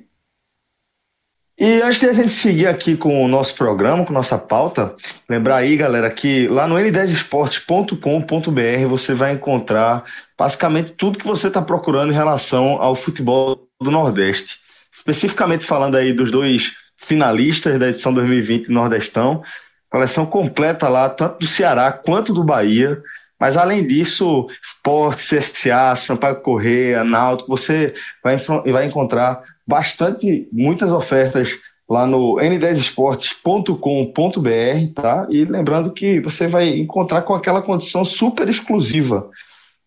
[1.56, 4.96] E antes de a gente seguir aqui com o nosso programa, com nossa pauta,
[5.28, 10.04] lembrar aí, galera, que lá no n10esportes.com.br você vai encontrar
[10.36, 14.58] basicamente tudo que você está procurando em relação ao futebol do Nordeste.
[14.92, 19.40] Especificamente falando aí dos dois finalistas da edição 2020 do Nordestão,
[19.88, 23.00] coleção completa lá, tanto do Ceará quanto do Bahia.
[23.38, 31.58] Mas além disso, esporte, CSA, Sampaio Correia, Náutico, você vai, vai encontrar bastante, muitas ofertas
[31.88, 35.26] lá no n10esportes.com.br, tá?
[35.30, 39.28] E lembrando que você vai encontrar com aquela condição super exclusiva,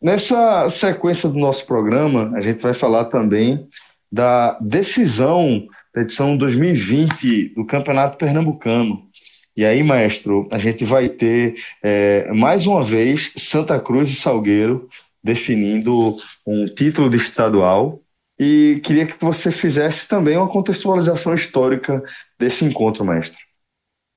[0.05, 3.67] Nessa sequência do nosso programa, a gente vai falar também
[4.13, 9.09] da decisão da edição 2020 do Campeonato Pernambucano.
[9.57, 14.91] E aí, maestro, a gente vai ter é, mais uma vez Santa Cruz e Salgueiro
[15.23, 16.15] definindo
[16.47, 18.03] um título de estadual.
[18.39, 22.03] E queria que você fizesse também uma contextualização histórica
[22.39, 23.39] desse encontro, maestro.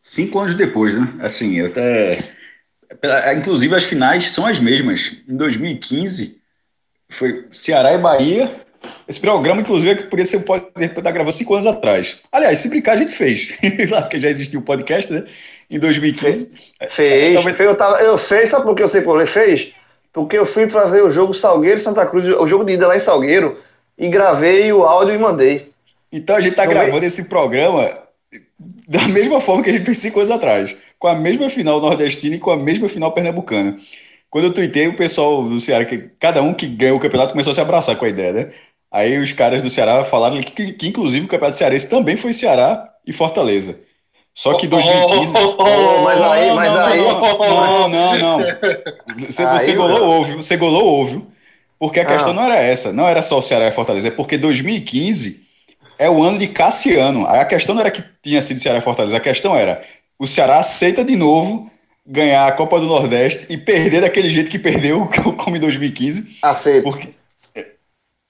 [0.01, 1.07] Cinco anos depois, né?
[1.21, 2.17] Assim, até.
[3.37, 5.17] Inclusive, as finais são as mesmas.
[5.27, 6.39] Em 2015,
[7.09, 8.67] foi Ceará e Bahia
[9.07, 12.21] esse programa, inclusive, é que podia ser um podcast que gravando cinco anos atrás.
[12.31, 13.57] Aliás, se brincar, a gente fez.
[13.89, 15.23] Lá, porque já existiu o podcast, né?
[15.69, 16.75] Em 2015.
[16.89, 17.31] Fez.
[17.31, 17.59] É, talvez...
[17.59, 19.71] eu, tava, eu sei, sabe por que eu sei por ele fez?
[20.11, 22.97] Porque eu fui para ver o jogo Salgueiro Santa Cruz, o jogo de ida lá
[22.97, 23.59] em Salgueiro,
[23.97, 25.71] e gravei o áudio e mandei.
[26.11, 27.89] Então a gente tá gravando esse programa
[28.87, 30.75] da mesma forma que a gente fez cinco anos atrás.
[30.97, 33.77] Com a mesma final nordestina e com a mesma final pernambucana.
[34.29, 37.51] Quando eu tuitei, o pessoal do Ceará, que cada um que ganhou o campeonato começou
[37.51, 38.49] a se abraçar com a ideia, né?
[38.91, 42.33] Aí os caras do Ceará falaram que, que, que inclusive o campeonato cearense também foi
[42.33, 43.79] Ceará e Fortaleza.
[44.33, 45.35] Só que 2015.
[45.37, 46.97] Oh, mas aí, mas não, aí.
[46.97, 48.39] Não, não, não.
[49.25, 51.27] Você, aí, você golou ovo, você golou ovo.
[51.79, 52.05] Porque a ah.
[52.05, 55.46] questão não era essa, não era só o Ceará e Fortaleza, é porque 2015
[55.97, 57.27] é o ano de Cassiano.
[57.27, 59.81] Aí a questão não era que tinha sido Ceará e Fortaleza, a questão era
[60.19, 61.71] o Ceará aceita de novo
[62.05, 66.37] ganhar a Copa do Nordeste e perder daquele jeito que perdeu, como em 2015.
[66.41, 66.83] Aceito.
[66.83, 67.09] Porque,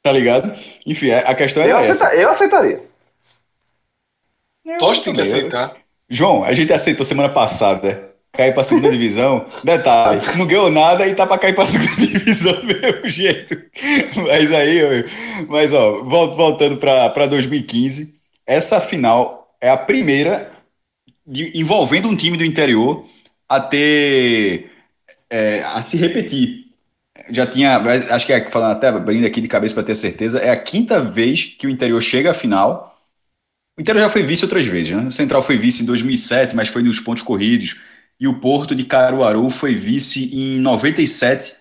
[0.02, 0.58] Tá ligado?
[0.86, 2.16] Enfim, a questão é essa.
[2.16, 2.82] eu aceitaria.
[5.04, 5.76] Tem que aceitar.
[6.10, 9.46] João, a gente aceitou semana passada cair pra segunda divisão.
[9.64, 13.58] Detalhe, não ganhou nada e tá pra cair pra segunda divisão do mesmo jeito.
[14.28, 15.06] Mas aí,
[15.50, 18.14] mas ó, voltando pra 2015,
[18.46, 20.52] essa final é a primeira
[21.26, 23.06] de, envolvendo um time do interior
[23.50, 24.72] a ter.
[25.30, 26.68] É, a se repetir
[27.30, 27.78] já tinha,
[28.12, 31.02] acho que é falando até abrindo aqui de cabeça para ter certeza, é a quinta
[31.02, 32.96] vez que o interior chega à final.
[33.78, 35.04] O interior já foi vice outras vezes, né?
[35.04, 37.76] O Central foi vice em 2007, mas foi nos pontos corridos.
[38.20, 41.56] E o Porto de Caruaru foi vice em 97,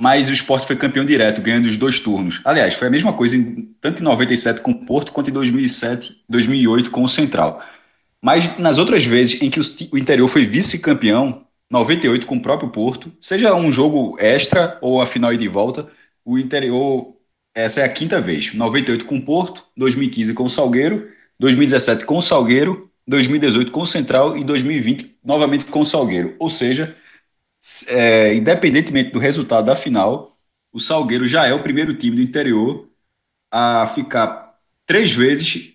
[0.00, 2.40] mas o esporte foi campeão direto, ganhando os dois turnos.
[2.44, 3.36] Aliás, foi a mesma coisa
[3.80, 7.62] tanto em 97 com o Porto, quanto em 2007, 2008 com o Central.
[8.22, 9.60] Mas nas outras vezes em que
[9.92, 15.06] o interior foi vice-campeão, 98 com o próprio Porto, seja um jogo extra ou a
[15.06, 15.88] final e de volta,
[16.24, 17.16] o interior,
[17.54, 18.52] essa é a quinta vez.
[18.54, 21.08] 98 com o Porto, 2015 com o Salgueiro,
[21.38, 26.34] 2017 com o Salgueiro, 2018 com o Central e 2020 novamente com o Salgueiro.
[26.38, 26.96] Ou seja,
[27.88, 30.36] é, independentemente do resultado da final,
[30.72, 32.88] o Salgueiro já é o primeiro time do interior
[33.50, 34.54] a ficar
[34.86, 35.74] três vezes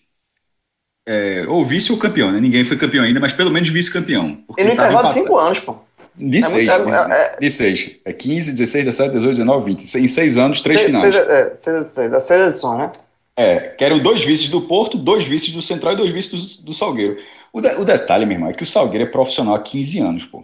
[1.08, 2.39] é, ou vice ou campeão, né?
[2.39, 4.43] Ninguém foi campeão ainda, mas pelo menos vice-campeão.
[4.58, 5.78] E no intervalo de 5 anos, pô.
[6.18, 6.70] De 6.
[6.70, 6.74] É,
[7.12, 7.91] é, de 6.
[8.06, 9.96] É 15, 16, 17, 18, 19, 20.
[9.96, 11.16] Em 6 anos, 3 finais.
[11.16, 12.91] é, 6, 6, 6 edições, né?
[13.38, 16.68] É, que eram dois vices do Porto, dois vices do Central e dois vices do,
[16.68, 17.18] do Salgueiro.
[17.56, 20.26] O, de, o, detalhe, meu irmão, é que o Salgueiro é profissional há 15 anos,
[20.26, 20.43] pô.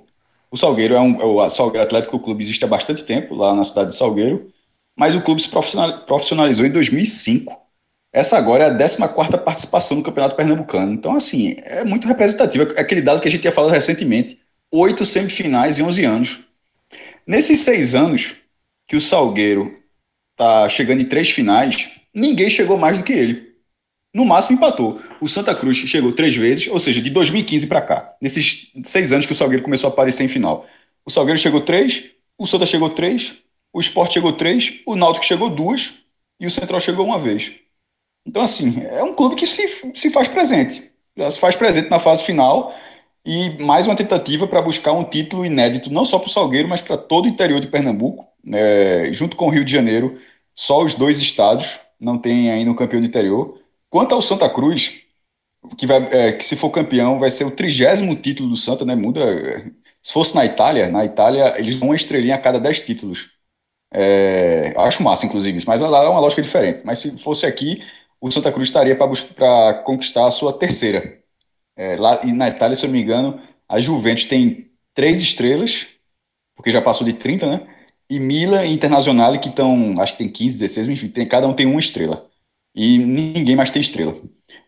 [0.49, 1.18] O Salgueiro é um.
[1.22, 4.49] O Salgueiro Atlético Clube existe há bastante tempo, lá na cidade de Salgueiro,
[4.95, 7.53] mas o clube se profissionalizou em 2005.
[8.14, 10.93] Essa agora é a 14 participação no Campeonato Pernambucano.
[10.93, 12.72] Então, assim, é muito representativo.
[12.78, 14.39] É aquele dado que a gente tinha falado recentemente:
[14.72, 16.39] oito semifinais em 11 anos.
[17.28, 18.38] Nesses seis anos
[18.88, 19.78] que o Salgueiro
[20.32, 23.51] está chegando em três finais, ninguém chegou mais do que ele.
[24.14, 25.01] No máximo empatou.
[25.22, 28.16] O Santa Cruz chegou três vezes, ou seja, de 2015 para cá.
[28.22, 30.66] Nesses seis anos que o Salgueiro começou a aparecer em final.
[31.05, 33.38] O Salgueiro chegou três, o Santa chegou três,
[33.74, 35.99] o Sport chegou três, o Náutico chegou duas
[36.39, 37.53] e o Central chegou uma vez.
[38.26, 40.91] Então, assim, é um clube que se, se faz presente.
[41.16, 42.74] Já se faz presente na fase final
[43.26, 46.82] e mais uma tentativa para buscar um título inédito, não só para o Salgueiro, mas
[46.82, 50.20] para todo o interior de Pernambuco, né, junto com o Rio de Janeiro.
[50.53, 53.61] Só os dois estados não têm ainda um campeão do interior.
[53.92, 55.04] Quanto ao Santa Cruz,
[55.78, 58.96] que, vai, é, que se for campeão, vai ser o trigésimo título do Santa, né?
[58.96, 59.22] Muda.
[60.02, 63.32] Se fosse na Itália, na Itália eles dão uma estrelinha a cada dez títulos.
[63.94, 66.86] É, acho massa, inclusive, isso, mas lá é uma lógica diferente.
[66.86, 67.84] Mas se fosse aqui,
[68.22, 71.20] o Santa Cruz estaria para conquistar a sua terceira.
[71.76, 75.88] É, lá e na Itália, se eu não me engano, a Juventus tem três estrelas,
[76.56, 77.68] porque já passou de 30, né?
[78.10, 81.54] E Milan e Internazionale, que estão, acho que tem 15, 16, enfim, tem, cada um
[81.54, 82.31] tem uma estrela.
[82.76, 84.15] E ninguém mais tem estrela.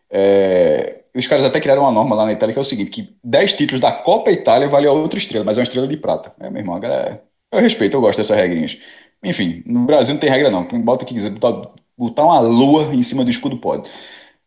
[0.09, 3.15] É, os caras até criaram uma norma lá na Itália que é o seguinte: que
[3.23, 6.33] 10 títulos da Copa Itália vale a outra estrela, mas é uma estrela de prata.
[6.39, 8.77] É, meu irmão, galera, eu respeito, eu gosto dessas regrinhas.
[9.23, 10.65] Enfim, no Brasil não tem regra não.
[10.65, 13.89] Quem bota que quiser, botar, botar uma lua em cima do escudo pode.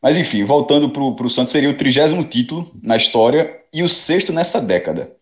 [0.02, 4.32] Mas enfim, voltando para o Santos, seria o trigésimo título na história e o sexto
[4.32, 5.16] nessa década.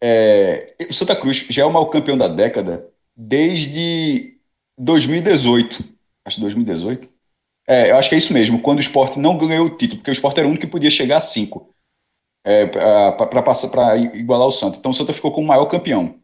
[0.00, 4.38] É, o Santa Cruz já é o maior campeão da década desde
[4.78, 5.84] 2018.
[6.24, 7.09] Acho que 2018.
[7.70, 10.10] É, eu acho que é isso mesmo, quando o esporte não ganhou o título, porque
[10.10, 11.72] o esporte era o único que podia chegar a cinco
[12.44, 14.78] é, para igualar o Santa.
[14.78, 16.16] Então o Santa ficou como maior campeão.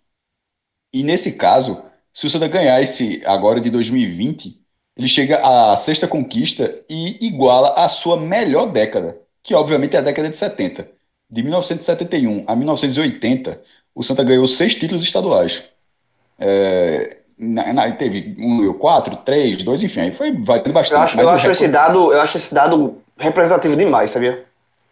[0.92, 1.82] E nesse caso,
[2.12, 4.62] se o Santa ganhar esse agora de 2020,
[4.96, 5.38] ele chega
[5.72, 10.36] à sexta conquista e iguala a sua melhor década, que obviamente é a década de
[10.36, 10.88] 70.
[11.30, 13.62] De 1971 a 1980,
[13.94, 15.64] o Santa ganhou seis títulos estaduais.
[16.38, 21.16] É, na, na, teve um, quatro, três, dois, enfim, aí foi vai tendo bastante.
[21.16, 24.44] Eu acho, eu acho esse dado, eu acho esse dado representativo demais, sabia?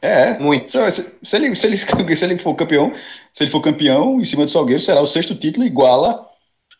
[0.02, 0.70] É, muito.
[0.70, 1.78] Se, se, ele, se, ele,
[2.16, 2.92] se ele for campeão,
[3.32, 6.28] se ele for campeão em cima do Salgueiro, será o sexto título iguala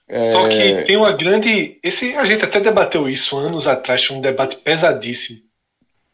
[0.09, 0.33] é...
[0.33, 1.79] Só que tem uma grande.
[1.83, 5.41] Esse, a gente até debateu isso anos atrás, foi um debate pesadíssimo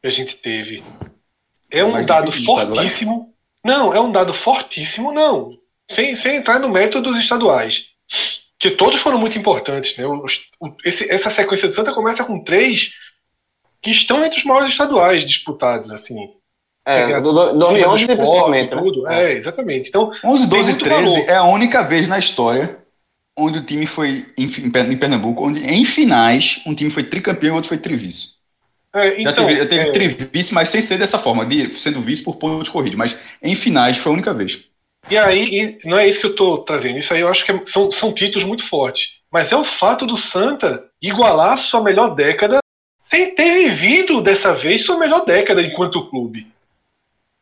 [0.00, 0.82] que a gente teve.
[1.70, 3.34] É um dado fortíssimo.
[3.64, 5.58] Não, é um dado fortíssimo, não.
[5.90, 7.88] Sem, sem entrar no mérito dos estaduais.
[8.60, 9.96] Que todos foram muito importantes.
[9.96, 10.06] Né?
[10.06, 10.24] o,
[10.84, 12.92] esse, essa sequência de Santa começa com três
[13.82, 16.30] que estão entre os maiores estaduais disputados, assim.
[16.84, 18.74] É, do, do, 2011 principalmente.
[18.74, 18.82] Né?
[18.82, 19.08] Tudo.
[19.08, 19.32] É.
[19.32, 19.88] é, exatamente.
[19.88, 21.28] Então, 11, 12 e 13 valor.
[21.28, 22.78] é a única vez na história
[23.36, 27.52] onde o time foi, em, em Pernambuco, onde em finais um time foi tricampeão e
[27.52, 28.40] o outro foi trivice.
[28.94, 29.92] É, então, já teve, já teve é...
[29.92, 33.96] trivice, mas sem ser dessa forma, de, sendo vice por pontos corridos, mas em finais
[33.96, 34.64] foi a única vez.
[35.10, 37.64] E aí, não é isso que eu estou trazendo, isso aí eu acho que é,
[37.64, 39.20] são, são títulos muito fortes.
[39.30, 42.60] Mas é o fato do Santa igualar sua melhor década
[43.00, 46.46] sem ter vivido dessa vez sua melhor década enquanto clube.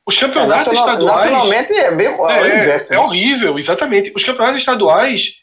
[0.06, 1.30] Os campeonatos é, estaduais.
[1.30, 4.10] É bem é, é, é horrível, exatamente.
[4.16, 5.36] Os campeonatos estaduais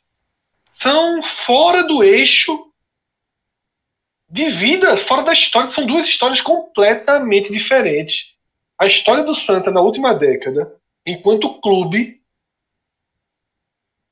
[0.72, 2.72] são fora do eixo
[4.28, 5.70] de vida, fora da história.
[5.70, 8.34] São duas histórias completamente diferentes.
[8.80, 10.76] A história do Santa na última década,
[11.06, 12.22] enquanto clube,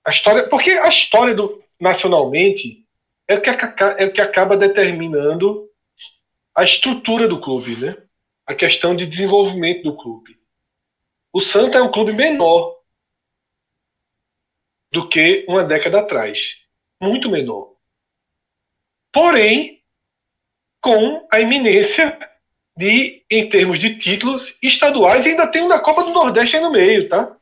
[0.06, 2.86] a história, porque a história do nacionalmente
[3.28, 5.70] é o que, é o que acaba determinando
[6.56, 7.98] a estrutura do clube, né?
[8.46, 10.40] A questão de desenvolvimento do clube.
[11.32, 12.78] O Santa é um clube menor
[14.92, 16.58] do que uma década atrás.
[17.02, 17.74] Muito menor.
[19.12, 19.84] porém
[20.82, 22.18] com a iminência
[22.78, 26.72] de, em termos de títulos estaduais, ainda tem um da Copa do Nordeste aí no
[26.72, 27.36] meio, tá?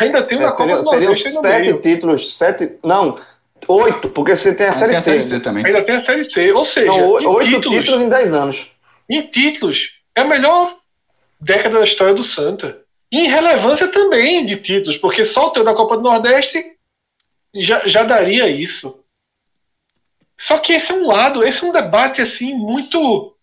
[0.00, 1.80] Ainda tem um da É, Copa seriam, do Nordeste aí no sete meio.
[1.80, 2.78] títulos, sete.
[2.82, 3.18] Não,
[3.66, 5.10] oito, porque você tem a Aí série tem a C.
[5.10, 5.66] Série C também.
[5.66, 6.52] Ainda tem a Série C.
[6.52, 8.72] Ou seja, São o- em oito títulos, títulos em dez anos.
[9.08, 10.74] em títulos, é a melhor
[11.40, 12.80] década da história do Santa.
[13.10, 16.62] E em relevância também de títulos, porque só o teu da Copa do Nordeste
[17.54, 19.02] já, já daria isso.
[20.38, 23.34] Só que esse é um lado, esse é um debate assim muito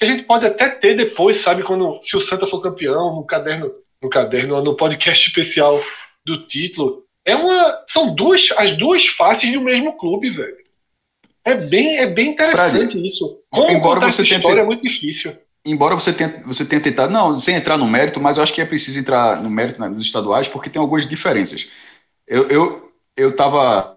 [0.00, 3.72] a gente pode até ter depois, sabe, quando se o Santa for campeão, no caderno,
[4.02, 5.80] no caderno, no podcast especial
[6.24, 7.04] do título.
[7.24, 10.56] É uma, são duas, as duas faces do mesmo clube, velho.
[11.44, 13.38] É bem, é bem interessante isso.
[13.50, 15.36] Como embora contar você essa tenha história é muito difícil.
[15.64, 18.60] Embora você tenha, você tenha tentado, não, sem entrar no mérito, mas eu acho que
[18.60, 21.68] é preciso entrar no mérito né, dos estaduais, porque tem algumas diferenças.
[22.26, 23.96] Eu, eu, eu estava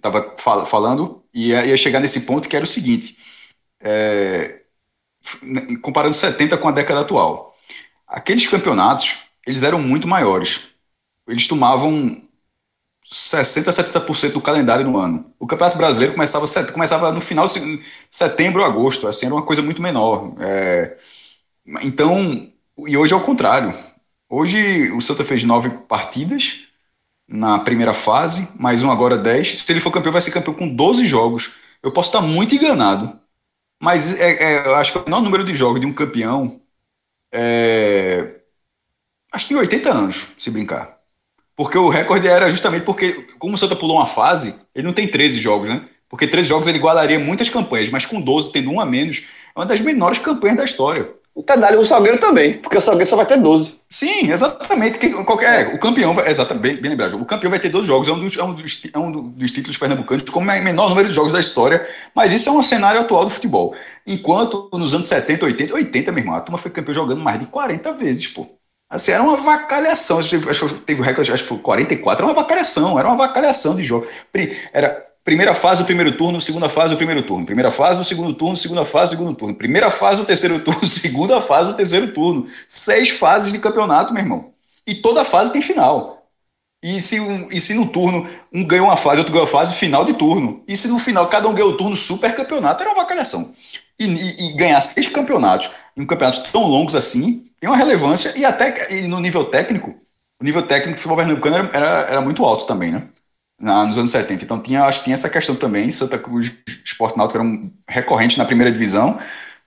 [0.00, 3.16] tava fal- falando e ia, ia chegar nesse ponto que era o seguinte:
[3.82, 4.60] é,
[5.82, 7.54] comparando 70 com a década atual,
[8.06, 10.68] aqueles campeonatos eles eram muito maiores.
[11.28, 12.22] Eles tomavam
[13.04, 15.32] 60, 70% do calendário no ano.
[15.38, 19.62] O Campeonato Brasileiro começava, começava no final de se- setembro, agosto, assim, era uma coisa
[19.62, 20.34] muito menor.
[20.40, 20.96] É,
[21.82, 22.48] então,
[22.86, 23.74] e hoje é o contrário.
[24.28, 26.62] Hoje o Santa fez nove partidas
[27.28, 29.60] na primeira fase, mais um agora 10.
[29.60, 31.52] Se ele for campeão, vai ser campeão com 12 jogos.
[31.82, 33.18] Eu posso estar muito enganado,
[33.82, 36.60] mas é, é, eu acho que o menor número de jogos de um campeão
[37.32, 38.40] é,
[39.32, 40.98] acho que em 80 anos, se brincar.
[41.56, 45.08] Porque o recorde era justamente porque, como o Santa pulou uma fase, ele não tem
[45.08, 45.88] 13 jogos, né?
[46.08, 49.22] Porque 13 jogos ele igualaria muitas campanhas, mas com 12, tendo um a menos,
[49.54, 51.12] é uma das menores campanhas da história.
[51.42, 53.74] Tá dado o Salgueiro também, porque o Salgueiro só vai ter 12.
[53.88, 54.98] Sim, exatamente.
[54.98, 58.08] Quem, qualquer, é, o campeão, exatamente, bem, bem lembrado, o campeão vai ter 12 jogos,
[58.08, 61.08] é um dos, é um dos, é um dos títulos pernambucanos com o menor número
[61.08, 63.74] de jogos da história, mas isso é um cenário atual do futebol.
[64.06, 67.46] Enquanto nos anos 70, 80, 80, meu irmão, a turma foi campeão jogando mais de
[67.46, 68.46] 40 vezes, pô.
[68.88, 70.20] Assim, era uma vacalhação.
[70.20, 73.16] Acho que que teve o recorde, acho que foi 44, era uma vacalhação, era uma
[73.16, 74.06] vacalhação de jogo.
[74.72, 77.46] Era primeira fase, o primeiro turno, segunda fase, o primeiro turno.
[77.46, 79.54] Primeira fase, o segundo turno, segunda fase, o segundo turno.
[79.54, 82.46] Primeira fase, o terceiro turno, segunda fase, o terceiro turno.
[82.68, 84.52] Seis fases de campeonato, meu irmão.
[84.86, 86.22] E toda fase tem final.
[86.82, 89.74] E se, um- e se no turno um ganha uma fase, outro ganha uma fase,
[89.74, 90.62] final de turno.
[90.68, 93.52] E se no final cada um ganha o turno, super campeonato, era uma vacalhação.
[93.98, 98.44] E, e- e ganhar seis campeonatos em campeonatos tão longos assim tem uma relevância e
[98.44, 99.94] até e no nível técnico,
[100.40, 103.08] o nível técnico do futebol pernambucano era, era, era muito alto também, né?
[103.58, 104.44] Na- nos anos 70.
[104.44, 105.90] Então tinha, acho que tinha essa questão também.
[105.90, 106.52] Santa Cruz
[106.84, 109.18] Esporte Náutico era um recorrente na primeira divisão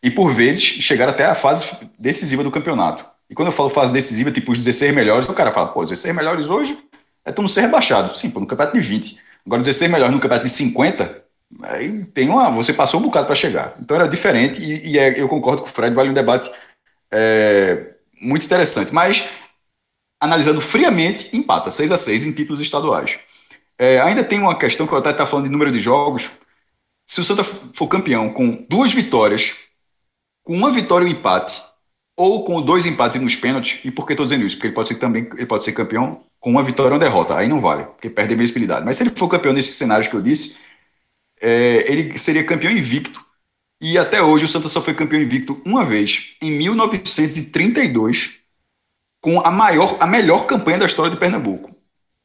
[0.04, 1.66] e por vezes chegaram até a fase
[1.98, 3.06] decisiva do campeonato.
[3.30, 6.14] E quando eu falo fase decisiva, tipo os 16 melhores, o cara fala, pô, 16
[6.16, 6.78] melhores hoje
[7.26, 8.16] é tu não ser rebaixado.
[8.16, 9.20] Sim, pô, no campeonato de 20.
[9.46, 11.24] Agora 16 melhores no campeonato de 50,
[11.64, 13.76] aí tem uma, você passou um bocado para chegar.
[13.80, 16.50] Então era diferente e, e é- eu concordo com o Fred, vale um debate
[17.12, 18.94] é, muito interessante.
[18.94, 19.28] Mas
[20.20, 23.20] analisando friamente, empata 6 a 6 em títulos estaduais.
[23.80, 26.32] É, ainda tem uma questão que eu até estava falando de número de jogos.
[27.06, 29.56] Se o Santa for campeão com duas vitórias,
[30.44, 31.62] com uma vitória e um empate,
[32.18, 34.56] ou com dois empates e nos pênaltis, e por que estou dizendo isso?
[34.56, 37.38] Porque ele pode ser também ele pode ser campeão com uma vitória ou uma derrota.
[37.38, 38.86] Aí não vale, porque perde a visibilidade.
[38.86, 40.58] Mas se ele for campeão nesses cenários que eu disse,
[41.40, 43.26] é, ele seria campeão invicto.
[43.80, 48.40] E até hoje o Santa só foi campeão invicto uma vez, em 1932,
[49.22, 51.77] com a maior, a melhor campanha da história de Pernambuco.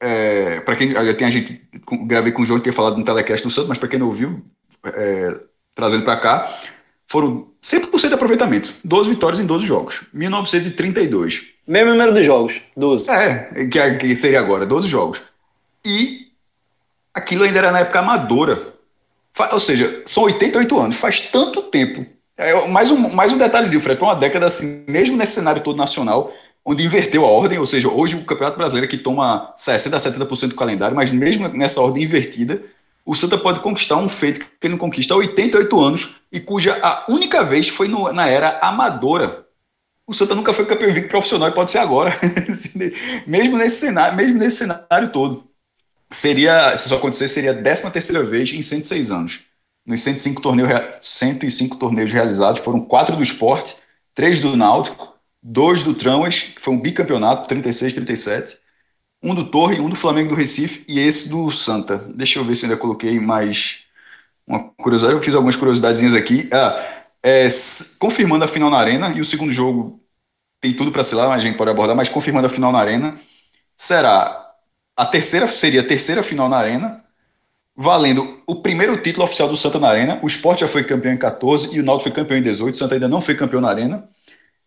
[0.04, 1.62] É, para quem já tem a gente
[2.06, 4.08] gravei com o João e ter falado no telecast do Santos, mas para quem não
[4.08, 4.42] ouviu,
[4.84, 5.36] é,
[5.76, 6.60] trazendo para cá,
[7.06, 11.50] foram 100% de aproveitamento, 12 vitórias em 12 jogos, 1932.
[11.68, 13.08] Mesmo número de jogos, 12.
[13.08, 15.20] É, que, que seria agora, 12 jogos.
[15.84, 16.32] E
[17.14, 18.74] aquilo ainda era na época amadora.
[19.52, 22.04] Ou seja, são 88 anos, faz tanto tempo.
[22.36, 26.32] É, mais, um, mais um detalhezinho, Fred, uma década assim, mesmo nesse cenário todo nacional,
[26.64, 29.98] onde inverteu a ordem, ou seja, hoje o Campeonato Brasileiro é que toma 60% a
[29.98, 32.62] 70% do calendário, mas mesmo nessa ordem invertida,
[33.04, 36.78] o Santa pode conquistar um feito que ele não conquista há 88 anos e cuja
[36.82, 39.44] a única vez foi no- na era amadora.
[40.06, 42.16] O Santa nunca foi campeão invicto profissional e pode ser agora.
[43.26, 45.44] mesmo nesse cenário, mesmo nesse cenário todo.
[46.12, 49.40] Seria, se isso acontecer, seria a 13 terceira vez em 106 anos.
[49.84, 53.74] Nos 105 torneios, rea- 105 torneios realizados, foram quatro do esporte,
[54.14, 55.11] três do Náutico,
[55.42, 58.58] dois do Tramas, que foi um bicampeonato, 36, 37,
[59.22, 61.98] um do Torre, um do Flamengo do Recife e esse do Santa.
[62.14, 63.84] Deixa eu ver se eu ainda coloquei mais
[64.46, 65.16] uma curiosidade.
[65.16, 66.48] Eu fiz algumas curiosidadezinhas aqui.
[66.52, 67.48] Ah, é,
[67.98, 70.02] confirmando a final na Arena, e o segundo jogo
[70.60, 72.78] tem tudo para ser lá, mas a gente pode abordar, mas confirmando a final na
[72.78, 73.18] Arena,
[73.76, 74.52] será
[74.96, 77.04] a terceira, seria a terceira final na Arena,
[77.76, 80.20] valendo o primeiro título oficial do Santa na Arena.
[80.22, 82.74] O Sport já foi campeão em 14 e o Náutico foi campeão em 18.
[82.74, 84.08] O Santa ainda não foi campeão na Arena.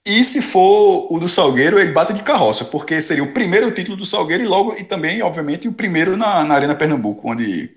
[0.05, 3.97] E se for o do Salgueiro, ele bate de carroça, porque seria o primeiro título
[3.97, 7.71] do Salgueiro e logo, e também, obviamente, o primeiro na, na Arena Pernambuco, onde,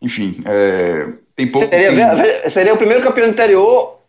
[0.00, 1.68] enfim, é, tem pouco.
[1.68, 2.50] Seria, tem...
[2.50, 4.00] seria o primeiro campeão do interior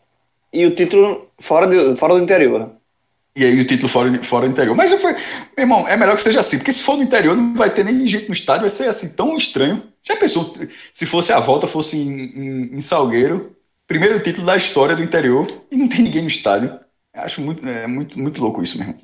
[0.54, 2.68] e o título fora, de, fora do interior, né?
[3.36, 4.76] E aí o título fora, fora do interior.
[4.76, 5.20] Mas fui, meu
[5.58, 8.08] irmão, é melhor que seja assim, porque se for no interior não vai ter nem
[8.08, 9.84] gente no estádio, vai ser assim tão estranho.
[10.02, 10.56] Já pensou
[10.92, 15.48] se fosse a volta, fosse em, em, em Salgueiro, primeiro título da história do interior
[15.70, 16.80] e não tem ninguém no estádio.
[17.18, 18.98] Acho muito, é, muito, muito louco isso mesmo.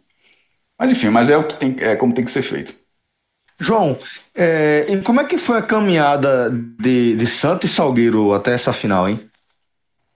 [0.77, 2.73] Mas enfim, mas é o que tem, é como tem que ser feito.
[3.59, 3.97] João,
[4.35, 8.73] é, e como é que foi a caminhada de, de Santos e Salgueiro até essa
[8.73, 9.19] final, hein?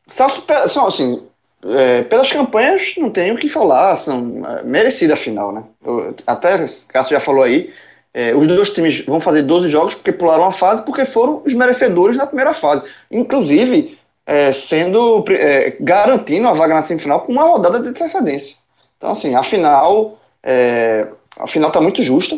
[0.10, 1.24] São, assim,
[1.64, 5.64] é, pelas campanhas não tenho o que falar, são é, merecida a final, né?
[5.86, 6.57] Eu, até
[6.88, 7.72] Cássio já falou aí,
[8.14, 11.53] é, os dois times vão fazer 12 jogos porque pularam a fase, porque foram os
[11.53, 12.84] merecedores na primeira fase.
[13.11, 13.98] Inclusive,
[14.28, 18.58] é, sendo é, garantindo a vaga na semifinal com uma rodada de antecedência.
[18.98, 21.08] Então, assim, a final, é,
[21.40, 22.38] a final está muito justa.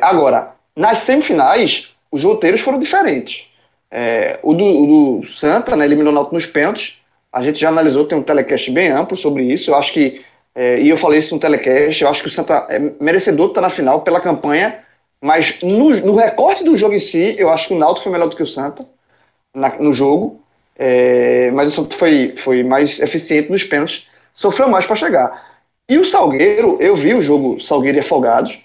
[0.00, 3.46] agora, nas semifinais, os roteiros foram diferentes.
[4.42, 4.86] o, do, o
[5.20, 7.00] do Santa né, eliminou o Náutico nos pênaltis,
[7.32, 9.70] a gente já analisou, tem um telecast bem amplo sobre isso.
[9.70, 10.22] Eu acho que,
[10.54, 13.52] é, e eu falei isso no telecast, eu acho que o Santa é merecedor de
[13.52, 14.80] estar na final pela campanha,
[15.20, 18.28] mas no, no recorte do jogo em si, eu acho que o Náutico foi melhor
[18.28, 18.84] do que o Santa
[19.54, 20.42] na, no jogo,
[20.82, 25.60] é, mas o Santa foi, foi mais eficiente nos pênaltis, sofreu mais para chegar.
[25.86, 28.58] E o Salgueiro, eu vi o jogo Salgueiro e Afogados,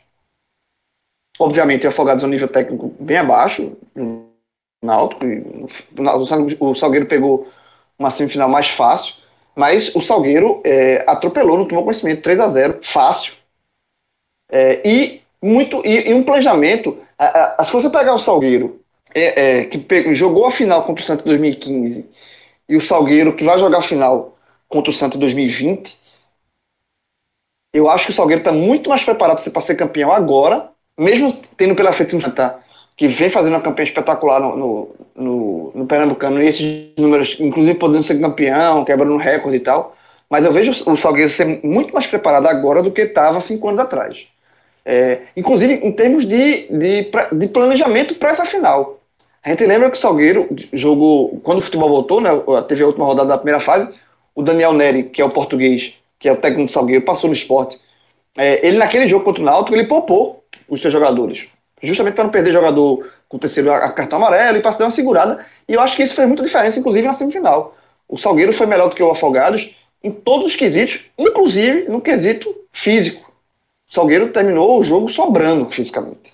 [1.37, 4.29] obviamente Afogados é um nível técnico bem abaixo, no
[4.81, 5.25] Náutico,
[6.61, 7.51] o Salgueiro pegou
[7.99, 9.15] uma semifinal mais fácil,
[9.53, 13.33] mas o Salgueiro é, atropelou, não tomou conhecimento, 3 a 0 fácil.
[14.49, 16.97] É, e muito e, e, um planejamento.
[17.17, 18.84] A, a, se você pegar o Salgueiro,
[19.15, 22.09] é, é que pegou, jogou a final contra o Santos em 2015,
[22.69, 24.37] e o Salgueiro que vai jogar a final
[24.67, 25.97] contra o Santos em 2020,
[27.73, 31.75] eu acho que o Salgueiro está muito mais preparado para ser campeão agora, mesmo tendo
[31.75, 32.63] pela frente um Santa
[32.97, 37.77] que vem fazendo uma campanha espetacular no, no, no, no Pernambucano, e esses números, inclusive
[37.77, 39.95] podendo ser campeão, quebrando recorde e tal.
[40.29, 43.79] Mas eu vejo o Salgueiro ser muito mais preparado agora do que estava cinco anos
[43.79, 44.25] atrás.
[44.85, 48.94] É, inclusive em termos de, de, de planejamento para essa final.
[49.45, 52.31] A gente lembra que o Salgueiro jogou, quando o futebol voltou, né,
[52.67, 53.93] teve a última rodada da primeira fase,
[54.33, 57.35] o Daniel Neri, que é o português, que é o técnico do Salgueiro, passou no
[57.35, 57.79] esporte.
[58.35, 61.47] É, ele naquele jogo contra o Náutico, ele poupou os seus jogadores
[61.85, 65.45] justamente para não perder jogador com o terceiro cartão amarelo e para dar uma segurada.
[65.67, 67.75] E eu acho que isso fez muita diferença, inclusive na semifinal.
[68.07, 72.55] O Salgueiro foi melhor do que o Afogados em todos os quesitos, inclusive no quesito
[72.71, 73.31] físico.
[73.89, 76.33] O Salgueiro terminou o jogo sobrando fisicamente.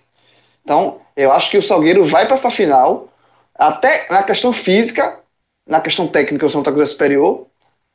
[0.64, 3.10] Então, eu acho que o Salgueiro vai para essa final,
[3.56, 5.20] até na questão física,
[5.68, 7.48] na questão técnica, o Santa Cruz é superior,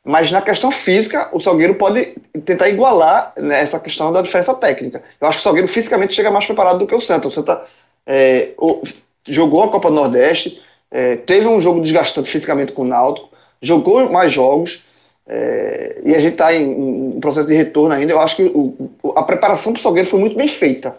[0.04, 5.02] mas na questão física, o Salgueiro pode tentar igualar né, essa questão da diferença técnica.
[5.20, 7.26] Eu acho que o Salgueiro fisicamente chega mais preparado do que o Santa.
[7.26, 7.66] O Santa
[8.06, 8.82] é, o,
[9.26, 10.62] jogou a Copa do Nordeste,
[10.92, 13.30] é, teve um jogo desgastante fisicamente com o Náutico,
[13.60, 14.84] jogou mais jogos,
[15.26, 18.12] é, e a gente está em, em, processo de retorno ainda.
[18.12, 20.96] Eu acho que o, a preparação para o Salgueiro foi muito bem feita,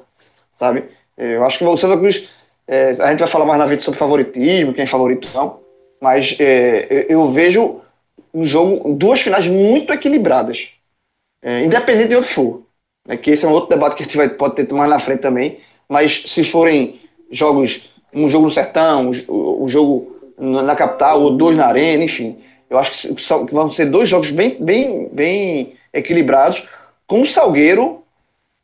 [0.53, 0.83] sabe?
[1.17, 2.29] Eu acho que o Santa Cruz,
[2.67, 5.59] é, a gente vai falar mais na vida sobre favoritismo, quem é favorito não,
[5.99, 7.81] mas é, eu vejo
[8.33, 10.69] um jogo, duas finais muito equilibradas,
[11.41, 12.63] é, independente de onde for.
[13.07, 14.99] É que esse é um outro debate que a gente vai, pode ter mais na
[14.99, 16.99] frente também, mas se forem
[17.31, 22.37] jogos, um jogo no sertão, um, um jogo na capital, ou dois na arena, enfim,
[22.69, 26.67] eu acho que, que vão ser dois jogos bem, bem, bem equilibrados,
[27.07, 28.03] com o Salgueiro,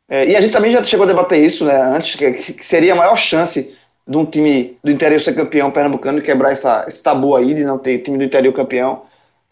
[0.08, 2.92] é, e a gente também já chegou a debater isso né, antes, que, que seria
[2.92, 3.74] a maior chance
[4.06, 7.64] de um time do interior ser campeão pernambucano e quebrar essa, esse tabu aí de
[7.64, 9.02] não ter time do interior campeão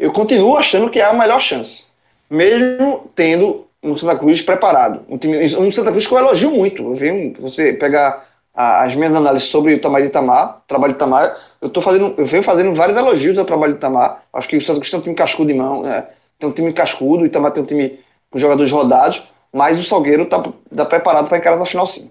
[0.02, 1.86] eu continuo achando que é a melhor chance.
[2.28, 5.02] Mesmo tendo um Santa Cruz preparado.
[5.08, 6.82] Um, time, um Santa Cruz que eu elogio muito.
[6.82, 11.36] Eu venho, você pegar as minhas análises sobre o trabalho de Itamar, trabalho de Itamar,
[11.60, 14.24] eu, tô fazendo, eu venho fazendo vários elogios ao trabalho de Itamar.
[14.32, 16.08] Acho que o Santa Cruz tem um time cascudo de mão, né?
[16.36, 19.22] tem um time cascudo, o Itamar tem um time com jogadores rodados,
[19.52, 20.42] mas o Salgueiro está
[20.74, 22.10] tá preparado para encarar essa final sim.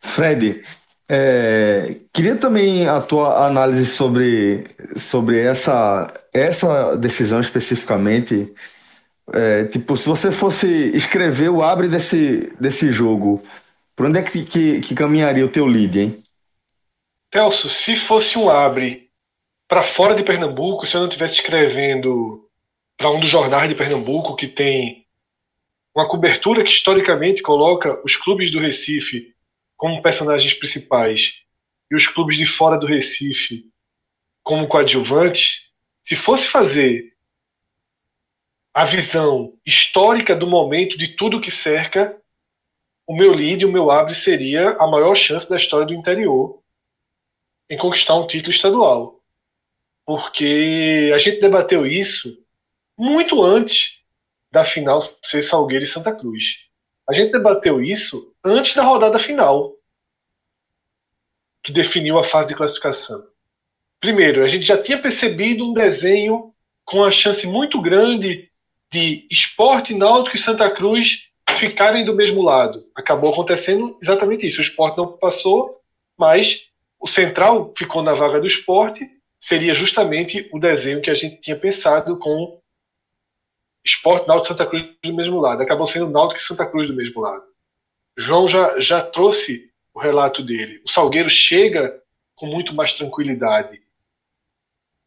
[0.00, 0.62] Fred,
[1.08, 8.52] é, queria também a tua análise sobre, sobre essa, essa decisão especificamente.
[9.32, 13.42] É, tipo, se você fosse escrever o abre desse, desse jogo,
[13.94, 16.22] por onde é que, que, que caminharia o teu lead, hein?
[17.32, 19.08] Celso, se fosse um abre
[19.68, 22.48] para fora de Pernambuco, se eu não estivesse escrevendo
[22.96, 24.99] para um dos jornais de Pernambuco que tem
[25.94, 29.34] uma cobertura que historicamente coloca os clubes do Recife
[29.76, 31.40] como personagens principais
[31.90, 33.68] e os clubes de fora do Recife
[34.42, 35.66] como coadjuvantes,
[36.02, 37.14] se fosse fazer
[38.72, 42.20] a visão histórica do momento de tudo que cerca,
[43.06, 46.62] o meu lead, o meu abre seria a maior chance da história do interior
[47.68, 49.20] em conquistar um título estadual.
[50.06, 52.36] Porque a gente debateu isso
[52.96, 53.99] muito antes
[54.50, 56.58] da final ser Salgueiro e Santa Cruz.
[57.08, 59.72] A gente debateu isso antes da rodada final,
[61.62, 63.26] que definiu a fase de classificação.
[64.00, 66.54] Primeiro, a gente já tinha percebido um desenho
[66.84, 68.50] com a chance muito grande
[68.90, 71.28] de Esporte, Náutico e Santa Cruz
[71.58, 72.86] ficarem do mesmo lado.
[72.94, 74.58] Acabou acontecendo exatamente isso.
[74.58, 75.80] O Esporte não passou,
[76.16, 76.66] mas
[76.98, 79.08] o Central ficou na vaga do Esporte.
[79.38, 82.59] Seria justamente o desenho que a gente tinha pensado com
[83.84, 85.62] Esporte, Náutico Santa Cruz do mesmo lado.
[85.62, 87.44] Acabou sendo Náutico e Santa Cruz do mesmo lado.
[88.16, 90.82] João já, já trouxe o relato dele.
[90.84, 92.02] O Salgueiro chega
[92.34, 93.80] com muito mais tranquilidade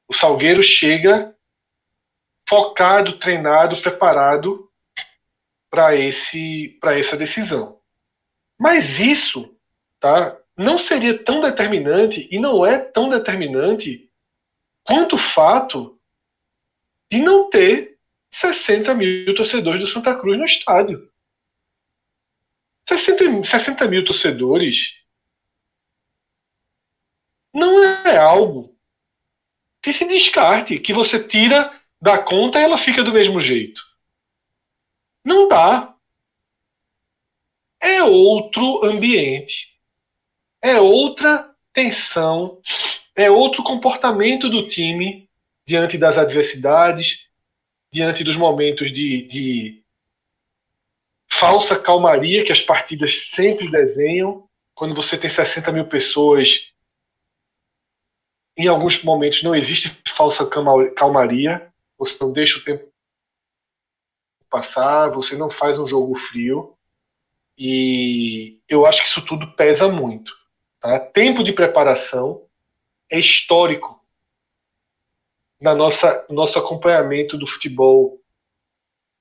[0.08, 1.36] o Salgueiro chega
[2.48, 4.70] focado, treinado, preparado
[5.70, 7.80] para esse para essa decisão.
[8.60, 9.58] Mas isso,
[10.00, 14.08] tá, não seria tão determinante e não é tão determinante
[14.84, 16.00] quanto o fato
[17.12, 17.93] de não ter
[18.34, 21.08] 60 mil torcedores do Santa Cruz no estádio.
[22.90, 24.96] 60, 60 mil torcedores
[27.54, 28.76] não é algo
[29.82, 33.80] que se descarte, que você tira da conta e ela fica do mesmo jeito.
[35.24, 35.96] Não dá.
[37.80, 39.78] É outro ambiente.
[40.60, 42.60] É outra tensão.
[43.16, 45.30] É outro comportamento do time
[45.68, 47.28] diante das adversidades,
[47.94, 49.84] diante dos momentos de, de
[51.32, 54.50] falsa calmaria que as partidas sempre desenham.
[54.74, 56.74] Quando você tem 60 mil pessoas
[58.58, 60.48] em alguns momentos não existe falsa
[60.96, 62.92] calmaria, você não deixa o tempo
[64.50, 66.76] passar, você não faz um jogo frio.
[67.56, 70.36] E eu acho que isso tudo pesa muito.
[70.80, 71.00] Tá?
[71.00, 72.44] Tempo de preparação
[73.10, 74.03] é histórico
[75.64, 78.20] na nossa nosso acompanhamento do futebol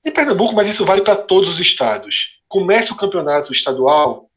[0.04, 2.40] de Pernambuco, mas isso vale para todos os estados.
[2.48, 4.28] Começa o campeonato estadual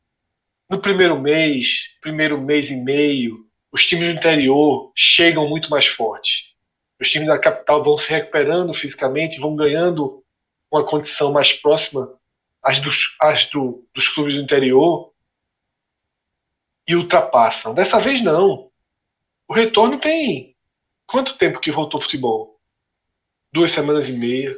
[0.69, 6.53] no primeiro mês, primeiro mês e meio, os times do interior chegam muito mais fortes.
[7.02, 10.23] Os times da capital vão se recuperando fisicamente, vão ganhando
[10.72, 12.14] uma condição mais próxima
[12.61, 15.11] às dos, às do, dos clubes do interior
[16.88, 17.73] e ultrapassam.
[17.73, 18.69] Dessa vez não.
[19.48, 20.55] O retorno tem
[21.07, 22.56] quanto tempo que voltou futebol?
[23.53, 24.56] Duas semanas e meia.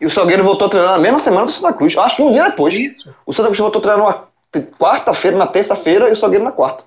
[0.00, 1.96] E o Salgueiro voltou a treinar na mesma semana do Santa Cruz.
[1.96, 2.74] Acho que um dia depois.
[2.74, 3.14] Isso.
[3.24, 6.84] O Santa Cruz voltou a treinar na quarta-feira, na terça-feira e o Salgueiro na quarta.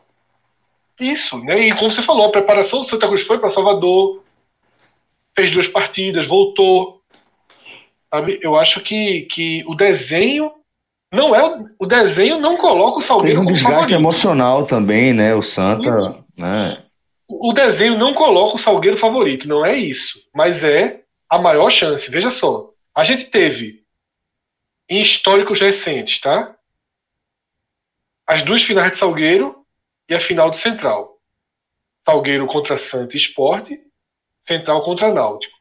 [1.00, 1.68] Isso, né?
[1.68, 4.24] E como você falou, a preparação do Santa Cruz foi para Salvador,
[5.36, 7.02] fez duas partidas, voltou.
[8.12, 8.40] Sabe?
[8.42, 10.52] Eu acho que, que o desenho
[11.14, 13.96] não é o desenho não coloca o Salgueiro Tem um desgaste favorito.
[13.96, 15.36] emocional também, né?
[15.36, 16.26] O Santa, isso.
[16.36, 16.84] né?
[17.28, 22.10] O desenho não coloca o Salgueiro favorito, não é isso, mas é a maior chance.
[22.10, 23.86] Veja só, a gente teve
[24.90, 26.56] em históricos recentes, tá?
[28.26, 29.66] As duas finais de Salgueiro
[30.08, 31.20] e a final do Central.
[32.06, 33.82] Salgueiro contra Santa Esporte,
[34.44, 35.58] Central contra Náutico.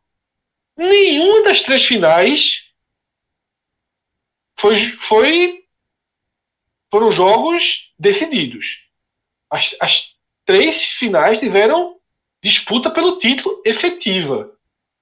[0.77, 2.71] Nenhuma das três finais
[4.55, 5.65] foi, foi
[6.91, 8.87] foram jogos decididos.
[9.51, 10.16] As, as
[10.47, 11.97] três finais tiveram
[12.43, 14.53] disputa pelo título efetiva.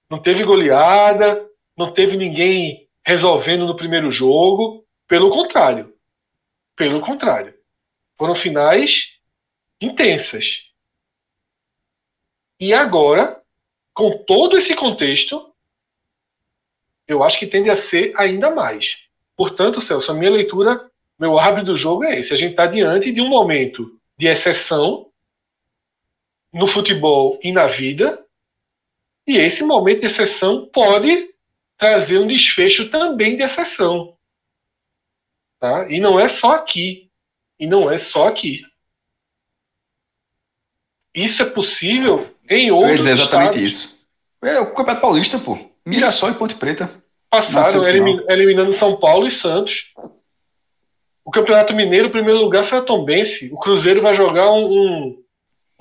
[0.08, 1.46] Não teve goleada,
[1.76, 4.84] não teve ninguém resolvendo no primeiro jogo.
[5.06, 5.94] Pelo contrário.
[6.74, 7.54] Pelo contrário.
[8.16, 9.18] Foram finais
[9.80, 10.70] intensas.
[12.58, 13.40] E agora,
[13.92, 15.52] com todo esse contexto,
[17.06, 19.02] eu acho que tende a ser ainda mais.
[19.36, 22.32] Portanto, Celso, a minha leitura, meu árbitro do jogo é esse.
[22.32, 25.10] A gente está diante de um momento de exceção
[26.55, 28.24] no futebol e na vida,
[29.26, 31.35] e esse momento de exceção pode
[31.76, 34.16] trazer um desfecho também de exceção.
[35.59, 35.90] Tá?
[35.90, 37.10] E não é só aqui.
[37.59, 38.62] E não é só aqui.
[41.14, 43.62] Isso é possível em outros Eu ia dizer exatamente estados.
[43.62, 44.09] isso.
[44.43, 45.59] É o Campeonato Paulista, pô.
[45.86, 46.90] Mirassol e Ponte Preta.
[47.31, 49.93] Passaram eliminando São Paulo e Santos.
[51.24, 53.51] O Campeonato Mineiro, o primeiro lugar foi a Tombense.
[53.52, 55.23] O Cruzeiro vai jogar um, um,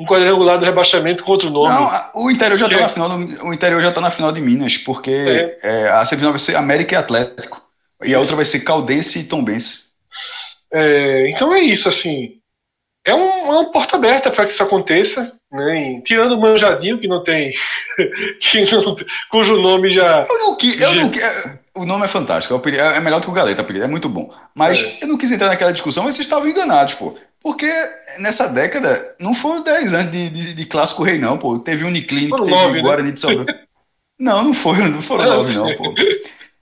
[0.03, 1.69] um quadrangular do rebaixamento contra o nome.
[1.69, 2.81] Não, o interior já está é...
[2.81, 3.09] na final.
[3.09, 5.59] Do, o interior já está na final de Minas, porque é.
[5.63, 7.61] É, a semifinal vai ser América e Atlético.
[8.03, 9.83] E a outra vai ser Caldense e Tombense.
[10.71, 12.37] É, então é isso, assim.
[13.05, 15.33] é um, uma porta aberta para que isso aconteça.
[15.51, 16.01] Né?
[16.03, 17.51] tirando o Manjadinho, que não tem.
[18.41, 18.95] que não,
[19.29, 20.25] cujo nome já.
[20.27, 23.29] Eu não, quis, eu não é, O nome é fantástico, é, é melhor do que
[23.29, 24.33] o Galeta, é muito bom.
[24.55, 24.97] Mas é.
[25.03, 27.15] eu não quis entrar naquela discussão, mas vocês estavam enganados, pô.
[27.43, 27.69] Porque
[28.19, 31.59] nessa década não foram 10 anos de, de, de, clássico rei, não, pô.
[31.59, 32.81] Teve Uniclinic, teve nove, o né?
[32.81, 33.13] Guarani né?
[33.13, 33.55] de Salvador.
[34.17, 35.93] não, não foram, não foram 9, não, pô.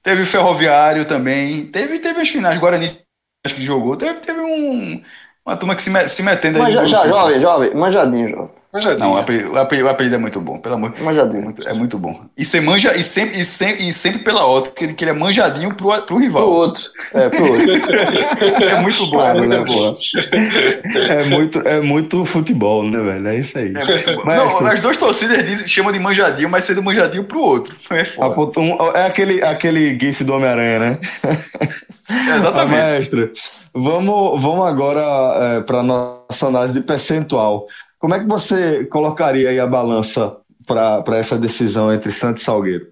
[0.01, 1.67] Teve o Ferroviário também.
[1.67, 2.99] Teve, teve as finais, Guarani
[3.45, 3.95] acho que jogou.
[3.95, 5.03] Teve, teve um,
[5.45, 6.73] uma turma que se, se metendo aí.
[6.73, 8.60] Mas, já, jovem, jovem, manjadinho, jovem.
[8.97, 11.41] Não, o apelido, o apelido, o apelido, é muito bom, pelo amor de Manjadinho.
[11.41, 12.21] É muito, é muito bom.
[12.37, 15.11] E você manja, e sempre, e sempre, e sempre pela outra, que ele, que ele
[15.11, 16.43] é manjadinho pro, pro rival.
[16.43, 16.83] Pro outro.
[17.13, 18.63] É, pro outro.
[18.63, 19.97] é muito bom, é muito bom.
[20.95, 23.27] É muito, é muito futebol, né, velho?
[23.27, 23.73] É isso aí.
[23.75, 27.75] É Não, as duas torcidas dizem, chamam de manjadinho, mas sendo manjadinho pro outro.
[27.91, 28.59] É foda.
[28.95, 30.99] É aquele, aquele gif do Homem-Aranha, né?
[32.09, 32.71] É exatamente.
[32.81, 33.31] Mestre,
[33.73, 35.01] vamos, vamos agora
[35.57, 37.67] é, para nossa análise de percentual.
[38.01, 42.91] Como é que você colocaria a balança para essa decisão entre Santos e Salgueiro?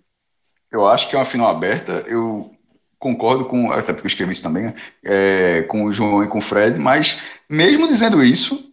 [0.72, 2.03] Eu acho que é uma final aberta.
[2.06, 2.52] Eu
[2.99, 4.76] concordo com, até porque eu escrevi isso também, né?
[5.03, 7.19] é, com o João e com o Fred, mas
[7.49, 8.72] mesmo dizendo isso,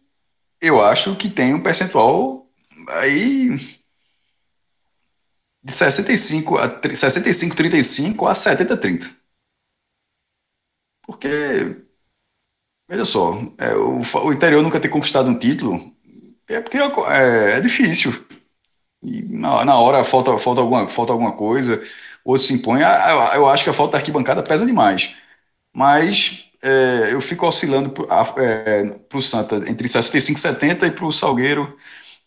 [0.61, 2.47] eu acho que tem um percentual
[2.91, 3.57] aí
[5.65, 9.11] de 65 a 65 35 a 70 30.
[11.07, 11.77] Porque
[12.87, 15.96] veja só, é, o, o interior nunca ter conquistado um título
[16.49, 18.13] é porque é, é difícil.
[19.03, 21.83] E na, na hora falta, falta, alguma, falta alguma coisa,
[22.25, 22.81] outro se impõe.
[23.35, 25.15] Eu acho que a falta da arquibancada pesa demais.
[25.73, 31.05] Mas é, eu fico oscilando para é, o Santa entre 65 e 70 e para
[31.05, 31.77] o Salgueiro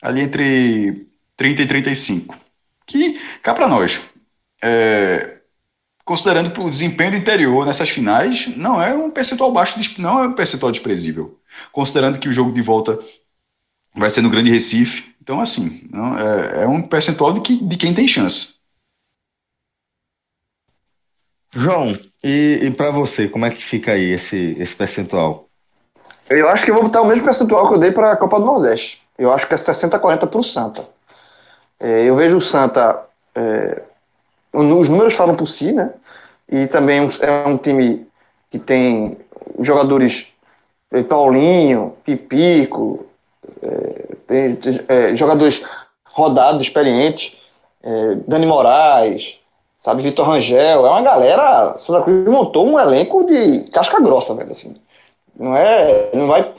[0.02, 2.36] ali entre 30 e 35.
[2.86, 4.02] Que, cá para nós,
[4.64, 5.42] é,
[6.06, 10.34] considerando o desempenho do interior nessas finais, não é um percentual baixo, não é um
[10.34, 11.40] percentual desprezível.
[11.72, 12.98] Considerando que o jogo de volta
[14.00, 15.14] vai ser no Grande Recife.
[15.22, 18.56] Então, assim, não, é, é um percentual de, que, de quem tem chance.
[21.52, 21.94] João,
[22.24, 25.48] e, e para você, como é que fica aí esse, esse percentual?
[26.30, 28.40] Eu acho que eu vou botar o mesmo percentual que eu dei para a Copa
[28.40, 29.02] do Nordeste.
[29.18, 30.88] Eu acho que é 60-40 para o Santa.
[31.80, 33.04] É, eu vejo o Santa.
[33.34, 33.82] É,
[34.54, 35.94] os números falam por si, né?
[36.48, 38.08] E também é um time
[38.50, 39.18] que tem
[39.60, 40.28] jogadores
[40.92, 43.06] é, Paulinho, Pipico,
[44.30, 45.64] tem, é, jogadores
[46.06, 47.36] rodados, experientes,
[47.82, 49.38] é, Dani Moraes,
[49.84, 54.52] sabe, Vitor Rangel, é uma galera, Santa Cruz montou um elenco de casca grossa, velho,
[54.52, 54.76] assim,
[55.38, 56.52] não é, não vai,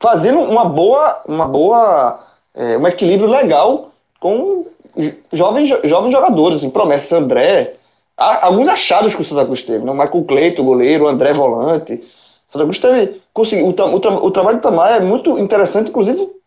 [0.00, 2.20] fazendo uma boa, uma boa,
[2.54, 4.66] é, um equilíbrio legal com
[5.32, 7.74] jovens, jovens jogadores, assim, promessas, André,
[8.16, 9.92] há alguns achados que o Santa Cruz teve, né?
[9.92, 12.02] Michael Cleito, goleiro, André Volante,
[12.48, 16.37] Santa Cruz teve, conseguiu, o, o, o, trabalho do Tamar é muito interessante, inclusive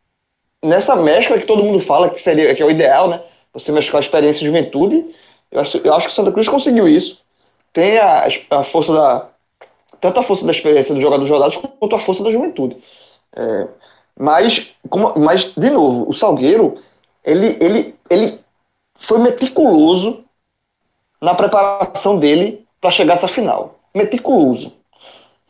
[0.63, 3.21] nessa mescla que todo mundo fala que seria que é o ideal, né?
[3.53, 5.05] Você mesclar a experiência e juventude.
[5.51, 7.21] Eu acho, eu acho que o Santa Cruz conseguiu isso.
[7.73, 9.27] Tem a, a força da
[9.99, 12.75] tanto a força da experiência dos jogadores rodados quanto a força da juventude.
[13.35, 13.67] É,
[14.17, 16.81] mas, como, mas de novo, o Salgueiro
[17.23, 18.39] ele, ele, ele
[18.95, 20.23] foi meticuloso
[21.21, 23.79] na preparação dele para chegar essa final.
[23.93, 24.73] Meticuloso.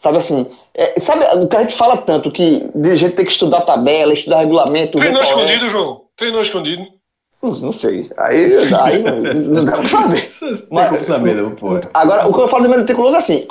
[0.01, 3.31] Sabe assim, é, sabe o que a gente fala tanto, que de gente tem que
[3.31, 4.97] estudar tabela, estudar regulamento.
[4.97, 6.01] Treinou escondido, João?
[6.17, 6.87] Treinou escondido?
[7.41, 8.09] Não, não sei.
[8.17, 9.03] Aí, aí
[9.47, 10.25] não dá pra saber.
[10.71, 11.79] Mas, como saber, não, pô.
[11.93, 13.45] Agora, o que eu falo de meticuloso é assim: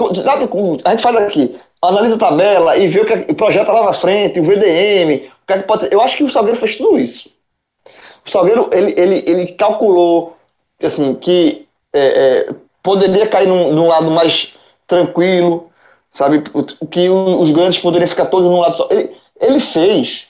[0.85, 4.41] a gente faz aqui, analisa a tabela e vê o que projeta lá na frente,
[4.41, 5.89] o VDM, o que, é que pode.
[5.93, 7.31] Eu acho que o Salgueiro fez tudo isso.
[8.27, 10.37] O Salgueiro, ele, ele, ele calculou
[10.83, 14.55] assim, que é, é, poderia cair num, num lado mais
[14.89, 15.70] tranquilo,
[16.13, 16.43] sabe?
[16.53, 18.89] O, que os grandes poderiam ficar todos num lado só.
[18.91, 20.27] Ele, ele fez.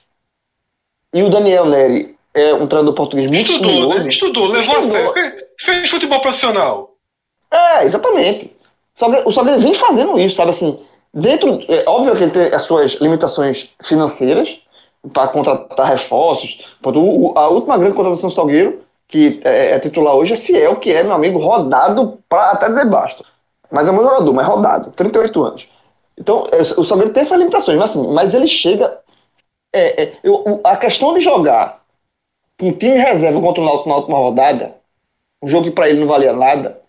[1.13, 4.09] E o Daniel Neri é um treinador português muito estudou, né?
[4.09, 4.97] Estudou, levou estudou.
[4.97, 5.45] a sério.
[5.59, 6.95] Fez, futebol profissional.
[7.51, 8.55] É, exatamente.
[9.25, 10.79] o Salgueiro vem fazendo isso, sabe assim?
[11.13, 14.61] Dentro, é óbvio que ele tem as suas limitações financeiras
[15.13, 16.65] para contratar reforços.
[17.35, 21.03] A última grande contratação do Salgueiro, que é, é titular hoje, é Ciel, que é,
[21.03, 23.25] meu amigo, rodado para até dizer basta.
[23.71, 25.69] Mas é um bom jogador, mas rodado, 38 anos.
[26.19, 28.99] Então, é, o Salgueiro tem essas limitações, mas, assim, mas ele chega.
[29.73, 31.81] É, é, eu, a questão de jogar
[32.61, 34.77] um time reserva contra o Náutico na última rodada,
[35.43, 36.81] um jogo que para ele não valia nada,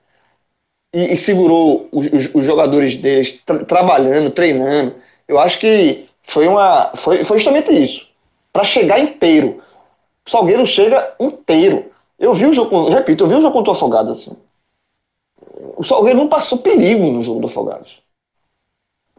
[0.93, 4.95] e, e segurou os, os, os, jogadores deles tra trabalhando, treinando,
[5.27, 8.07] eu acho que foi, uma, foi, foi justamente isso.
[8.51, 9.63] Para chegar inteiro.
[10.27, 11.85] O Salgueiro chega inteiro.
[12.19, 14.37] Eu vi o jogo, repito, eu vi o jogo contra o Afogado assim.
[15.81, 18.03] O Salgueiro não passou perigo no jogo do Afogados.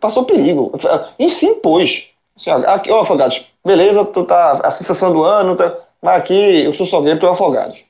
[0.01, 0.71] Passou perigo.
[1.19, 2.11] E se impôs.
[2.37, 6.73] Assim, aqui, ó, Afogados, beleza, tu tá a sensação do ano, tá, mas aqui eu
[6.73, 7.85] sou Salgueiro, tu é Afogados.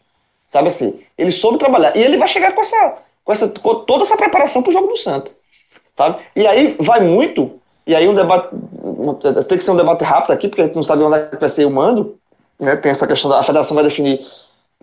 [0.46, 1.94] Sabe assim, ele soube trabalhar.
[1.94, 4.96] E ele vai chegar com essa, com essa com toda essa preparação pro jogo do
[4.96, 5.30] Santa.
[5.94, 6.22] Sabe?
[6.34, 8.48] E aí vai muito, e aí um debate,
[9.48, 11.48] tem que ser um debate rápido aqui, porque a gente não sabe onde é vai
[11.50, 12.18] ser o mando,
[12.58, 12.74] né?
[12.76, 14.26] Tem essa questão da a federação vai definir,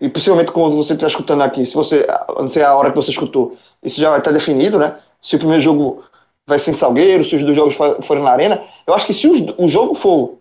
[0.02, 2.08] e possivelmente quando você estiver escutando aqui, se você,
[2.38, 4.96] não sei a hora que você escutou, isso já vai estar definido, né?
[5.22, 6.04] Se o primeiro jogo
[6.48, 8.62] vai ser em Salgueiro, se os dois jogos forem na Arena.
[8.88, 10.38] Eu acho que se o jogo for.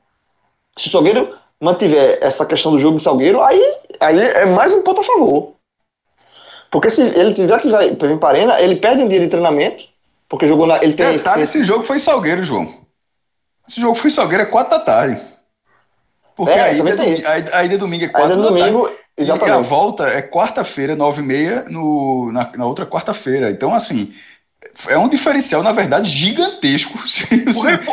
[0.76, 3.60] Se o Salgueiro mantiver essa questão do jogo em Salgueiro, aí,
[4.01, 5.55] aí é mais um ponto a favor.
[6.70, 9.28] Porque se ele tiver que vai vir para a Arena, ele perde um dia de
[9.28, 9.85] treinamento,
[10.28, 10.82] porque jogou na.
[10.82, 12.68] Ele tem, Detalhe, esse jogo foi em Salgueiro, João.
[13.68, 15.20] Esse jogo foi em Salgueiro, é 4 da tarde.
[16.39, 18.82] Porque É, a, ida é a, a é domingo é 4 Ainda no da domingo,
[18.85, 18.98] tarde.
[19.19, 23.51] E a volta é quarta-feira, 9h30, no, na, na outra quarta-feira.
[23.51, 24.15] Então, assim,
[24.89, 26.97] é um diferencial, na verdade, gigantesco.
[27.06, 27.93] Se, O, se- repo-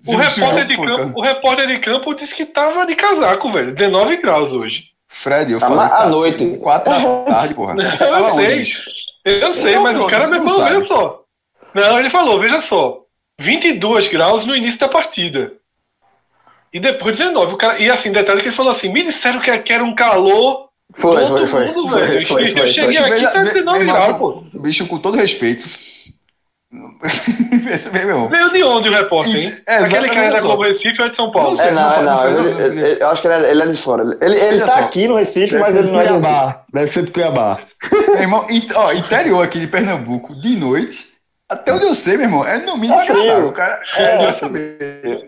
[0.00, 3.72] se- o repórter de campo, o repórter de campo disse que tava de casaco, velho.
[3.72, 4.84] 19 graus hoje.
[5.08, 6.56] Fred, eu Tá falei à tá noite.
[6.58, 7.74] 4 da tarde, porra.
[8.00, 8.82] Eu onde, sei.
[9.24, 11.22] Eu sei, Não, mas o cara me falou, veja só.
[11.74, 13.02] Não, ele falou, veja só.
[13.38, 15.52] 22 graus no início da partida.
[16.72, 17.54] E depois 19.
[17.54, 19.94] O cara, e assim, detalhe que ele falou assim: me disseram que, que era um
[19.94, 20.68] calor.
[20.94, 21.64] Foi, foi, foi.
[21.68, 22.26] mundo, Foi, velho.
[22.26, 23.12] foi, eu foi, cheguei foi.
[23.12, 24.42] aqui, tá Veja- 19 meu graus, pô.
[24.60, 25.66] Bicho, com todo respeito.
[27.70, 28.28] Esse meu irmão.
[28.28, 29.52] Veio de onde o repórter, hein?
[29.66, 30.40] É, Aquele cara é da.
[30.40, 31.50] Globo Recife ou é de São Paulo?
[31.50, 31.68] Não sei.
[31.68, 32.12] É, não, não fala- não.
[32.12, 34.18] não fala- ele- ele- eu acho que ele é, ele é de fora.
[34.22, 34.80] Ele, ele tá só.
[34.80, 36.08] aqui no Recife, Deve mas ele não é de.
[36.08, 36.62] Cuiabá.
[36.72, 37.58] Deve ser de Cuiabá.
[37.92, 41.11] Meu irmão, ó, interior aqui de Pernambuco, de noite,
[41.52, 43.80] até onde eu sei, meu irmão, é no mínimo É agradável, cara.
[43.96, 44.16] É, É.
[44.16, 44.76] exatamente.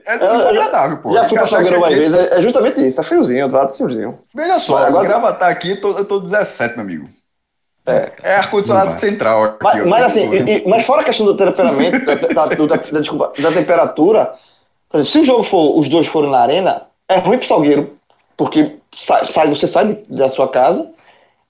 [0.06, 1.12] É no mínimo eu- agradável, pô.
[1.14, 4.18] Já fui pra Salgueiro uma vez, é é justamente isso, é friozinho, tá friozinho.
[4.34, 7.08] Veja só, Mas agora- Gravatar aqui, eu tô, eu tô 17, meu amigo.
[7.86, 8.12] É.
[8.22, 9.56] É ar-condicionado central aqui.
[9.62, 12.14] Mas, ó, mas assim, e- mas fora a questão do temperamento, da,
[12.48, 14.32] da- da- desculpa, da temperatura,
[14.88, 17.92] por exemplo, se o jogo for, os dois forem na arena, é ruim pro Salgueiro,
[18.38, 20.90] porque sai, sai- você sai de- da sua casa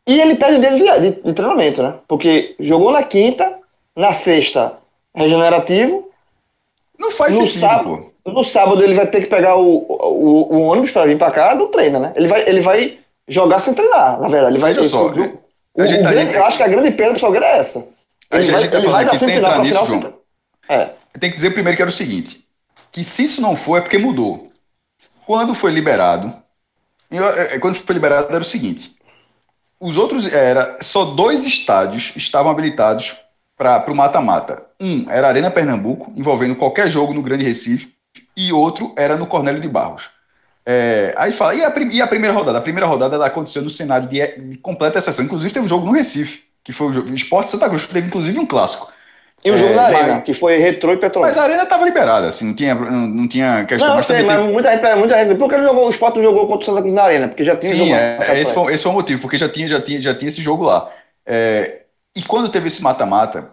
[0.08, 1.94] e ele perde um dia de, de, de treinamento, né?
[2.08, 3.56] Porque jogou na quinta,
[3.96, 4.74] na sexta,
[5.14, 6.10] regenerativo,
[6.98, 8.30] Não faz no sentido, sábado, pô.
[8.32, 11.54] no sábado ele vai ter que pegar o, o, o ônibus para vir para cá,
[11.54, 12.12] não treina, né?
[12.16, 12.98] Ele vai, ele vai
[13.28, 14.54] jogar sem treinar, na verdade.
[14.54, 15.34] Ele vai, esse só, a o- gente
[15.74, 17.84] o tá grande- eu acho que a grande perda pro Salgueiro é essa.
[18.30, 20.14] A gente- a gente tá falando aqui sem entrar nisso, final João.
[20.68, 20.90] É.
[21.20, 22.44] Tem que dizer primeiro que era o seguinte:
[22.90, 24.48] que se isso não for, é porque mudou.
[25.26, 26.32] Quando foi liberado,
[27.10, 28.92] eu- é, quando foi liberado era o seguinte:
[29.78, 33.14] os outros era só dois estádios estavam habilitados
[33.80, 34.62] para o mata-mata.
[34.80, 37.92] Um era a Arena Pernambuco, envolvendo qualquer jogo no Grande Recife,
[38.36, 40.10] e outro era no Cornélio de Barros.
[40.66, 42.58] É, aí fala, e a, e a primeira rodada?
[42.58, 45.24] A primeira rodada aconteceu no cenário de, de completa exceção.
[45.24, 47.92] Inclusive teve um jogo no Recife, que foi o jogo- o Esporte Santa Cruz, que
[47.92, 48.90] teve inclusive um clássico.
[49.44, 51.28] E o jogo É, da Arena, mas- que foi Retrô e Petrolina.
[51.28, 53.88] Mas a arena estava liberada, assim, não tinha, não, não tinha questão.
[53.88, 55.38] Não, mas sei, mas muita gente, muita gente.
[55.38, 57.28] Por que ele jogou, o Sport não jogou contra o Santa Cruz na Arena?
[57.28, 57.70] Porque já tem...
[57.70, 58.00] tinha Sim, jogado.
[58.22, 60.30] é, é, esse, foi, esse foi o motivo, porque já tinha, já tinha, já tinha
[60.30, 60.90] esse jogo lá.
[61.26, 61.82] É,
[62.16, 63.50] e quando teve esse mata-mata,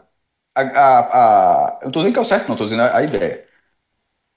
[0.56, 2.98] a, a, a- eu não estou dizendo que é o certo, não, estou dizendo a,
[2.98, 3.45] a ideia.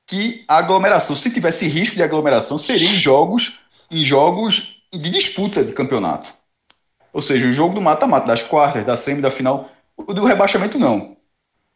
[0.07, 3.61] Que a aglomeração, se tivesse risco de aglomeração, seria em jogos,
[3.91, 6.33] em jogos de disputa de campeonato.
[7.13, 10.79] Ou seja, o jogo do mata-mata, das quartas, da semi, da final, o do rebaixamento
[10.79, 11.17] não.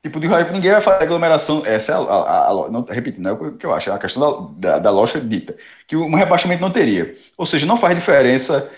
[0.02, 1.62] Tipo, de raiva, ninguém vai fazer aglomeração.
[1.66, 3.98] Essa é a, a- a- não, repetindo, não é o que eu acho, é a
[3.98, 5.56] questão da, da, da lógica dita.
[5.88, 7.16] Que um rebaixamento não teria.
[7.38, 8.70] Ou seja, não faz diferença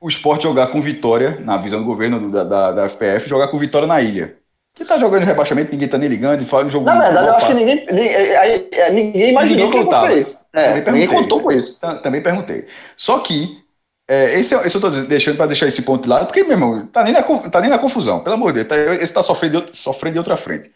[0.00, 3.48] o esporte jogar com vitória, na visão do governo do- da, da, da FPF, jogar
[3.48, 4.36] com vitória na ilha.
[4.74, 6.86] Que tá jogando rebaixamento, ninguém tá nem ligando, e fala jogo.
[6.86, 10.38] Na verdade, eu acho que ninguém, ninguém, aí, é, ninguém imaginou Ninguém que ia isso.
[10.54, 11.80] É, ninguém contou com isso.
[12.02, 12.66] Também perguntei.
[12.96, 13.62] Só que,
[14.08, 16.52] é, esse, é- esse eu tô deixando para deixar esse ponto de lado, porque, meu
[16.52, 18.68] irmão, tá nem na, tá nem na confusão, pelo amor de Deus.
[18.68, 20.70] Tá, esse tá sofrendo de, sofrendo de outra frente.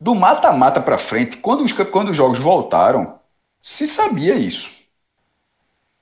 [0.00, 3.16] Do mata-mata para frente, quando os, quando os jogos voltaram,
[3.62, 4.70] se sabia isso.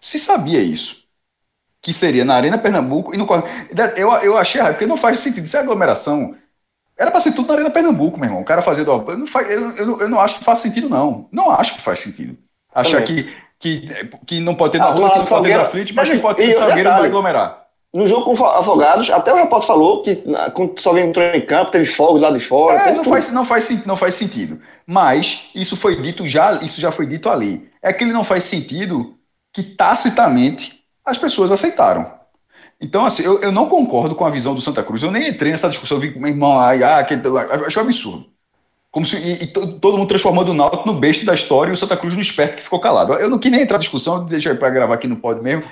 [0.01, 1.05] Se sabia isso.
[1.82, 3.27] Que seria na Arena Pernambuco e no.
[3.97, 5.47] Eu, eu achei errado, porque não faz sentido.
[5.48, 6.36] Se é aglomeração.
[7.01, 8.43] Era para ser tudo na Arena Pernambuco, meu irmão.
[8.43, 8.93] O cara fazendo.
[8.93, 11.27] ó, Não faz, eu, eu, não- eu não acho que faz sentido, não.
[11.32, 12.36] Não acho que faz sentido.
[12.74, 13.89] Achar que, que,
[14.27, 16.18] que não pode ter na Ah, rua, que não pode ter Salgueiro- grafite, mas que
[16.18, 17.60] pode ter E o Salgueiro não vai aglomerar.
[17.93, 20.22] No jogo com o Afogados, até o repórter falou que
[20.55, 22.77] quando só alguém entrou em campo, teve fogo lá de fora.
[22.78, 23.10] É, não tudo.
[23.10, 24.60] faz, não, faz, não faz sentido.
[24.86, 27.68] Mas isso foi dito já, isso já foi dito ali.
[27.82, 29.14] É que ele não faz sentido
[29.52, 32.19] que tacitamente as pessoas aceitaram.
[32.81, 35.02] Então, assim, eu, eu não concordo com a visão do Santa Cruz.
[35.02, 37.15] Eu nem entrei nessa discussão, eu vi meu irmão aí, ah, que,
[37.66, 38.27] acho um absurdo.
[38.90, 41.74] Como se, e, e to- todo mundo transformando o Náutico no besta da história e
[41.74, 43.15] o Santa Cruz no esperto que ficou calado.
[43.15, 45.65] Eu não quis nem entrar na discussão, deixa para gravar aqui no pod mesmo.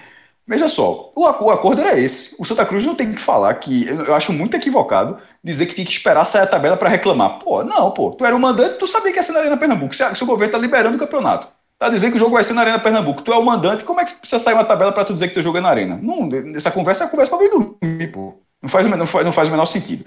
[0.46, 2.36] Veja só, o, acordo era esse.
[2.38, 3.88] O Santa Cruz não tem que falar que.
[3.88, 7.38] Eu acho muito equivocado dizer que tinha que esperar sair a tabela para reclamar.
[7.40, 8.12] Pô, não, pô.
[8.12, 9.94] Tu era o mandante, tu sabia que ia ser na Arena Pernambuco.
[9.94, 11.48] Se o governo tá liberando o campeonato.
[11.78, 13.22] Tá dizendo que o jogo vai ser na Arena Pernambuco.
[13.22, 15.34] Tu é o mandante, como é que precisa sair uma tabela para tu dizer que
[15.34, 15.98] teu jogo é na Arena?
[16.02, 18.34] Não, essa conversa é a conversa pra vir dormir, pô.
[18.60, 20.04] Não faz, não, faz, não faz o menor sentido.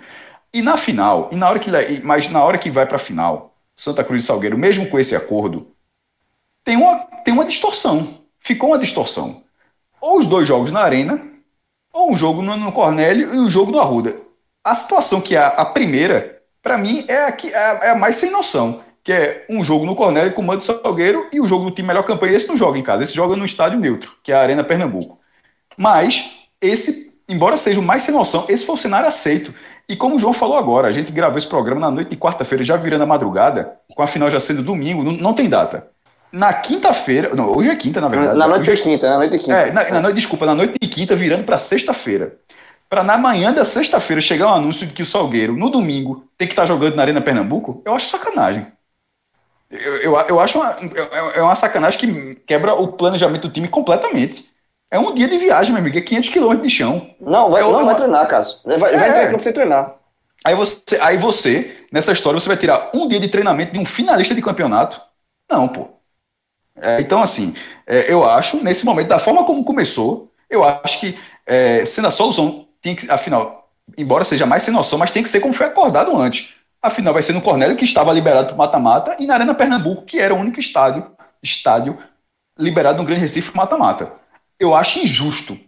[0.54, 1.72] E na final, e na hora que,
[2.04, 5.72] mas na hora que vai pra final, Santa Cruz e Salgueiro, mesmo com esse acordo,
[6.64, 8.22] tem uma, tem uma distorção.
[8.38, 9.42] Ficou uma distorção
[10.02, 11.22] ou os dois jogos na Arena,
[11.94, 14.20] ou um jogo no, no Cornélio e um jogo no Arruda.
[14.64, 18.16] A situação que é a, primeira, para mim, é a, que, é, é a mais
[18.16, 18.84] sem noção.
[19.04, 21.88] Que é um jogo no Cornélio com o Mando Salgueiro e o jogo do time
[21.88, 22.34] melhor campanha.
[22.34, 25.20] Esse não joga em casa, esse joga no estádio neutro, que é a Arena Pernambuco.
[25.78, 29.54] Mas, esse, embora seja o mais sem noção, esse foi o cenário aceito.
[29.90, 32.64] E como o João falou agora, a gente gravou esse programa na noite de quarta-feira,
[32.64, 35.88] já virando a madrugada, com a final já sendo domingo, não, não tem data.
[36.32, 37.36] Na quinta-feira.
[37.36, 38.38] Não, hoje é quinta, na verdade.
[38.38, 39.54] Na noite hoje, de quinta, na noite de quinta.
[39.54, 42.38] É, na, na noite, desculpa, na noite de quinta, virando para sexta-feira.
[42.90, 46.48] Para na manhã da sexta-feira chegar um anúncio de que o Salgueiro, no domingo, tem
[46.48, 48.68] que estar tá jogando na Arena Pernambuco, eu acho sacanagem.
[49.72, 53.68] Eu, eu, eu acho uma, é, é uma sacanagem que quebra o planejamento do time
[53.68, 54.52] completamente.
[54.92, 57.10] É um dia de viagem, meu amigo, é 500 quilômetros de chão.
[57.20, 58.60] Não, vai, é, não vai treinar, Cássio.
[58.66, 59.28] Vai, vai é.
[59.28, 59.96] treinar, treinar.
[60.44, 63.86] Aí você, aí você, nessa história, você vai tirar um dia de treinamento de um
[63.86, 65.02] finalista de campeonato?
[65.50, 65.88] Não, pô.
[66.76, 67.56] É, então, assim,
[67.88, 72.12] é, eu acho, nesse momento, da forma como começou, eu acho que, é, sendo a
[72.12, 75.68] solução, tem que, afinal, embora seja mais sem noção, mas tem que ser como foi
[75.68, 76.56] acordado antes.
[76.82, 80.20] Afinal, vai ser no Cornélio, que estava liberado para mata-mata, e na Arena Pernambuco, que
[80.20, 81.12] era o único estádio,
[81.44, 81.98] estádio
[82.58, 84.12] liberado no Grande Recife mata-mata.
[84.60, 85.60] Eu acho injusto.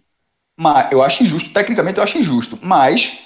[0.58, 3.23] Mas, eu acho injusto, tecnicamente eu acho injusto, mas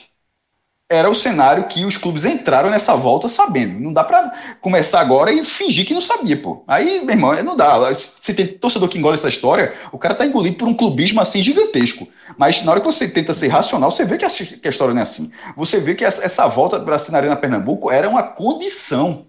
[0.89, 3.77] era o cenário que os clubes entraram nessa volta sabendo.
[3.77, 6.63] Não dá para começar agora e fingir que não sabia, pô.
[6.65, 7.93] Aí, meu irmão, não dá.
[7.93, 11.41] Se tem torcedor que engole essa história, o cara tá engolido por um clubismo assim
[11.41, 12.07] gigantesco.
[12.37, 14.29] Mas na hora que você tenta ser racional, você vê que a,
[14.69, 15.29] história não é assim.
[15.57, 19.27] Você vê que essa, volta para a Arena Pernambuco era uma condição.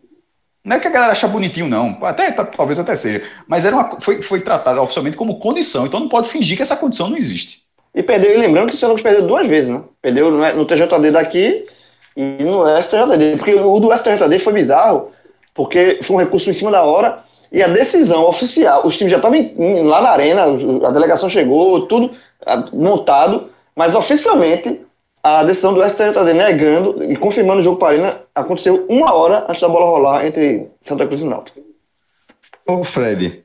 [0.64, 1.98] Não é que a galera acha bonitinho, não.
[2.02, 3.24] Até, talvez até seja.
[3.48, 5.86] Mas era uma, foi, foi tratada oficialmente como condição.
[5.86, 7.67] Então não pode fingir que essa condição não existe.
[7.94, 9.82] E perdeu, e lembrando que o Santos perdeu duas vezes, né?
[10.01, 11.66] Perdeu no TJD daqui
[12.16, 13.36] e no STJD.
[13.39, 15.10] Porque o do STJD foi bizarro,
[15.55, 19.16] porque foi um recurso em cima da hora e a decisão oficial, os times já
[19.16, 19.55] estavam
[19.85, 20.44] lá na arena,
[20.86, 22.10] a delegação chegou, tudo
[22.73, 24.82] montado, mas oficialmente
[25.23, 29.47] a decisão do STJD negando e confirmando o jogo para a arena aconteceu uma hora
[29.48, 31.60] antes da bola rolar entre Santa Cruz e Náutico.
[32.66, 33.43] Ô Fred,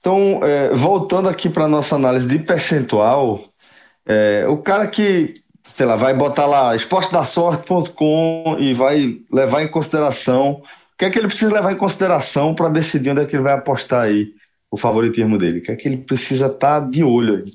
[0.00, 3.40] então, é, voltando aqui para nossa análise de percentual,
[4.08, 10.52] é, o cara que, sei lá, vai botar lá esportedasorte.com e vai levar em consideração.
[10.52, 10.62] O
[10.98, 13.52] que é que ele precisa levar em consideração para decidir onde é que ele vai
[13.52, 14.32] apostar aí
[14.70, 15.58] o favoritismo dele?
[15.58, 17.52] O que é que ele precisa estar tá de olho aí?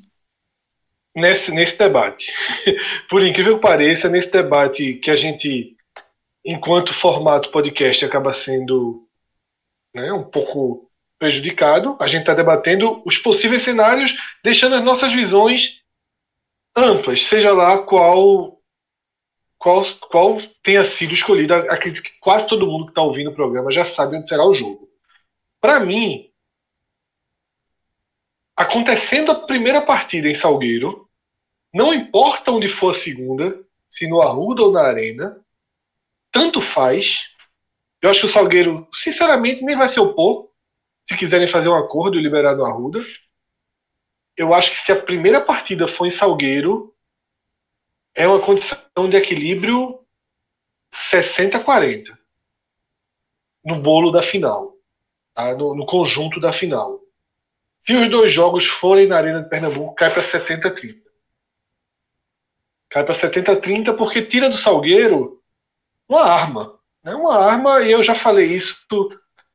[1.15, 2.31] Nesse, nesse debate.
[3.09, 5.75] Por incrível que pareça, nesse debate que a gente,
[6.45, 9.07] enquanto formato podcast, acaba sendo
[9.95, 14.13] né, um pouco prejudicado, a gente está debatendo os possíveis cenários,
[14.43, 15.82] deixando as nossas visões
[16.75, 18.59] amplas, seja lá qual
[19.63, 21.53] qual, qual tenha sido escolhido.
[21.53, 24.53] Acredito que quase todo mundo que está ouvindo o programa já sabe onde será o
[24.53, 24.89] jogo.
[25.61, 26.29] Para mim,
[28.57, 31.09] acontecendo a primeira partida em Salgueiro,
[31.73, 35.39] não importa onde for a segunda, se no Arruda ou na Arena,
[36.29, 37.29] tanto faz.
[38.01, 40.49] Eu acho que o Salgueiro, sinceramente, nem vai se opor
[41.05, 42.99] se quiserem fazer um acordo e liberar no Arruda
[44.35, 46.93] eu acho que se a primeira partida for em Salgueiro,
[48.15, 49.99] é uma condição de equilíbrio
[50.93, 52.17] 60-40
[53.65, 54.75] no bolo da final,
[55.33, 55.55] tá?
[55.55, 56.99] no, no, conjunto da final.
[57.81, 61.01] Se os dois jogos forem na Arena de Pernambuco, cai para 70-30.
[62.89, 65.41] Cai para 70-30 porque tira do Salgueiro
[66.07, 66.79] uma arma.
[67.03, 67.15] Né?
[67.15, 68.85] Uma arma, e eu já falei isso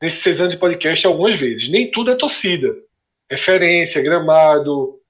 [0.00, 1.68] nesse seis anos de podcast algumas vezes.
[1.68, 2.74] Nem tudo é torcida
[3.30, 5.00] referência, gramado,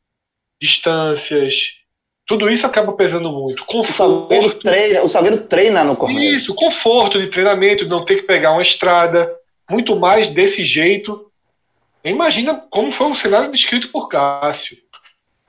[0.61, 1.79] distâncias.
[2.27, 3.65] Tudo isso acaba pesando muito.
[3.65, 3.91] Conforto.
[3.91, 6.37] O Salgueiro treina, o Salgueiro treina no Cornélio.
[6.37, 9.35] Isso, conforto de treinamento, não ter que pegar uma estrada.
[9.71, 11.31] Muito mais desse jeito.
[12.05, 14.77] Imagina como foi o cenário descrito por Cássio.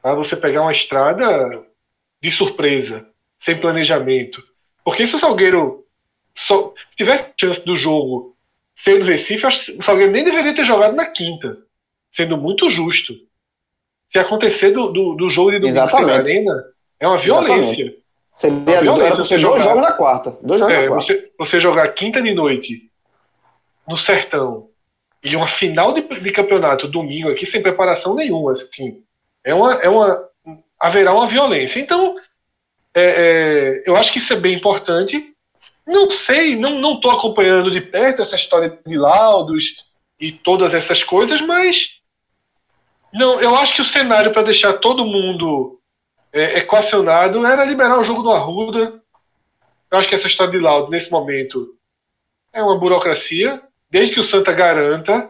[0.02, 1.66] Para você pegar uma estrada
[2.22, 4.42] de surpresa, sem planejamento.
[4.84, 5.86] Porque se o Salgueiro
[6.36, 8.36] só, se tivesse chance do jogo
[8.76, 11.58] ser no Recife, o Salgueiro nem deveria ter jogado na quinta
[12.10, 13.14] sendo muito justo.
[14.10, 16.66] Se acontecer do, do, do jogo de domingo na arena,
[17.00, 17.96] é uma violência.
[18.32, 20.38] Seria uma violência você jogar, joga na quarta.
[20.42, 21.06] Dois jogos é, na quarta.
[21.06, 22.90] Você, você jogar quinta de noite
[23.88, 24.70] no sertão
[25.24, 29.04] e uma final de, de campeonato domingo aqui sem preparação nenhuma, assim.
[29.44, 30.24] É uma, é uma,
[30.80, 31.80] haverá uma violência.
[31.80, 32.16] Então,
[32.94, 35.34] é, é, eu acho que isso é bem importante.
[35.86, 39.88] Não sei, não estou acompanhando de perto essa história de laudos
[40.20, 41.99] e todas essas coisas, mas
[43.14, 45.80] não, eu acho que o cenário para deixar todo mundo
[46.32, 49.02] é, equacionado era liberar o jogo do Arruda.
[49.92, 51.76] Eu acho que essa história de laudo, nesse momento,
[52.54, 55.30] é uma burocracia, desde que o Santa garanta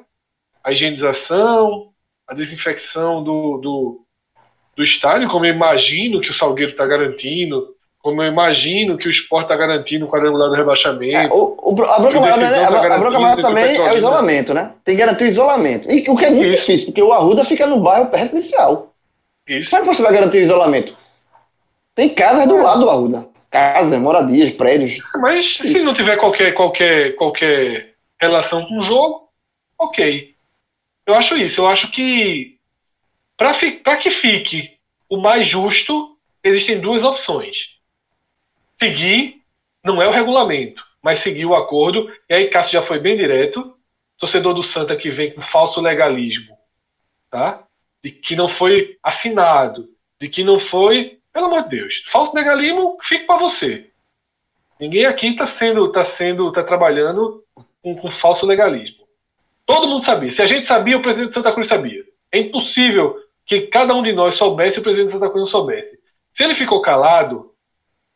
[0.63, 1.93] a higienização,
[2.27, 4.05] a desinfecção do, do,
[4.75, 9.11] do estádio, como eu imagino que o Salgueiro está garantindo, como eu imagino que o
[9.11, 11.17] esporte está garantindo o quadrangular do rebaixamento.
[11.17, 12.63] É, o, o, a bronca maior, né?
[12.63, 14.73] a, a bronca maior também é o isolamento, né?
[14.85, 15.91] Tem que garantir o isolamento.
[15.91, 16.65] E, o que é muito Isso.
[16.65, 18.93] difícil, porque o Arruda fica no bairro residencial.
[19.45, 19.69] Isso.
[19.69, 20.97] Como é que você vai garantir o isolamento?
[21.93, 23.27] Tem casas do lado do Arruda.
[23.51, 25.03] Casas, moradias, prédios.
[25.19, 25.63] Mas Isso.
[25.63, 29.27] se não tiver qualquer, qualquer, qualquer relação com o jogo,
[29.77, 30.35] ok.
[31.05, 31.61] Eu acho isso.
[31.61, 32.55] Eu acho que
[33.35, 34.77] para que fique
[35.09, 37.78] o mais justo, existem duas opções
[38.79, 39.41] seguir,
[39.83, 42.11] não é o regulamento, mas seguir o acordo.
[42.29, 43.75] E aí Cássio já foi bem direto.
[44.17, 46.57] Torcedor do Santa que vem com falso legalismo,
[47.29, 47.63] tá?
[48.03, 49.89] De que não foi assinado,
[50.19, 53.89] de que não foi, pelo amor de Deus, falso legalismo fica para você.
[54.77, 57.43] Ninguém aqui está sendo, tá sendo, tá trabalhando
[57.81, 59.07] com, com falso legalismo.
[59.65, 60.31] Todo mundo sabia.
[60.31, 62.03] Se a gente sabia, o presidente de Santa Cruz sabia.
[62.31, 63.15] É impossível
[63.45, 65.99] que cada um de nós soubesse e o presidente de Santa Cruz não soubesse.
[66.33, 67.48] Se ele ficou calado,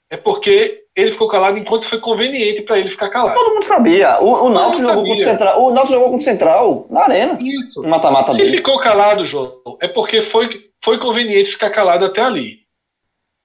[0.10, 3.34] é porque ele ficou calado enquanto foi conveniente para ele ficar calado.
[3.34, 4.20] Todo mundo sabia.
[4.20, 5.64] O, o Náutico jogou contra o Central.
[5.64, 7.38] O Náutico jogou contra o Central na arena.
[7.42, 7.82] Isso.
[7.84, 8.58] Mata-mata Se dele.
[8.58, 12.60] ficou calado, João, é porque foi, foi conveniente ficar calado até ali.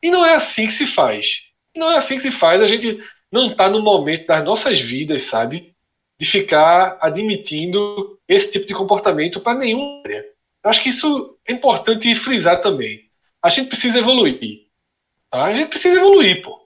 [0.03, 1.43] E não é assim que se faz.
[1.77, 2.61] Não é assim que se faz.
[2.61, 3.01] A gente
[3.33, 5.75] não está no momento das nossas vidas, sabe?
[6.21, 10.25] De ficar admitindo esse tipo de comportamento para nenhuma área.
[10.63, 13.01] Eu acho que isso é importante frisar também.
[13.43, 14.68] A gente precisa evoluir.
[15.31, 15.45] Tá?
[15.45, 16.59] A gente precisa evoluir, pô.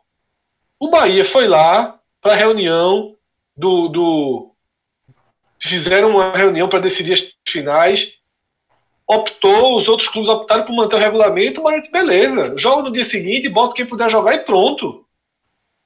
[0.78, 3.16] O Bahia foi lá para a reunião
[3.56, 4.55] do, do.
[5.60, 8.12] Fizeram uma reunião para decidir as finais.
[9.06, 12.56] Optou, os outros clubes optaram por manter o regulamento, mas beleza.
[12.56, 15.06] Joga no dia seguinte, bota quem puder jogar e pronto.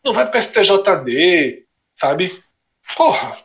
[0.04, 1.66] Não vai para STJD,
[1.96, 2.42] sabe?
[2.96, 3.36] Porra.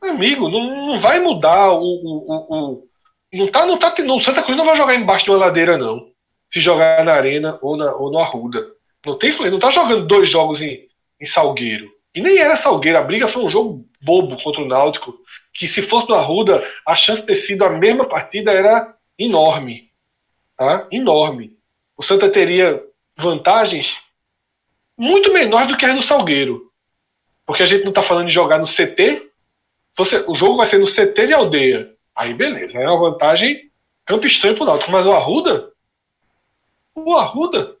[0.00, 2.88] Amigo, não, não vai mudar o, o, o,
[3.32, 6.10] não tá, não tá, no Santa Cruz não vai jogar embaixo de uma ladeira, não.
[6.50, 8.66] Se jogar na Arena ou, na, ou no Arruda.
[9.04, 10.88] Não tem não tá jogando dois jogos em,
[11.20, 11.90] em Salgueiro.
[12.14, 15.14] E nem era Salgueiro, a briga foi um jogo bobo contra o Náutico,
[15.52, 19.90] que se fosse no Arruda, a chance de ter sido a mesma partida era enorme.
[20.56, 20.86] Tá?
[20.90, 21.56] Enorme.
[21.96, 22.82] O Santa teria
[23.16, 23.98] vantagens
[24.96, 26.72] muito menores do que as do Salgueiro.
[27.44, 29.30] Porque a gente não está falando de jogar no CT.
[29.96, 31.92] Você, o jogo vai ser no CT de aldeia.
[32.14, 33.70] Aí beleza, é uma vantagem
[34.04, 34.90] campo estranho pro Náutico.
[34.90, 35.70] Mas o Arruda.
[36.96, 37.76] O Arruda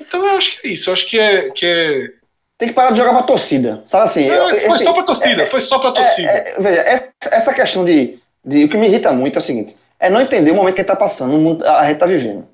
[0.00, 0.90] então eu acho que é isso.
[0.90, 1.50] Eu acho que é.
[1.50, 2.08] Que é...
[2.56, 3.82] Tem que parar de jogar pra torcida.
[3.86, 4.24] Sabe assim?
[4.24, 6.28] Eu, foi assim, só pra torcida, é, foi só pra torcida.
[6.28, 8.64] É, é, veja, essa questão de, de.
[8.64, 10.84] O que me irrita muito é o seguinte: é não entender o momento que a
[10.84, 12.46] gente tá passando, o mundo a gente tá vivendo.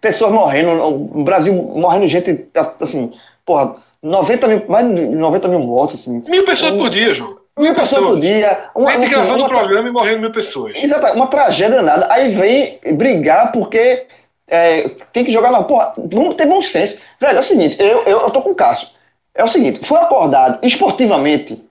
[0.00, 2.48] Pessoas morrendo, o Brasil morrendo gente,
[2.80, 3.12] assim,
[3.46, 6.22] porra, 90 mil, mais de 90 mil mortos, assim.
[6.28, 7.38] Mil pessoas um, por dia, João.
[7.56, 8.70] Mil, mil pessoas, pessoas por dia.
[8.74, 10.74] Uma, assim, gravando o programa e morrendo mil pessoas.
[10.74, 12.08] Exato, uma tragédia nada.
[12.10, 14.04] Aí vem brigar porque
[14.46, 15.94] é, tem que jogar na porra.
[15.96, 16.96] Vamos ter bom senso.
[17.20, 18.88] Velho, é o seguinte, eu, eu, eu tô com o Cássio.
[19.34, 21.62] É o seguinte, foi acordado esportivamente.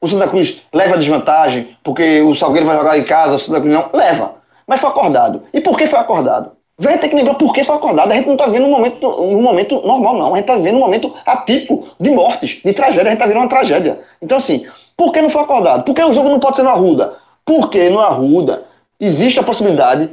[0.00, 3.74] O Santa Cruz leva desvantagem, porque o Salgueiro vai jogar em casa, o Santa Cruz
[3.74, 3.90] não.
[3.92, 4.36] Leva.
[4.66, 5.42] Mas foi acordado.
[5.52, 6.52] E por que foi acordado?
[6.78, 8.10] Vem ter que lembrar por que foi acordado.
[8.10, 10.32] A gente não está vendo um momento, um momento normal, não.
[10.32, 13.02] A gente está vendo um momento atípico de mortes, de tragédia.
[13.02, 14.00] A gente está vendo uma tragédia.
[14.22, 14.66] Então, assim,
[14.96, 15.84] por que não foi acordado?
[15.84, 17.16] Por que o jogo não pode ser no Arruda?
[17.44, 18.64] Porque no Arruda
[18.98, 20.08] existe a possibilidade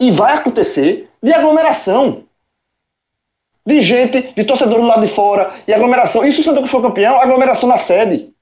[0.00, 2.24] e vai acontecer de aglomeração.
[3.64, 6.24] De gente, de torcedores do lado de fora, e aglomeração.
[6.24, 8.32] E se o Santa Cruz for campeão, aglomeração na sede.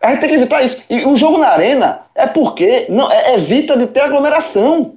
[0.00, 0.80] A gente tem que evitar isso.
[0.88, 4.96] E o jogo na arena é porque não, é, evita de ter aglomeração.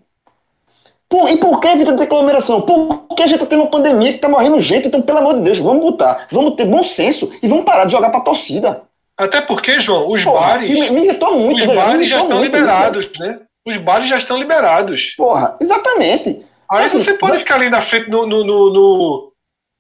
[1.10, 2.62] Por, e por que evita de ter aglomeração?
[2.62, 5.42] Porque a gente está tendo uma pandemia que está morrendo gente, então, pelo amor de
[5.42, 8.82] Deus, vamos botar, vamos ter bom senso e vamos parar de jogar para a torcida.
[9.18, 10.70] Até porque, João, os Porra, bares.
[10.70, 13.20] Me, me irritou muito, Os bares já estão liberados, isso.
[13.20, 13.40] né?
[13.66, 15.16] Os bares já estão liberados.
[15.18, 16.46] Porra, exatamente.
[16.70, 17.40] Aí assim, você pode vai...
[17.40, 19.34] ficar ali na frente no, no, no, no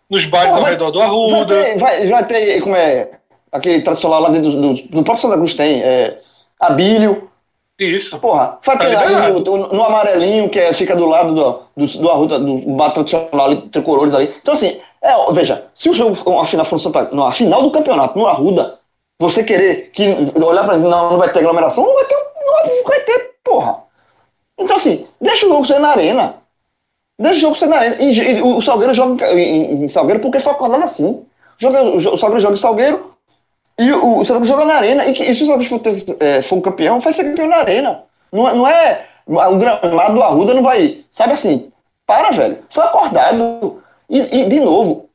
[0.10, 1.56] nos bares Porra, ao redor do Arruda.
[1.56, 3.12] Vai ter, vai, vai ter, como é,
[3.52, 6.20] aquele tradicional lá dentro do, do, do próprio Santa Cruz tem, é,
[6.60, 7.30] Abílio.
[7.78, 8.18] Isso.
[8.20, 11.98] Porra, vai ter tá ali no, no, amarelinho, que é, fica do lado do, do,
[12.00, 14.34] do Arruda, do bar tradicional ali, tricolores ali.
[14.42, 17.72] Então assim, é, veja, se o jogo, a final for no Santa, a final do
[17.72, 18.80] campeonato, no Arruda,
[19.20, 20.04] você querer que
[20.42, 23.84] olhar para não, não vai ter aglomeração, não vai ter, não vai ter, porra.
[24.58, 26.36] Então, assim, deixa o jogo ser na arena.
[27.20, 27.96] Deixa o jogo ser na arena.
[28.00, 31.26] E, e o Salgueiro joga em, em, Salgueiro porque foi acordado assim.
[31.58, 33.16] Joga, o Salgueiro joga em Salgueiro
[33.80, 35.06] e o, o Salgueiro joga na arena.
[35.06, 35.82] E, e se o Salgueiro for,
[36.20, 38.04] é, for campeão, vai ser campeão na arena.
[38.32, 39.08] Não, não é.
[39.28, 41.04] O gramado do Arruda não vai.
[41.12, 41.72] Sabe assim?
[42.06, 42.60] Para, velho.
[42.70, 43.82] Foi acordado.
[44.10, 45.10] E, e de novo,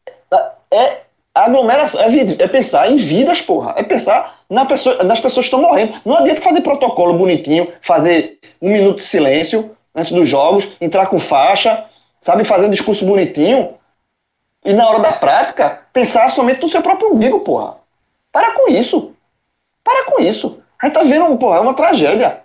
[0.70, 1.00] é
[1.44, 2.06] aglomeração, é,
[2.38, 3.74] é, pensar em vidas, porra.
[3.76, 5.94] É pensar na pessoa, nas pessoas que estão morrendo.
[6.04, 11.18] Não adianta fazer protocolo bonitinho, fazer um minuto de silêncio antes dos jogos, entrar com
[11.18, 11.84] faixa,
[12.20, 13.74] sabe, fazer um discurso bonitinho.
[14.64, 17.76] E na hora da prática, pensar somente no seu próprio umbigo, porra.
[18.30, 19.12] Para com isso.
[19.82, 20.62] Para com isso.
[20.80, 22.42] A gente tá vendo, porra, é uma tragédia.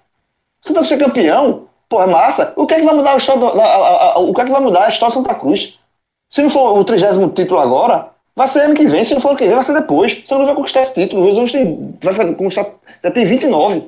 [0.61, 2.53] Você deve ser campeão, porra, é massa.
[2.55, 4.45] O que é que vai mudar a história do, a, a, a, o que é
[4.45, 5.79] que vai mudar a história de Santa Cruz?
[6.29, 9.03] Se não for o trigésimo título agora, vai ser ano que vem.
[9.03, 10.23] Se não for ano que vem, vai ser depois.
[10.25, 11.21] Você não vai conquistar esse título.
[11.21, 12.67] O Horizonte tem, vai conquistar,
[13.03, 13.83] já tem 29.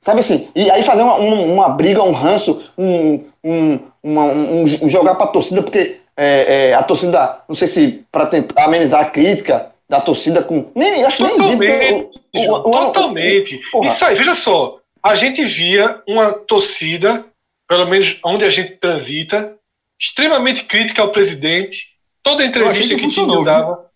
[0.00, 0.50] Sabe assim?
[0.54, 5.28] E aí fazer uma, uma, uma briga, um ranço, um, um, uma, um jogar pra
[5.28, 10.00] torcida, porque é, é, a torcida, não sei se para tentar amenizar a crítica da
[10.00, 10.70] torcida com.
[10.74, 13.58] Nem, acho que totalmente, nem vi, o, o, o, totalmente.
[13.82, 14.78] Isso aí, veja só.
[15.02, 17.24] A gente via uma torcida,
[17.68, 19.54] pelo menos onde a gente transita,
[20.00, 21.93] extremamente crítica ao presidente.
[22.24, 23.86] Toda entrevista que, que Tinho dava.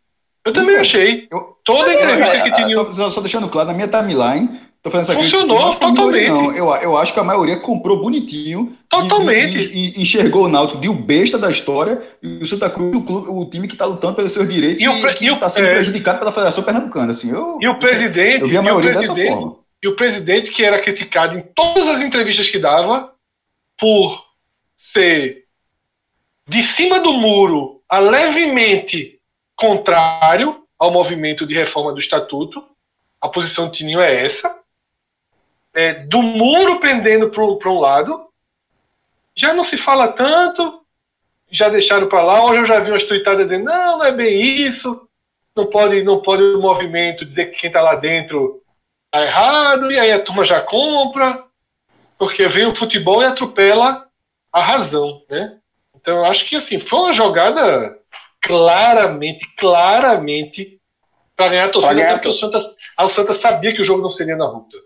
[0.44, 1.28] Eu também achei.
[1.64, 2.94] Toda entrevista que Tinho.
[2.94, 6.28] Só, só deixando claro, na minha timeline, Tô fazendo essa Funcionou totalmente.
[6.28, 8.76] Não, eu, eu acho que a maioria comprou bonitinho.
[8.88, 9.58] Totalmente.
[9.58, 13.02] E, e, enxergou o Náutico de o besta da história e o Santa Cruz, o,
[13.02, 15.66] clube, o time que está lutando pelos seus direitos e, e, o, que está sendo
[15.66, 17.10] é, prejudicado pela Federação Pernambucana.
[17.10, 18.42] Assim, eu, e o presidente.
[18.42, 19.56] Eu vi a maioria dessa forma.
[19.82, 23.12] E o presidente que era criticado em todas as entrevistas que dava
[23.78, 24.24] por
[24.76, 25.44] ser
[26.48, 29.20] de cima do muro a levemente
[29.56, 32.64] contrário ao movimento de reforma do estatuto.
[33.20, 34.58] A posição do Tininho é essa
[35.78, 38.26] é, do muro pendendo para um lado.
[39.34, 40.82] Já não se fala tanto,
[41.48, 42.44] já deixaram para lá.
[42.44, 45.08] Hoje eu já vi umas tuitadas dizendo: não, não é bem isso.
[45.54, 48.62] Não pode, não pode o movimento dizer que quem está lá dentro
[49.06, 51.44] está errado, e aí a turma já compra,
[52.16, 54.06] porque vem o futebol e atropela
[54.52, 55.22] a razão.
[55.28, 55.58] Né?
[56.08, 57.98] Então eu acho que assim, foi uma jogada
[58.40, 60.80] claramente, claramente
[61.36, 62.58] para ganhar a torcida, até porque o Santa,
[63.00, 64.78] o Santa sabia que o jogo não seria na ruta.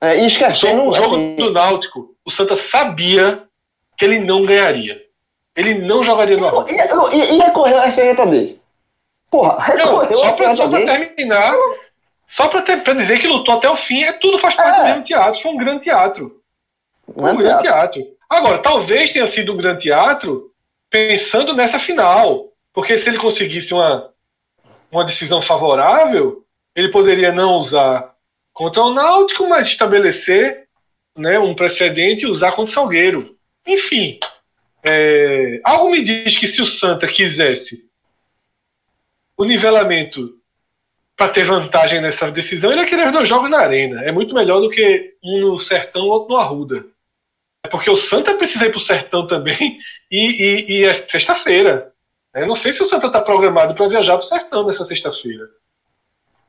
[0.00, 0.88] É, e esquecendo.
[0.88, 3.44] O jogo assim, do Náutico, o Santa sabia
[3.96, 5.00] que ele não ganharia.
[5.54, 6.72] Ele não jogaria no Arruda.
[6.72, 6.74] E,
[7.14, 8.60] e, e recorreu a reta dele.
[9.30, 11.54] Porra, recorreu não, só pra, só pra terminar.
[12.26, 14.80] Só pra, ter, pra dizer que lutou até o fim, é tudo faz parte é.
[14.80, 15.40] do mesmo teatro.
[15.40, 16.40] Foi um grande teatro.
[17.06, 18.02] Um, um grande teatro.
[18.02, 18.16] teatro.
[18.28, 20.52] Agora, talvez tenha sido um grande teatro
[20.94, 22.52] pensando nessa final.
[22.72, 24.12] Porque se ele conseguisse uma,
[24.92, 28.14] uma decisão favorável, ele poderia não usar
[28.52, 30.68] contra o Náutico, mas estabelecer
[31.16, 33.36] né, um precedente e usar contra o Salgueiro.
[33.66, 34.20] Enfim,
[34.84, 37.88] é, algo me diz que se o Santa quisesse
[39.36, 40.38] o nivelamento
[41.16, 44.02] para ter vantagem nessa decisão, ele ia querer dois jogos na arena.
[44.02, 46.84] É muito melhor do que um no Sertão ou outro no Arruda.
[47.64, 49.78] É porque o Santa precisa ir para o Sertão também
[50.10, 51.92] e, e, e é sexta-feira.
[52.34, 55.48] Eu não sei se o Santa está programado para viajar para o Sertão nessa sexta-feira.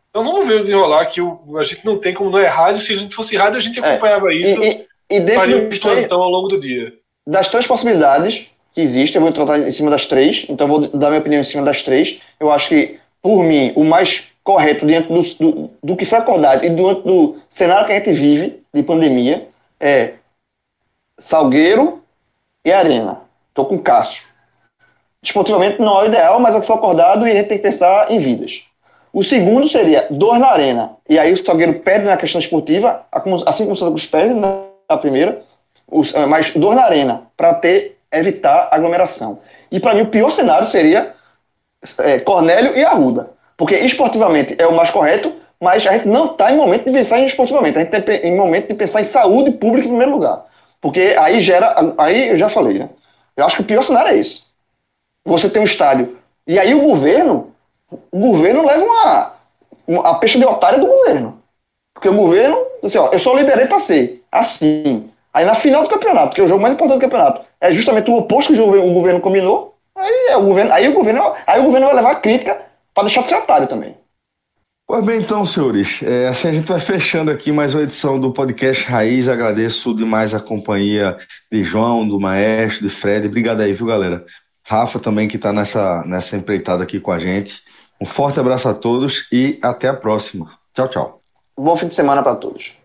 [0.10, 2.82] Então vamos ver desenrolar que o, a gente não tem como não é rádio.
[2.82, 5.58] Se a gente fosse rádio, a gente é, acompanhava é, isso e, e, e faria
[5.58, 6.94] um plantão ao longo do dia.
[7.26, 11.08] Das três possibilidades que existem, eu vou tratar em cima das três, então vou dar
[11.08, 12.22] minha opinião em cima das três.
[12.40, 16.66] Eu acho que, por mim, o mais correto diante do, do, do que foi acordado
[16.66, 19.48] e diante do cenário que a gente vive de pandemia
[19.80, 20.16] é
[21.18, 22.04] Salgueiro
[22.64, 23.22] e Arena.
[23.50, 24.24] Estou com Cássio.
[25.22, 27.58] Desportivamente não é o ideal, mas é o que foi acordado e a gente tem
[27.58, 28.64] que pensar em vidas.
[29.12, 30.92] O segundo seria dor na arena.
[31.08, 33.06] E aí o Salgueiro perde na questão esportiva,
[33.46, 35.42] assim como o Santa Cruz perde na primeira,
[36.14, 37.60] eh, mas dor na arena, para
[38.12, 39.40] evitar aglomeração.
[39.72, 41.16] E para mim o pior cenário seria
[42.00, 43.32] é, Cornélio e Arruda.
[43.58, 47.20] Porque esportivamente é o mais correto, mas a gente não está em momento de pensar
[47.20, 47.78] em esportivamente.
[47.78, 50.46] A gente está em momento de pensar em saúde pública em primeiro lugar.
[50.86, 51.76] Porque aí gera.
[51.98, 52.90] Aí eu já falei, né?
[53.36, 54.44] Eu acho que o pior cenário é esse.
[55.26, 56.16] Você tem um estádio.
[56.46, 57.56] E aí o governo
[58.12, 59.32] o governo leva uma,
[59.88, 61.42] uma a peixe de otário do governo.
[61.92, 65.10] Porque o governo, assim, ó, eu só liberei para ser assim.
[65.34, 68.12] Aí na final do campeonato, que é o jogo mais importante do campeonato, é justamente
[68.12, 69.76] o oposto que o governo, o governo combinou.
[69.96, 72.62] Aí, é o governo, aí, o governo, aí o governo vai levar a crítica
[72.94, 73.98] para deixar de ser otário também.
[74.88, 78.32] Pois bem, então, senhores, é, assim a gente vai fechando aqui mais uma edição do
[78.32, 79.28] podcast Raiz.
[79.28, 81.18] Agradeço demais a companhia
[81.52, 83.28] de João, do Maestro, de Fred.
[83.28, 84.24] Obrigado aí, viu, galera?
[84.64, 87.64] Rafa também que está nessa, nessa empreitada aqui com a gente.
[88.00, 90.52] Um forte abraço a todos e até a próxima.
[90.72, 91.22] Tchau, tchau.
[91.58, 92.76] Bom fim de semana para todos.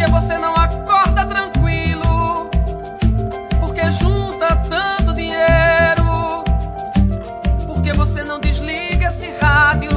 [0.00, 2.48] Porque você não acorda tranquilo?
[3.60, 6.42] Porque junta tanto dinheiro?
[7.66, 9.90] Porque você não desliga esse rádio?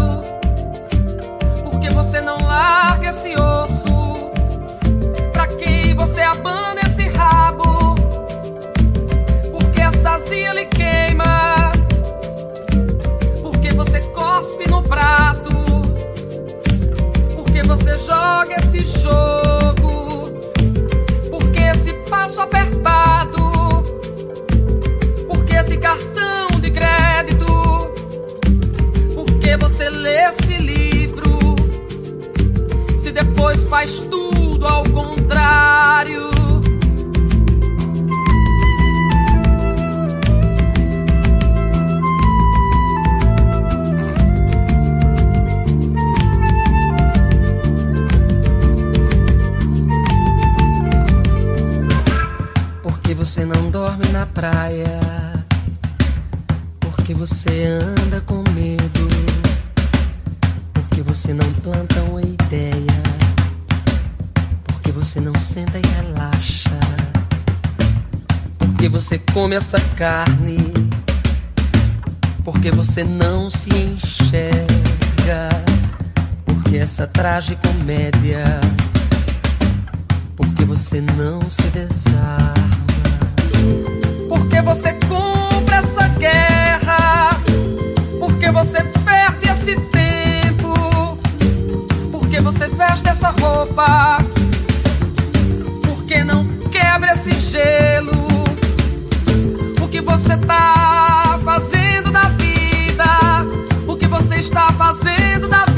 [1.64, 4.30] Porque você não larga esse osso?
[5.32, 7.96] Pra que você abana esse rabo?
[9.54, 11.72] Porque a sazia lhe queima?
[13.42, 15.54] Porque você cospe no prato?
[17.38, 19.63] Porque você joga esse jogo?
[22.14, 23.42] Passo apertado?
[25.28, 27.46] Porque esse cartão de crédito?
[29.16, 31.56] Porque você lê esse livro?
[33.00, 36.33] Se depois faz tudo ao contrário.
[53.34, 55.00] Você não dorme na praia?
[56.80, 59.10] Porque você anda com medo?
[60.72, 63.02] Porque você não planta uma ideia?
[64.66, 66.70] Porque você não senta e relaxa?
[68.60, 70.72] Porque você come essa carne?
[72.44, 75.50] Porque você não se enxerga?
[76.46, 78.62] Porque essa tragicomédia?
[80.36, 82.73] Porque você não se desarma?
[84.30, 87.30] Porque você compra essa guerra?
[88.20, 91.18] Porque você perde esse tempo?
[92.12, 94.18] Porque você veste essa roupa?
[95.86, 98.12] Porque não quebra esse gelo?
[99.82, 103.06] O que você está fazendo da vida?
[103.88, 105.73] O que você está fazendo da vida?